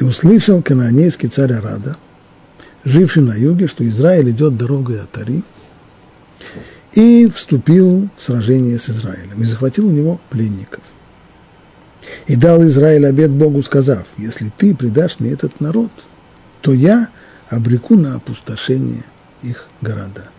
и 0.01 0.05
услышал 0.05 0.63
кананейский 0.63 1.29
царь 1.29 1.53
Арада, 1.53 1.97
живший 2.85 3.23
на 3.23 3.35
юге, 3.35 3.69
что 3.69 3.87
Израиль 3.87 4.31
идет 4.31 4.57
дорогой 4.57 5.03
от 5.03 5.17
Ари, 5.19 5.43
и 6.95 7.29
вступил 7.29 8.09
в 8.17 8.25
сражение 8.25 8.79
с 8.79 8.89
Израилем, 8.89 9.43
и 9.43 9.45
захватил 9.45 9.87
у 9.87 9.91
него 9.91 10.19
пленников. 10.31 10.83
И 12.27 12.35
дал 12.35 12.65
Израиль 12.65 13.07
обет 13.07 13.31
Богу, 13.31 13.63
сказав, 13.63 14.07
если 14.17 14.51
ты 14.57 14.75
предашь 14.75 15.21
мне 15.21 15.33
этот 15.33 15.61
народ, 15.61 15.93
то 16.63 16.73
я 16.73 17.11
обреку 17.51 17.95
на 17.95 18.15
опустошение 18.15 19.05
их 19.43 19.67
города. 19.83 20.31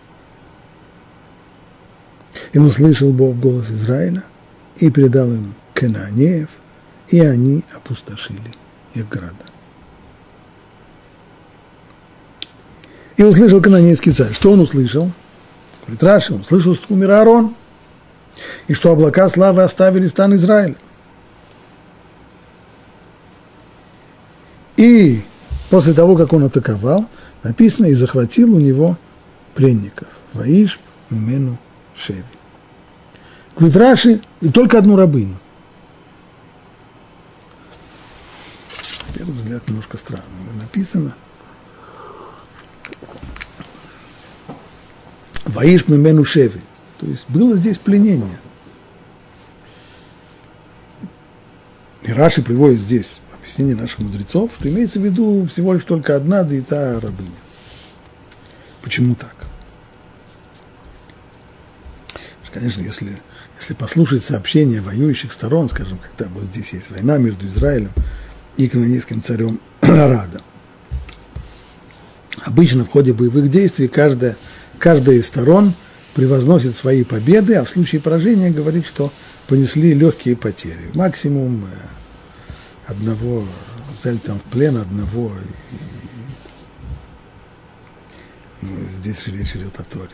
И 2.52 2.58
услышал 2.58 3.12
Бог 3.12 3.38
голос 3.38 3.70
Израиля 3.70 4.24
и 4.78 4.90
передал 4.90 5.30
им 5.30 5.54
Кананеев, 5.72 6.48
и 7.08 7.20
они 7.20 7.62
опустошили 7.74 8.52
их 8.94 9.08
города. 9.08 9.51
И 13.16 13.22
услышал 13.22 13.60
канонейский 13.60 14.12
царь. 14.12 14.32
Что 14.32 14.52
он 14.52 14.60
услышал? 14.60 15.10
Говорит, 15.82 16.02
Раши, 16.02 16.34
он 16.34 16.44
слышал, 16.44 16.74
что 16.74 16.92
умер 16.94 17.10
Аарон, 17.10 17.54
и 18.68 18.74
что 18.74 18.92
облака 18.92 19.28
славы 19.28 19.62
оставили 19.62 20.06
стан 20.06 20.34
Израиля. 20.36 20.76
И 24.76 25.22
после 25.70 25.92
того, 25.92 26.16
как 26.16 26.32
он 26.32 26.44
атаковал, 26.44 27.06
написано, 27.42 27.86
и 27.86 27.94
захватил 27.94 28.54
у 28.54 28.60
него 28.60 28.96
пленников. 29.54 30.08
Ваиш, 30.32 30.80
Мимену, 31.10 31.58
Шеви. 31.94 32.24
Говорит, 33.54 33.76
Раши, 33.76 34.22
и 34.40 34.48
только 34.48 34.78
одну 34.78 34.96
рабыню. 34.96 35.38
На 39.08 39.18
первый 39.18 39.34
взгляд 39.34 39.68
немножко 39.68 39.98
странно 39.98 40.24
написано. 40.58 41.14
Ваиш 45.44 45.88
Мимену 45.88 46.24
Шеви. 46.24 46.60
То 47.00 47.06
есть 47.06 47.24
было 47.28 47.56
здесь 47.56 47.78
пленение. 47.78 48.38
И 52.02 52.12
Раши 52.12 52.42
приводит 52.42 52.78
здесь 52.78 53.20
объяснение 53.32 53.76
наших 53.76 54.00
мудрецов, 54.00 54.52
что 54.54 54.68
имеется 54.68 55.00
в 55.00 55.04
виду 55.04 55.46
всего 55.46 55.74
лишь 55.74 55.84
только 55.84 56.16
одна, 56.16 56.42
да 56.42 56.54
и 56.54 56.60
та 56.60 56.94
рабыня. 57.00 57.30
Почему 58.82 59.14
так? 59.14 59.34
Конечно, 62.52 62.82
если, 62.82 63.18
если 63.58 63.72
послушать 63.72 64.24
сообщения 64.24 64.82
воюющих 64.82 65.32
сторон, 65.32 65.70
скажем, 65.70 65.98
когда 65.98 66.30
вот 66.30 66.44
здесь 66.44 66.74
есть 66.74 66.90
война 66.90 67.16
между 67.16 67.46
Израилем 67.46 67.92
и 68.58 68.68
канонейским 68.68 69.22
царем 69.22 69.58
Рада, 69.80 70.42
обычно 72.42 72.84
в 72.84 72.90
ходе 72.90 73.14
боевых 73.14 73.48
действий 73.48 73.88
каждая 73.88 74.36
каждая 74.82 75.14
из 75.16 75.26
сторон 75.26 75.72
превозносит 76.14 76.74
свои 76.74 77.04
победы, 77.04 77.54
а 77.54 77.64
в 77.64 77.68
случае 77.68 78.00
поражения 78.00 78.50
говорит, 78.50 78.84
что 78.84 79.12
понесли 79.46 79.94
легкие 79.94 80.34
потери. 80.34 80.90
Максимум 80.92 81.66
э, 81.66 81.68
одного, 82.88 83.44
взяли 84.00 84.16
там 84.16 84.40
в 84.40 84.42
плен 84.42 84.76
одного. 84.76 85.30
И, 88.60 88.66
ну, 88.66 88.70
здесь 88.98 89.24
речь 89.28 89.54
идет 89.54 89.78
о 89.78 89.84
Торе. 89.84 90.10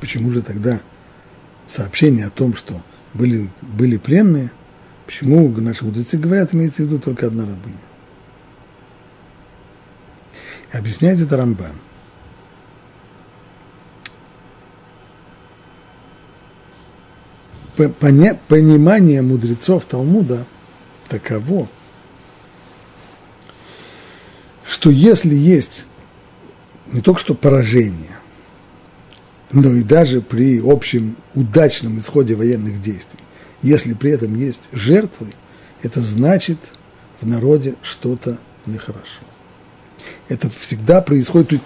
Почему 0.00 0.30
же 0.30 0.40
тогда 0.40 0.80
сообщение 1.68 2.24
о 2.24 2.30
том, 2.30 2.54
что 2.54 2.82
были, 3.12 3.50
были 3.60 3.98
пленные, 3.98 4.50
почему 5.04 5.46
наши 5.48 5.84
мудрецы 5.84 6.16
говорят, 6.16 6.54
имеется 6.54 6.82
в 6.82 6.86
виду 6.86 6.98
только 6.98 7.26
одна 7.26 7.42
рабыня? 7.42 7.89
Объясняет 10.72 11.20
это 11.20 11.36
Рамбан. 11.36 11.72
Понимание 17.76 19.22
мудрецов 19.22 19.86
Талмуда 19.86 20.44
таково, 21.08 21.66
что 24.64 24.90
если 24.90 25.34
есть 25.34 25.86
не 26.92 27.00
только 27.00 27.20
что 27.20 27.34
поражение, 27.34 28.18
но 29.50 29.72
и 29.72 29.82
даже 29.82 30.20
при 30.20 30.60
общем 30.62 31.16
удачном 31.34 31.98
исходе 31.98 32.34
военных 32.34 32.82
действий, 32.82 33.20
если 33.62 33.94
при 33.94 34.10
этом 34.10 34.34
есть 34.34 34.68
жертвы, 34.72 35.28
это 35.82 36.00
значит 36.00 36.58
в 37.20 37.26
народе 37.26 37.76
что-то 37.82 38.38
нехорошо 38.66 39.29
это 40.30 40.48
всегда 40.48 41.02
происходит, 41.02 41.60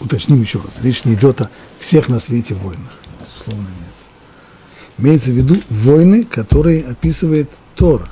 уточним 0.00 0.42
еще 0.42 0.58
раз, 0.58 0.82
речь 0.82 1.04
не 1.04 1.14
идет 1.14 1.40
о 1.40 1.50
всех 1.78 2.08
на 2.08 2.18
свете 2.18 2.54
войнах, 2.54 2.92
безусловно 3.20 3.68
нет. 3.68 4.84
Имеется 4.98 5.30
в 5.30 5.34
виду 5.34 5.54
войны, 5.70 6.24
которые 6.24 6.84
описывает 6.84 7.48
Тора. 7.76 8.08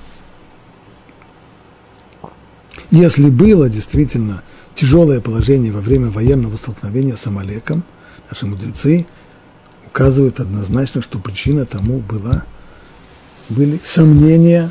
Если 2.93 3.31
было 3.31 3.69
действительно 3.69 4.45
тяжелое 4.77 5.21
положение 5.21 5.73
во 5.73 5.81
время 5.81 6.11
военного 6.11 6.57
столкновения 6.57 7.17
с 7.17 7.27
Амалеком, 7.27 7.83
наши 8.31 8.47
мудрецы 8.47 9.07
указывают 9.87 10.39
однозначно, 10.39 11.03
что 11.03 11.19
причина 11.19 11.67
тому 11.67 11.99
была, 11.99 12.45
были 13.49 13.81
сомнения, 13.83 14.71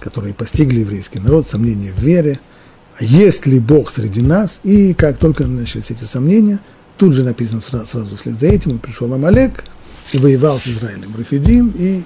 которые 0.00 0.32
постигли 0.32 0.80
еврейский 0.80 1.20
народ, 1.20 1.50
сомнения 1.50 1.92
в 1.92 1.98
вере, 1.98 2.40
есть 3.00 3.46
ли 3.46 3.60
Бог 3.60 3.90
среди 3.90 4.22
нас, 4.22 4.60
и 4.64 4.92
как 4.94 5.18
только 5.18 5.46
начались 5.46 5.90
эти 5.90 6.04
сомнения, 6.04 6.58
тут 6.96 7.14
же 7.14 7.22
написано 7.22 7.60
сразу, 7.60 7.86
сразу 7.86 8.16
вслед 8.16 8.40
за 8.40 8.46
этим, 8.46 8.76
и 8.76 8.78
пришел 8.78 9.12
Амалек, 9.12 9.64
и 10.12 10.18
воевал 10.18 10.58
с 10.58 10.66
Израилем 10.66 11.14
Рафидим, 11.16 11.72
и, 11.76 12.02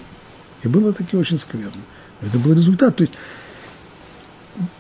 и 0.63 0.69
было 0.69 0.93
таки 0.93 1.17
очень 1.17 1.39
скверно. 1.39 1.81
Это 2.21 2.39
был 2.39 2.53
результат. 2.53 2.97
То 2.97 3.03
есть 3.03 3.15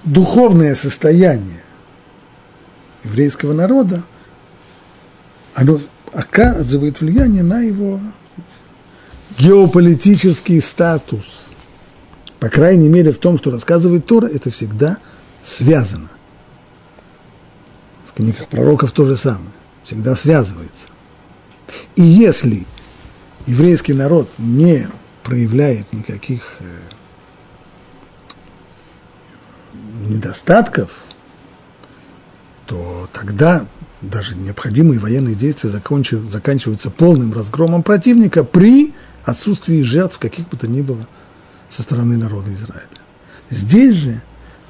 духовное 0.04 0.74
состояние 0.74 1.62
еврейского 3.04 3.54
народа, 3.54 4.02
оно 5.54 5.80
оказывает 6.12 7.00
влияние 7.00 7.42
на 7.42 7.62
его 7.62 8.00
геополитический 9.38 10.60
статус. 10.60 11.48
По 12.38 12.48
крайней 12.48 12.88
мере, 12.88 13.12
в 13.12 13.18
том, 13.18 13.38
что 13.38 13.50
рассказывает 13.50 14.04
Тора, 14.04 14.26
это 14.26 14.50
всегда– 14.50 14.98
связано. 15.44 16.08
В 18.06 18.14
книгах 18.14 18.48
пророков 18.48 18.92
то 18.92 19.04
же 19.04 19.16
самое, 19.16 19.50
всегда 19.84 20.14
связывается. 20.14 20.88
И 21.96 22.02
если 22.02 22.66
еврейский 23.46 23.94
народ 23.94 24.30
не 24.38 24.86
проявляет 25.22 25.92
никаких 25.92 26.42
э, 26.60 26.64
недостатков, 30.08 30.90
то 32.66 33.08
тогда 33.12 33.66
даже 34.00 34.36
необходимые 34.36 34.98
военные 34.98 35.34
действия 35.34 35.70
заканчиваются 35.70 36.90
полным 36.90 37.32
разгромом 37.32 37.82
противника 37.82 38.44
при 38.44 38.94
отсутствии 39.24 39.82
жертв 39.82 40.18
каких 40.18 40.48
бы 40.48 40.56
то 40.56 40.66
ни 40.66 40.82
было 40.82 41.06
со 41.70 41.82
стороны 41.82 42.16
народа 42.16 42.52
Израиля. 42.52 42.88
Здесь 43.48 43.94
же 43.94 44.22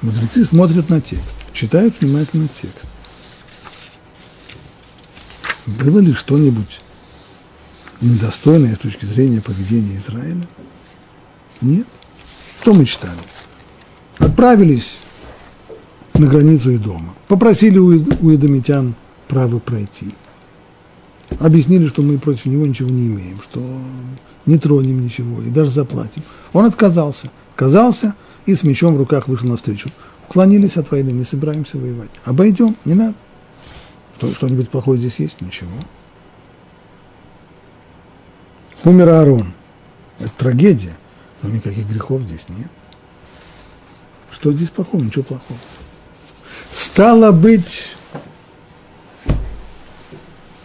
Мудрецы 0.03 0.43
смотрят 0.43 0.89
на 0.89 0.99
текст, 0.99 1.31
читают 1.53 2.01
внимательно 2.01 2.49
текст. 2.49 2.85
Было 5.65 5.99
ли 5.99 6.13
что-нибудь 6.13 6.81
недостойное 8.01 8.75
с 8.75 8.79
точки 8.79 9.05
зрения 9.05 9.41
поведения 9.41 9.95
Израиля? 9.95 10.45
Нет. 11.61 11.87
Что 12.59 12.73
мы 12.73 12.85
читали? 12.85 13.17
Отправились 14.17 14.97
на 16.15 16.27
границу 16.27 16.71
и 16.71 16.77
дома, 16.77 17.15
попросили 17.29 17.77
у, 17.77 18.05
у 18.19 18.35
идомитян 18.35 18.95
право 19.29 19.59
пройти. 19.59 20.13
Объяснили, 21.39 21.87
что 21.87 22.01
мы 22.01 22.17
против 22.17 22.47
него 22.47 22.67
ничего 22.67 22.89
не 22.89 23.07
имеем, 23.07 23.39
что 23.41 23.61
не 24.45 24.57
тронем 24.57 25.01
ничего 25.01 25.41
и 25.41 25.49
даже 25.49 25.71
заплатим. 25.71 26.23
Он 26.51 26.65
отказался. 26.65 27.31
Отказался, 27.53 28.15
и 28.45 28.55
с 28.55 28.63
мечом 28.63 28.95
в 28.95 28.97
руках 28.97 29.27
вышел 29.27 29.49
навстречу. 29.49 29.89
Уклонились 30.27 30.77
от 30.77 30.89
войны, 30.91 31.11
не 31.11 31.23
собираемся 31.23 31.77
воевать. 31.77 32.09
Обойдем, 32.25 32.75
не 32.85 32.93
надо. 32.93 33.15
Что, 34.17 34.33
что-нибудь 34.33 34.69
плохое 34.69 34.99
здесь 34.99 35.19
есть? 35.19 35.41
Ничего. 35.41 35.71
Умер 38.83 39.09
Аарон. 39.09 39.53
Это 40.19 40.31
трагедия, 40.37 40.95
но 41.41 41.49
никаких 41.49 41.87
грехов 41.87 42.21
здесь 42.21 42.47
нет. 42.49 42.69
Что 44.31 44.51
здесь 44.53 44.69
плохого? 44.69 45.01
Ничего 45.01 45.23
плохого. 45.23 45.59
Стало 46.71 47.31
быть, 47.31 47.95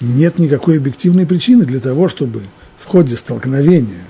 нет 0.00 0.38
никакой 0.38 0.78
объективной 0.78 1.26
причины 1.26 1.64
для 1.64 1.80
того, 1.80 2.08
чтобы 2.08 2.42
в 2.78 2.86
ходе 2.86 3.16
столкновения 3.16 4.04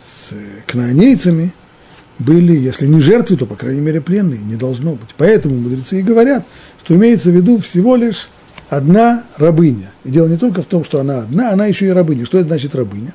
с 0.00 0.32
кнаанейцами 0.66 1.52
были, 2.18 2.56
если 2.56 2.86
не 2.86 3.00
жертвы, 3.00 3.36
то, 3.36 3.46
по 3.46 3.56
крайней 3.56 3.80
мере, 3.80 4.00
пленные. 4.00 4.40
Не 4.40 4.56
должно 4.56 4.92
быть. 4.92 5.10
Поэтому 5.16 5.56
мудрецы 5.56 6.00
и 6.00 6.02
говорят, 6.02 6.46
что 6.82 6.94
имеется 6.94 7.30
в 7.30 7.34
виду 7.34 7.58
всего 7.58 7.96
лишь 7.96 8.28
одна 8.70 9.24
рабыня. 9.36 9.90
И 10.04 10.10
дело 10.10 10.28
не 10.28 10.36
только 10.36 10.62
в 10.62 10.66
том, 10.66 10.84
что 10.84 11.00
она 11.00 11.18
одна, 11.18 11.50
она 11.50 11.66
еще 11.66 11.86
и 11.86 11.90
рабыня. 11.90 12.24
Что 12.24 12.38
это 12.38 12.48
значит 12.48 12.74
рабыня? 12.74 13.14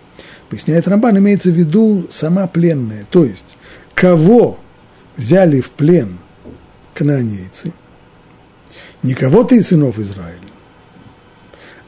Поясняет 0.49 0.87
Рамбан, 0.87 1.17
имеется 1.17 1.49
в 1.49 1.53
виду 1.53 2.07
сама 2.09 2.45
пленная. 2.47 3.05
То 3.09 3.23
есть, 3.25 3.57
кого 3.95 4.59
взяли 5.17 5.61
в 5.61 5.71
плен 5.71 6.17
кнаанейцы, 6.93 7.73
не 9.01 9.13
кого-то 9.13 9.55
из 9.55 9.69
сынов 9.69 9.97
Израиля, 9.97 10.39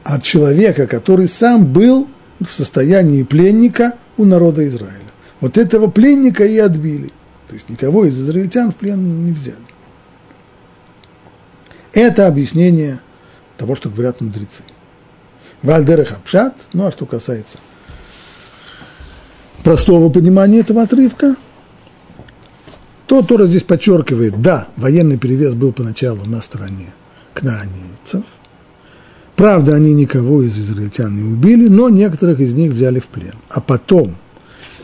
а 0.02 0.20
человека, 0.20 0.86
который 0.86 1.28
сам 1.28 1.64
был 1.66 2.08
в 2.40 2.50
состоянии 2.50 3.22
пленника 3.22 3.94
у 4.16 4.24
народа 4.24 4.66
Израиля. 4.66 5.03
Вот 5.40 5.58
этого 5.58 5.88
пленника 5.88 6.44
и 6.44 6.58
отбили. 6.58 7.10
То 7.48 7.54
есть 7.54 7.68
никого 7.68 8.04
из 8.04 8.20
израильтян 8.20 8.70
в 8.70 8.76
плен 8.76 9.26
не 9.26 9.32
взяли. 9.32 9.58
Это 11.92 12.26
объяснение 12.26 13.00
того, 13.56 13.76
что 13.76 13.90
говорят 13.90 14.20
мудрецы. 14.20 14.62
Вальдерех 15.62 16.12
Апшат, 16.12 16.56
ну 16.72 16.86
а 16.86 16.92
что 16.92 17.06
касается 17.06 17.58
простого 19.64 20.10
понимания 20.10 20.60
этого 20.60 20.82
отрывка, 20.82 21.34
то 23.06 23.22
Тора 23.22 23.46
здесь 23.46 23.64
подчеркивает, 23.64 24.40
да, 24.40 24.68
военный 24.76 25.18
перевес 25.18 25.54
был 25.54 25.72
поначалу 25.72 26.24
на 26.24 26.40
стороне 26.40 26.92
кнаанийцев. 27.32 28.24
Правда, 29.34 29.74
они 29.74 29.94
никого 29.94 30.42
из 30.42 30.58
израильтян 30.58 31.16
не 31.16 31.22
убили, 31.22 31.68
но 31.68 31.88
некоторых 31.88 32.40
из 32.40 32.54
них 32.54 32.72
взяли 32.72 33.00
в 33.00 33.08
плен. 33.08 33.34
А 33.48 33.60
потом, 33.60 34.14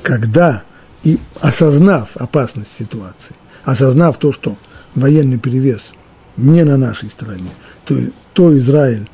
когда 0.03 0.63
и 1.05 1.19
осознав 1.41 2.17
опасность 2.17 2.71
ситуации, 2.79 3.35
осознав 3.65 4.19
то, 4.19 4.33
что 4.33 4.57
военный 4.95 5.39
перевес 5.39 5.93
не 6.37 6.65
на 6.65 6.77
нашей 6.77 7.09
стороне, 7.09 7.51
то, 7.85 7.95
то 8.33 8.57
Израиль 8.57 9.09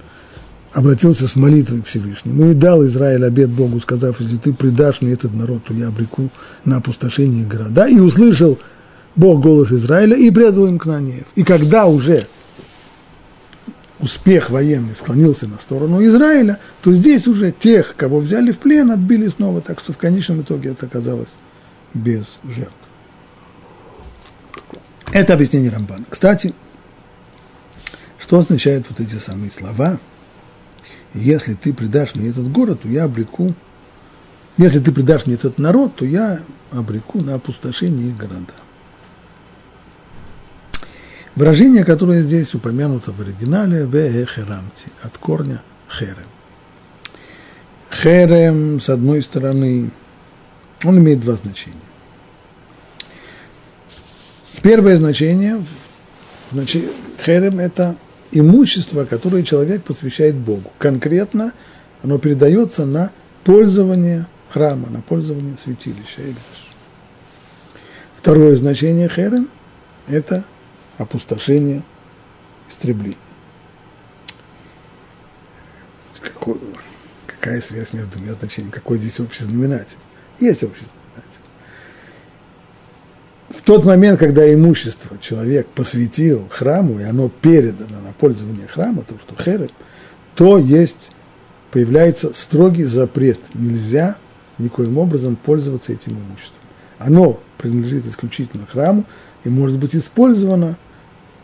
обратился 0.72 1.26
с 1.26 1.36
молитвой 1.36 1.80
к 1.80 1.86
Всевышнему 1.86 2.50
и 2.50 2.54
дал 2.54 2.84
Израиль 2.84 3.24
обет 3.24 3.48
Богу, 3.48 3.80
сказав, 3.80 4.20
если 4.20 4.36
ты 4.36 4.52
предашь 4.52 5.00
мне 5.00 5.12
этот 5.12 5.32
народ, 5.32 5.64
то 5.64 5.72
я 5.72 5.88
обреку 5.88 6.28
на 6.64 6.76
опустошение 6.76 7.46
города. 7.46 7.86
И 7.86 7.98
услышал 7.98 8.58
Бог 9.14 9.40
голос 9.40 9.72
Израиля 9.72 10.16
и 10.16 10.30
предал 10.30 10.66
им 10.66 10.78
Кнанеев. 10.78 11.24
И 11.34 11.44
когда 11.44 11.86
уже 11.86 12.26
успех 13.98 14.50
военный 14.50 14.94
склонился 14.94 15.46
на 15.46 15.58
сторону 15.58 16.04
Израиля, 16.04 16.58
то 16.82 16.92
здесь 16.92 17.26
уже 17.26 17.52
тех, 17.52 17.96
кого 17.96 18.20
взяли 18.20 18.52
в 18.52 18.58
плен, 18.58 18.90
отбили 18.90 19.28
снова, 19.28 19.60
так 19.60 19.80
что 19.80 19.92
в 19.92 19.98
конечном 19.98 20.42
итоге 20.42 20.70
это 20.70 20.86
оказалось 20.86 21.30
без 21.94 22.38
жертв. 22.44 22.74
Это 25.12 25.34
объяснение 25.34 25.70
Рамбана. 25.70 26.04
Кстати, 26.10 26.52
что 28.18 28.38
означают 28.38 28.86
вот 28.90 29.00
эти 29.00 29.14
самые 29.16 29.50
слова? 29.50 29.98
Если 31.14 31.54
ты 31.54 31.72
предашь 31.72 32.14
мне 32.14 32.28
этот 32.28 32.50
город, 32.50 32.82
то 32.82 32.88
я 32.88 33.04
обреку, 33.04 33.54
если 34.58 34.80
ты 34.80 34.92
предашь 34.92 35.26
мне 35.26 35.36
этот 35.36 35.58
народ, 35.58 35.96
то 35.96 36.04
я 36.04 36.40
обреку 36.70 37.22
на 37.22 37.34
опустошение 37.34 38.08
их 38.08 38.16
города. 38.16 38.52
Выражение, 41.36 41.84
которое 41.84 42.22
здесь 42.22 42.54
упомянуто 42.54 43.12
в 43.12 43.20
оригинале, 43.20 43.84
«веэхерамти» 43.84 44.88
от 45.02 45.18
корня 45.18 45.62
«херем». 45.86 46.24
Херем, 47.90 48.80
с 48.80 48.88
одной 48.88 49.20
стороны, 49.20 49.90
он 50.82 50.98
имеет 50.98 51.20
два 51.20 51.34
значения. 51.34 51.76
Первое 54.62 54.96
значение, 54.96 55.62
херем– 57.22 57.58
это 57.60 57.96
имущество, 58.32 59.04
которое 59.04 59.42
человек 59.42 59.84
посвящает 59.84 60.36
Богу. 60.36 60.72
Конкретно 60.78 61.52
оно 62.02 62.18
передается 62.18 62.86
на 62.86 63.10
пользование 63.44 64.26
храма, 64.48 64.88
на 64.88 65.02
пользование 65.02 65.56
святилища. 65.62 66.22
Второе 68.16 68.56
значение 68.56 69.10
херем– 69.10 69.50
это– 70.08 70.42
опустошение, 70.98 71.82
истребление. 72.68 73.18
Какой, 76.20 76.58
какая 77.26 77.60
связь 77.60 77.92
между 77.92 78.12
двумя 78.12 78.34
значениями? 78.34 78.72
Какой 78.72 78.98
здесь 78.98 79.20
общий 79.20 79.44
знаменатель? 79.44 79.96
Есть 80.40 80.62
общий 80.64 80.84
знаменатель. 80.84 81.40
В 83.50 83.62
тот 83.62 83.84
момент, 83.84 84.18
когда 84.18 84.52
имущество 84.52 85.18
человек 85.18 85.66
посвятил 85.68 86.48
храму, 86.48 87.00
и 87.00 87.04
оно 87.04 87.28
передано 87.28 88.00
на 88.00 88.12
пользование 88.12 88.66
храма, 88.66 89.02
то, 89.02 89.14
что 89.18 89.40
херем, 89.40 89.70
то 90.34 90.58
есть, 90.58 91.12
появляется 91.70 92.32
строгий 92.34 92.84
запрет. 92.84 93.40
Нельзя 93.54 94.16
никоим 94.58 94.98
образом 94.98 95.36
пользоваться 95.36 95.92
этим 95.92 96.12
имуществом. 96.12 96.60
Оно 96.98 97.40
принадлежит 97.58 98.06
исключительно 98.06 98.66
храму 98.66 99.04
и 99.44 99.48
может 99.48 99.78
быть 99.78 99.94
использовано 99.94 100.76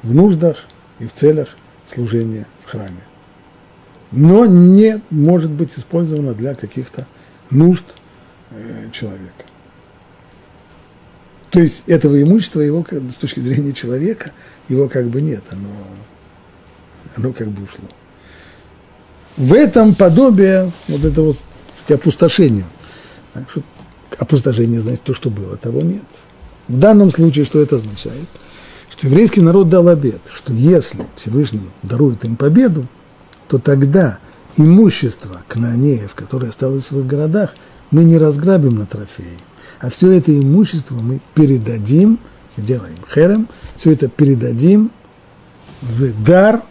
в 0.02 0.14
нуждах 0.14 0.66
и 0.98 1.06
в 1.06 1.12
целях 1.12 1.56
служения 1.86 2.46
в 2.64 2.70
храме. 2.70 3.02
Но 4.10 4.46
не 4.46 5.00
может 5.10 5.50
быть 5.50 5.76
использовано 5.76 6.34
для 6.34 6.54
каких-то 6.54 7.06
нужд 7.50 7.84
э, 8.50 8.88
человека. 8.92 9.44
То 11.50 11.60
есть 11.60 11.84
этого 11.86 12.20
имущества, 12.22 12.60
его, 12.60 12.84
с 12.90 13.16
точки 13.16 13.40
зрения 13.40 13.72
человека, 13.72 14.32
его 14.68 14.88
как 14.88 15.06
бы 15.06 15.20
нет, 15.20 15.44
оно, 15.50 15.70
оно 17.14 17.32
как 17.32 17.48
бы 17.48 17.64
ушло. 17.64 17.84
В 19.36 19.52
этом 19.54 19.94
подобие 19.94 20.70
вот 20.88 21.04
этого 21.04 21.34
кстати, 21.74 21.98
что 23.48 23.62
опустошение 24.18 24.80
значит 24.80 25.02
то, 25.02 25.14
что 25.14 25.30
было, 25.30 25.56
того 25.56 25.82
нет. 25.82 26.02
В 26.68 26.78
данном 26.78 27.10
случае 27.10 27.44
что 27.44 27.60
это 27.60 27.76
означает? 27.76 28.28
Что 29.02 29.08
еврейский 29.08 29.40
народ 29.40 29.68
дал 29.68 29.88
обет, 29.88 30.20
что 30.32 30.52
если 30.52 31.04
Всевышний 31.16 31.70
дарует 31.82 32.24
им 32.24 32.36
победу, 32.36 32.86
то 33.48 33.58
тогда 33.58 34.20
имущество 34.56 35.42
кнаанеев, 35.48 36.14
которое 36.14 36.50
осталось 36.50 36.84
в 36.84 36.86
своих 36.86 37.08
городах, 37.08 37.52
мы 37.90 38.04
не 38.04 38.16
разграбим 38.16 38.76
на 38.76 38.86
трофеи, 38.86 39.40
а 39.80 39.90
все 39.90 40.12
это 40.12 40.32
имущество 40.38 40.94
мы 40.94 41.20
передадим, 41.34 42.20
делаем 42.56 42.94
херем, 43.12 43.48
все 43.76 43.90
это 43.90 44.06
передадим 44.06 44.92
в 45.80 46.24
дар 46.24 46.62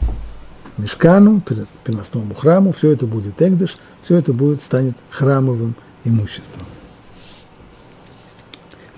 мешкану, 0.78 1.42
переносному 1.84 2.34
храму, 2.34 2.72
все 2.72 2.92
это 2.92 3.08
будет 3.08 3.42
экдыш, 3.42 3.76
все 4.04 4.16
это 4.16 4.32
будет, 4.32 4.62
станет 4.62 4.96
храмовым 5.10 5.76
имуществом. 6.06 6.66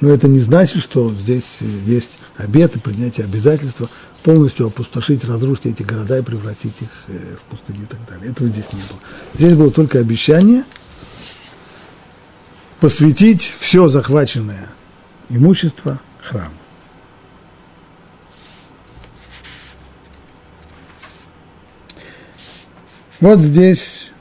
Но 0.01 0.09
это 0.09 0.27
не 0.27 0.39
значит, 0.39 0.83
что 0.83 1.11
здесь 1.11 1.61
есть 1.87 2.19
обеты, 2.43 2.79
принятие 2.79 3.25
обязательства 3.25 3.89
полностью 4.23 4.67
опустошить, 4.67 5.25
разрушить 5.25 5.67
эти 5.67 5.83
города 5.83 6.17
и 6.17 6.21
превратить 6.21 6.81
их 6.81 6.89
э, 7.07 7.35
в 7.39 7.43
пустыни 7.43 7.83
и 7.83 7.85
так 7.85 8.05
далее. 8.07 8.31
Этого 8.31 8.49
здесь 8.49 8.71
не 8.71 8.79
было. 8.79 8.99
Здесь 9.33 9.53
было 9.55 9.71
только 9.71 9.99
обещание 9.99 10.63
посвятить 12.79 13.41
все 13.59 13.87
захваченное 13.87 14.69
имущество 15.29 16.01
храму. 16.21 16.55
Вот 23.19 23.39
здесь 23.39 24.11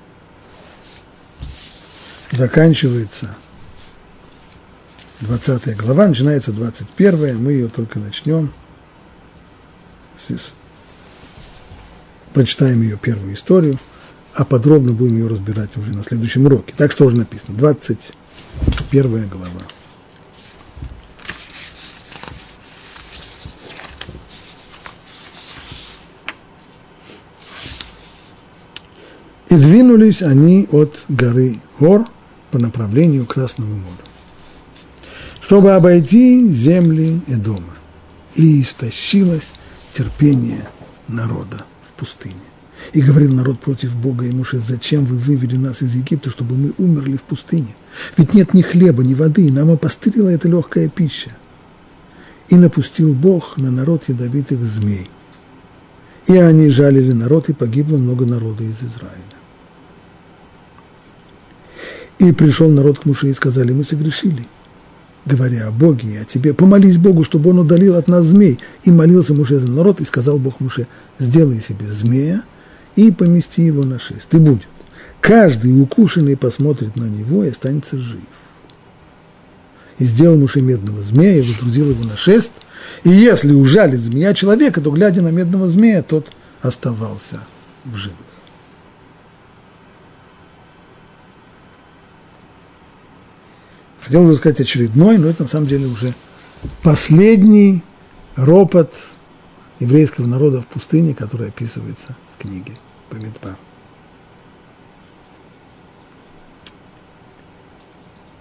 заканчивается 2.30 3.36
20 5.22 5.76
глава, 5.76 6.08
начинается 6.08 6.52
21, 6.52 7.42
мы 7.42 7.52
ее 7.52 7.68
только 7.68 8.00
начнем. 8.00 8.52
Прочитаем 12.34 12.82
ее 12.82 12.96
первую 12.96 13.34
историю, 13.34 13.78
а 14.34 14.44
подробно 14.44 14.92
будем 14.92 15.16
ее 15.16 15.28
разбирать 15.28 15.76
уже 15.76 15.92
на 15.92 16.02
следующем 16.02 16.46
уроке. 16.46 16.74
Так 16.76 16.90
что 16.90 17.04
уже 17.04 17.16
написано, 17.16 17.56
21 17.56 19.28
глава. 19.28 19.62
И 29.48 29.54
двинулись 29.54 30.22
они 30.22 30.66
от 30.72 31.04
горы 31.08 31.60
Гор 31.78 32.06
по 32.50 32.58
направлению 32.58 33.26
к 33.26 33.34
Красному 33.34 33.76
морю, 33.76 33.98
чтобы 35.52 35.72
обойти 35.72 36.48
земли 36.50 37.20
Эдома. 37.26 37.74
И 38.34 38.62
истощилось 38.62 39.52
терпение 39.92 40.66
народа 41.08 41.66
в 41.86 41.92
пустыне. 41.92 42.40
И 42.94 43.02
говорил 43.02 43.34
народ 43.34 43.60
против 43.60 43.94
Бога 43.94 44.24
и 44.24 44.32
Муше, 44.32 44.62
зачем 44.66 45.04
вы 45.04 45.16
вывели 45.16 45.58
нас 45.58 45.82
из 45.82 45.94
Египта, 45.94 46.30
чтобы 46.30 46.56
мы 46.56 46.72
умерли 46.78 47.18
в 47.18 47.22
пустыне? 47.24 47.76
Ведь 48.16 48.32
нет 48.32 48.54
ни 48.54 48.62
хлеба, 48.62 49.04
ни 49.04 49.12
воды, 49.12 49.52
нам 49.52 49.70
опостылила 49.70 50.30
эта 50.30 50.48
легкая 50.48 50.88
пища. 50.88 51.36
И 52.48 52.54
напустил 52.54 53.12
Бог 53.12 53.58
на 53.58 53.70
народ 53.70 54.08
ядовитых 54.08 54.64
змей. 54.64 55.10
И 56.28 56.34
они 56.34 56.70
жалили 56.70 57.12
народ, 57.12 57.50
и 57.50 57.52
погибло 57.52 57.98
много 57.98 58.24
народа 58.24 58.64
из 58.64 58.76
Израиля. 58.76 59.36
И 62.20 62.32
пришел 62.32 62.70
народ 62.70 63.00
к 63.00 63.04
Муше 63.04 63.28
и 63.28 63.34
сказали, 63.34 63.72
мы 63.72 63.84
согрешили, 63.84 64.46
говоря 65.24 65.68
о 65.68 65.70
Боге 65.70 66.14
и 66.14 66.16
о 66.16 66.24
тебе. 66.24 66.54
Помолись 66.54 66.98
Богу, 66.98 67.24
чтобы 67.24 67.50
он 67.50 67.60
удалил 67.60 67.96
от 67.96 68.08
нас 68.08 68.26
змей. 68.26 68.58
И 68.84 68.90
молился 68.90 69.34
Муше 69.34 69.58
за 69.58 69.70
народ, 69.70 70.00
и 70.00 70.04
сказал 70.04 70.38
Бог 70.38 70.60
Муше, 70.60 70.86
сделай 71.18 71.60
себе 71.60 71.86
змея 71.86 72.42
и 72.96 73.10
помести 73.10 73.62
его 73.62 73.84
на 73.84 73.98
шест. 73.98 74.32
И 74.34 74.38
будет. 74.38 74.66
Каждый 75.20 75.80
укушенный 75.80 76.36
посмотрит 76.36 76.96
на 76.96 77.04
него 77.04 77.44
и 77.44 77.50
останется 77.50 77.98
жив. 77.98 78.20
И 79.98 80.04
сделал 80.04 80.36
Муше 80.36 80.60
медного 80.60 81.02
змея, 81.02 81.38
и 81.38 81.42
водрузил 81.42 81.90
его 81.90 82.04
на 82.04 82.16
шест. 82.16 82.50
И 83.04 83.10
если 83.10 83.52
ужалит 83.52 84.00
змея 84.00 84.34
человека, 84.34 84.80
то, 84.80 84.90
глядя 84.90 85.22
на 85.22 85.28
медного 85.28 85.68
змея, 85.68 86.02
тот 86.02 86.32
оставался 86.60 87.40
в 87.84 87.94
живых. 87.96 88.31
Хотел 94.12 94.26
бы 94.26 94.34
сказать 94.34 94.60
очередной, 94.60 95.16
но 95.16 95.26
это 95.28 95.44
на 95.44 95.48
самом 95.48 95.66
деле 95.68 95.86
уже 95.86 96.12
последний 96.82 97.82
ропот 98.36 98.92
еврейского 99.80 100.26
народа 100.26 100.60
в 100.60 100.66
пустыне, 100.66 101.14
который 101.14 101.48
описывается 101.48 102.14
в 102.34 102.42
книге 102.42 102.76
Бамидбар. 103.10 103.56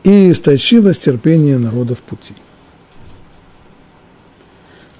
И 0.03 0.31
истощилось 0.31 0.97
терпение 0.97 1.57
народа 1.57 1.95
в 1.95 2.01
пути. 2.01 2.33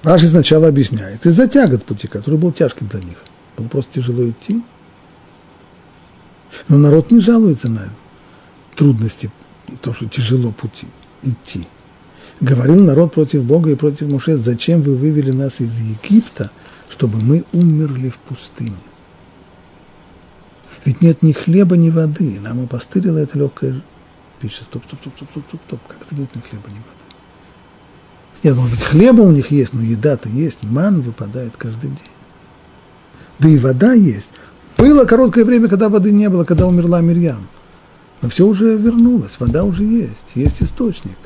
Раши 0.02 0.26
сначала 0.26 0.68
объясняет, 0.68 1.26
из-за 1.26 1.48
тягот 1.48 1.84
пути, 1.84 2.08
который 2.08 2.38
был 2.38 2.50
тяжким 2.50 2.86
для 2.86 3.00
них. 3.00 3.18
Было 3.58 3.68
просто 3.68 4.00
тяжело 4.00 4.26
идти. 4.26 4.62
Но 6.68 6.78
народ 6.78 7.10
не 7.10 7.20
жалуется 7.20 7.68
на 7.68 7.90
трудности 8.74 9.30
то, 9.80 9.92
что 9.94 10.08
тяжело 10.08 10.52
пути 10.52 10.86
идти. 11.22 11.66
Говорил 12.40 12.82
народ 12.82 13.12
против 13.12 13.44
Бога 13.44 13.70
и 13.70 13.76
против 13.76 14.08
Муше, 14.08 14.36
зачем 14.36 14.82
вы 14.82 14.96
вывели 14.96 15.30
нас 15.30 15.60
из 15.60 15.78
Египта, 15.78 16.50
чтобы 16.90 17.20
мы 17.20 17.44
умерли 17.52 18.08
в 18.08 18.18
пустыне? 18.18 18.76
Ведь 20.84 21.00
нет 21.00 21.22
ни 21.22 21.32
хлеба, 21.32 21.76
ни 21.76 21.90
воды. 21.90 22.40
Нам 22.40 22.64
опостылила 22.64 23.18
эта 23.18 23.38
легкая 23.38 23.80
пища. 24.40 24.64
Стоп, 24.64 24.82
стоп, 24.86 24.98
стоп, 25.00 25.14
стоп, 25.14 25.28
стоп, 25.30 25.44
стоп, 25.46 25.60
стоп. 25.66 25.80
Как 25.86 25.98
это 26.02 26.16
нет 26.16 26.34
ни 26.34 26.40
хлеба, 26.40 26.68
ни 26.68 26.74
воды? 26.74 27.02
Нет, 28.42 28.56
может 28.56 28.72
быть, 28.72 28.82
хлеба 28.82 29.20
у 29.20 29.30
них 29.30 29.52
есть, 29.52 29.72
но 29.72 29.82
еда-то 29.82 30.28
есть. 30.28 30.64
Ман 30.64 31.00
выпадает 31.00 31.56
каждый 31.56 31.90
день. 31.90 31.98
Да 33.38 33.48
и 33.48 33.58
вода 33.58 33.92
есть. 33.92 34.32
Было 34.76 35.04
короткое 35.04 35.44
время, 35.44 35.68
когда 35.68 35.88
воды 35.88 36.10
не 36.10 36.28
было, 36.28 36.42
когда 36.42 36.66
умерла 36.66 37.00
Мирьям. 37.00 37.46
Но 38.22 38.28
все 38.28 38.46
уже 38.46 38.76
вернулось, 38.76 39.32
вода 39.40 39.64
уже 39.64 39.82
есть, 39.82 40.36
есть 40.36 40.62
источник. 40.62 41.18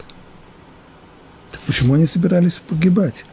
Так 1.52 1.60
почему 1.60 1.94
они 1.94 2.06
собирались 2.06 2.54
погибать? 2.66 3.26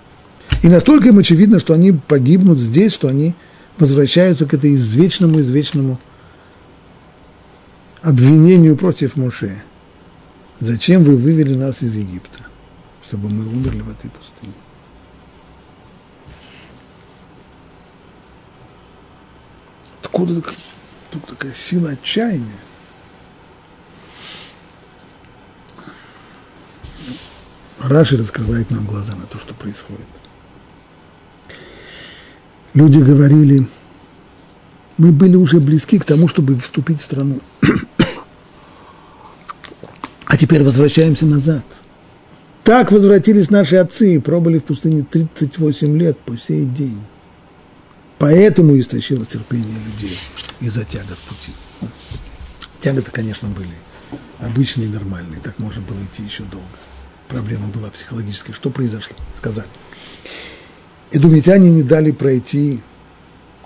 И 0.61 0.68
настолько 0.68 1.07
им 1.07 1.18
очевидно, 1.18 1.59
что 1.59 1.74
они 1.74 1.93
погибнут 1.93 2.59
здесь, 2.59 2.93
что 2.93 3.07
они 3.07 3.36
возвращаются 3.80 4.45
к 4.45 4.53
этой 4.53 4.76
извечному, 4.76 5.39
извечному 5.39 5.99
обвинению 8.01 8.78
против 8.78 9.16
Моше. 9.16 9.64
Зачем 10.59 11.03
вы 11.03 11.16
вывели 11.16 11.55
нас 11.55 11.82
из 11.82 11.95
Египта? 11.95 12.39
Чтобы 13.01 13.30
мы 13.30 13.47
умерли 13.47 13.82
в 13.82 13.89
этой 13.89 14.09
пустыне. 14.09 14.53
Откуда 20.01 20.41
тут 21.11 21.26
такая 21.26 21.53
сила 21.53 21.91
отчаяния? 21.91 22.59
Раши 27.84 28.17
раскрывает 28.17 28.71
нам 28.71 28.86
глаза 28.86 29.13
на 29.13 29.25
то, 29.25 29.38
что 29.38 29.53
происходит. 29.53 30.07
Люди 32.73 32.99
говорили, 32.99 33.67
мы 34.97 35.11
были 35.11 35.36
уже 35.36 35.59
близки 35.59 35.99
к 35.99 36.05
тому, 36.05 36.29
чтобы 36.29 36.57
вступить 36.59 37.01
в 37.01 37.05
страну. 37.05 37.39
А 40.25 40.38
теперь 40.38 40.63
возвращаемся 40.63 41.27
назад. 41.27 41.63
Так 42.63 42.91
возвратились 42.91 43.51
наши 43.51 43.75
отцы 43.75 44.15
и 44.15 44.19
пробыли 44.19 44.57
в 44.57 44.63
пустыне 44.63 45.05
38 45.07 45.95
лет 45.95 46.17
по 46.17 46.36
сей 46.36 46.65
день. 46.65 46.99
Поэтому 48.17 48.79
истощило 48.79 49.27
терпение 49.27 49.77
людей 49.86 50.17
из-за 50.59 50.86
тягот 50.86 51.19
пути. 51.19 51.51
Тяготы, 52.81 53.11
конечно, 53.11 53.47
были 53.49 53.75
обычные 54.39 54.89
нормальные, 54.89 55.39
так 55.39 55.59
можно 55.59 55.84
было 55.84 55.99
идти 56.03 56.23
еще 56.23 56.41
долго 56.43 56.65
проблема 57.28 57.67
была 57.67 57.89
психологическая. 57.89 58.55
Что 58.55 58.69
произошло? 58.69 59.15
Сказали. 59.38 59.67
Эдумитяне 61.11 61.69
не 61.69 61.84
дали 61.84 62.11
пройти 62.11 62.82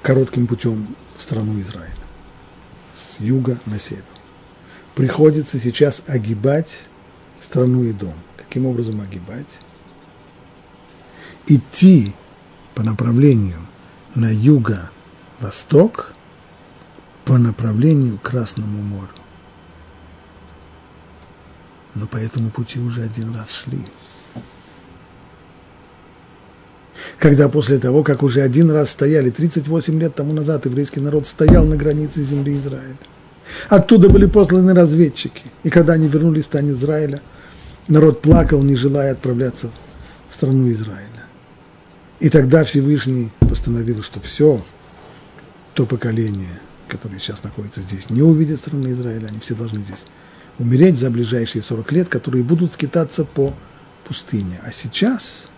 коротким 0.02 0.48
путем 0.48 0.96
в 1.18 1.22
страну 1.22 1.60
Израиля. 1.62 1.94
С 2.96 3.20
юга 3.20 3.58
на 3.66 3.80
север. 3.80 4.04
Приходится 4.96 5.60
сейчас 5.60 6.02
огибать 6.08 6.80
страну 7.44 7.90
Идом. 7.90 8.16
Каким 8.36 8.66
образом 8.66 9.02
огибать? 9.02 9.48
Идти 11.46 12.14
по 12.76 12.84
направлению 12.84 13.60
на 14.16 14.32
юго-восток 14.32 16.14
по 17.24 17.38
направлению 17.38 18.18
к 18.18 18.24
Красному 18.24 18.82
морю 18.82 19.10
но 22.00 22.08
по 22.08 22.18
этому 22.18 22.50
пути 22.50 22.80
уже 22.80 23.02
один 23.02 23.34
раз 23.34 23.52
шли. 23.52 23.80
Когда 27.20 27.50
после 27.50 27.80
того, 27.80 28.04
как 28.04 28.24
уже 28.24 28.42
один 28.42 28.72
раз 28.72 28.92
стояли, 28.92 29.30
38 29.30 30.00
лет 30.00 30.16
тому 30.16 30.34
назад 30.34 30.66
еврейский 30.66 31.00
народ 31.00 31.28
стоял 31.28 31.66
на 31.66 31.76
границе 31.76 32.22
земли 32.22 32.58
Израиля. 32.58 32.98
Оттуда 33.70 34.10
были 34.10 34.26
посланы 34.26 34.74
разведчики. 34.74 35.44
И 35.64 35.70
когда 35.70 35.94
они 35.94 36.08
вернулись 36.08 36.44
в 36.44 36.48
стан 36.48 36.70
Израиля, 36.72 37.22
народ 37.88 38.22
плакал, 38.22 38.62
не 38.62 38.76
желая 38.76 39.14
отправляться 39.14 39.72
в 40.30 40.36
страну 40.36 40.70
Израиля. 40.72 41.08
И 42.20 42.30
тогда 42.30 42.64
Всевышний 42.64 43.32
постановил, 43.40 44.04
что 44.04 44.20
все, 44.20 44.62
то 45.74 45.86
поколение, 45.86 46.60
которое 46.88 47.20
сейчас 47.20 47.44
находится 47.44 47.82
здесь, 47.82 48.10
не 48.10 48.22
увидит 48.22 48.60
страны 48.60 48.90
Израиля, 48.90 49.28
они 49.28 49.40
все 49.40 49.56
должны 49.56 49.80
здесь 49.80 50.06
умереть 50.60 50.98
за 50.98 51.10
ближайшие 51.10 51.62
40 51.62 51.92
лет, 51.92 52.10
которые 52.10 52.44
будут 52.44 52.74
скитаться 52.74 53.24
по 53.26 53.54
пустыне. 54.06 54.60
А 54.64 54.72
сейчас 54.72 55.50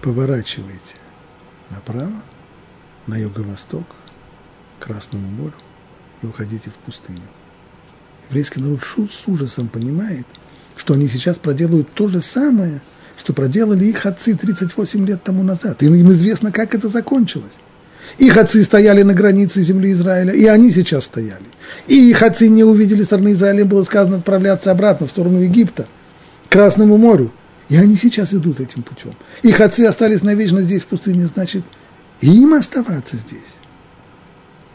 поворачивайте 0.00 0.96
направо, 1.70 2.22
на 3.06 3.16
юго-восток, 3.16 3.86
к 4.78 4.84
Красному 4.84 5.28
морю 5.28 5.54
и 6.22 6.26
уходите 6.26 6.70
в 6.70 6.74
пустыню. 6.74 7.22
Еврейский 8.28 8.60
народ 8.60 8.80
с 8.82 9.28
ужасом 9.28 9.68
понимает, 9.68 10.26
что 10.76 10.94
они 10.94 11.08
сейчас 11.08 11.36
проделают 11.36 11.92
то 11.92 12.08
же 12.08 12.22
самое, 12.22 12.80
что 13.16 13.32
проделали 13.32 13.84
их 13.84 14.06
отцы 14.06 14.36
38 14.36 15.06
лет 15.06 15.22
тому 15.22 15.42
назад. 15.42 15.82
И 15.82 15.86
им 15.86 16.10
известно, 16.12 16.50
как 16.52 16.74
это 16.74 16.88
закончилось. 16.88 17.54
Их 18.18 18.36
отцы 18.36 18.62
стояли 18.62 19.02
на 19.02 19.14
границе 19.14 19.62
земли 19.62 19.92
Израиля, 19.92 20.32
и 20.32 20.46
они 20.46 20.70
сейчас 20.70 21.04
стояли. 21.04 21.44
И 21.88 22.10
их 22.10 22.22
отцы 22.22 22.48
не 22.48 22.64
увидели 22.64 23.02
стороны 23.02 23.32
Израиля, 23.32 23.64
было 23.64 23.82
сказано 23.84 24.16
отправляться 24.16 24.70
обратно 24.70 25.06
в 25.06 25.10
сторону 25.10 25.40
Египта, 25.40 25.86
к 26.48 26.52
Красному 26.52 26.98
морю. 26.98 27.32
И 27.68 27.76
они 27.76 27.96
сейчас 27.96 28.34
идут 28.34 28.60
этим 28.60 28.82
путем. 28.82 29.14
Их 29.42 29.60
отцы 29.60 29.80
остались 29.86 30.22
навечно 30.22 30.60
здесь, 30.60 30.82
в 30.82 30.86
пустыне, 30.86 31.26
значит, 31.26 31.64
им 32.20 32.54
оставаться 32.54 33.16
здесь. 33.16 33.54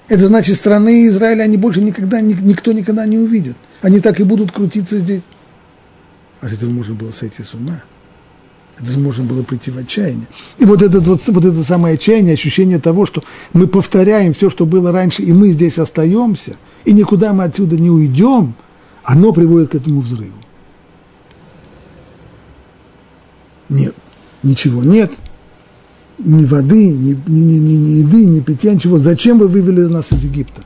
Это 0.08 0.28
значит, 0.28 0.56
страны 0.56 1.08
Израиля 1.08 1.44
они 1.44 1.58
больше 1.58 1.82
никогда, 1.82 2.22
никто 2.22 2.72
никогда 2.72 3.06
не 3.06 3.18
увидит. 3.18 3.56
Они 3.82 4.00
так 4.00 4.20
и 4.20 4.24
будут 4.24 4.52
крутиться 4.52 5.00
здесь. 5.00 5.22
От 6.42 6.54
этого 6.54 6.70
можно 6.70 6.96
было 6.96 7.12
сойти 7.12 7.44
с 7.44 7.54
ума. 7.54 7.84
Это 8.80 8.99
можно 8.99 9.23
было 9.23 9.41
прийти 9.41 9.71
в 9.71 9.78
отчаяние. 9.78 10.28
И 10.59 10.65
вот 10.65 10.82
это, 10.84 10.99
вот, 10.99 11.21
вот 11.25 11.45
это 11.45 11.63
самое 11.63 11.95
отчаяние, 11.95 12.34
ощущение 12.34 12.80
того, 12.80 13.05
что 13.05 13.23
мы 13.53 13.67
повторяем 13.67 14.34
все, 14.34 14.49
что 14.49 14.65
было 14.65 14.91
раньше, 14.91 15.23
и 15.23 15.34
мы 15.34 15.49
здесь 15.49 15.80
остаемся, 15.80 16.57
и 16.86 16.93
никуда 16.93 17.34
мы 17.34 17.45
отсюда 17.45 17.75
не 17.75 17.89
уйдем, 17.89 18.53
оно 19.03 19.34
приводит 19.34 19.69
к 19.69 19.75
этому 19.75 20.01
взрыву. 20.01 20.38
Нет, 23.69 23.95
ничего 24.43 24.84
нет, 24.84 25.11
ни 26.19 26.45
воды, 26.45 26.89
ни, 26.89 27.19
ни, 27.28 27.39
ни, 27.39 27.57
ни, 27.57 27.75
ни 27.75 27.89
еды, 27.99 28.25
ни 28.25 28.39
питья, 28.41 28.73
ничего. 28.73 28.97
Зачем 28.97 29.39
вы 29.39 29.47
вывели 29.47 29.82
нас 29.82 30.11
из 30.11 30.23
Египта? 30.23 30.63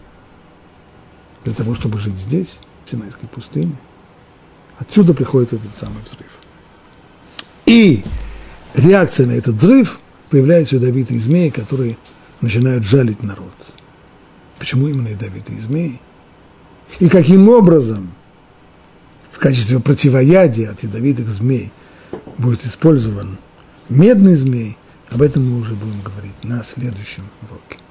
Для 1.45 1.53
того, 1.53 1.75
чтобы 1.75 1.97
жить 1.97 2.15
здесь, 2.27 2.57
в 2.85 2.91
Синайской 2.91 3.27
пустыне. 3.29 3.75
Отсюда 4.77 5.13
приходит 5.13 5.53
этот 5.53 5.77
самый 5.77 6.03
взрыв. 6.03 6.40
И 7.71 8.03
реакция 8.73 9.27
на 9.27 9.31
этот 9.31 9.55
взрыв 9.55 10.01
появляются 10.29 10.75
ядовитые 10.75 11.21
змеи, 11.21 11.47
которые 11.47 11.95
начинают 12.41 12.83
жалить 12.83 13.23
народ. 13.23 13.53
Почему 14.59 14.89
именно 14.89 15.07
ядовитые 15.07 15.57
змеи? 15.61 16.01
И 16.99 17.07
каким 17.07 17.47
образом 17.47 18.11
в 19.31 19.39
качестве 19.39 19.79
противоядия 19.79 20.71
от 20.71 20.83
ядовитых 20.83 21.29
змей 21.29 21.71
будет 22.37 22.65
использован 22.65 23.37
медный 23.87 24.35
змей, 24.35 24.75
об 25.09 25.21
этом 25.21 25.49
мы 25.49 25.61
уже 25.61 25.73
будем 25.73 26.01
говорить 26.01 26.43
на 26.43 26.65
следующем 26.65 27.23
уроке. 27.43 27.81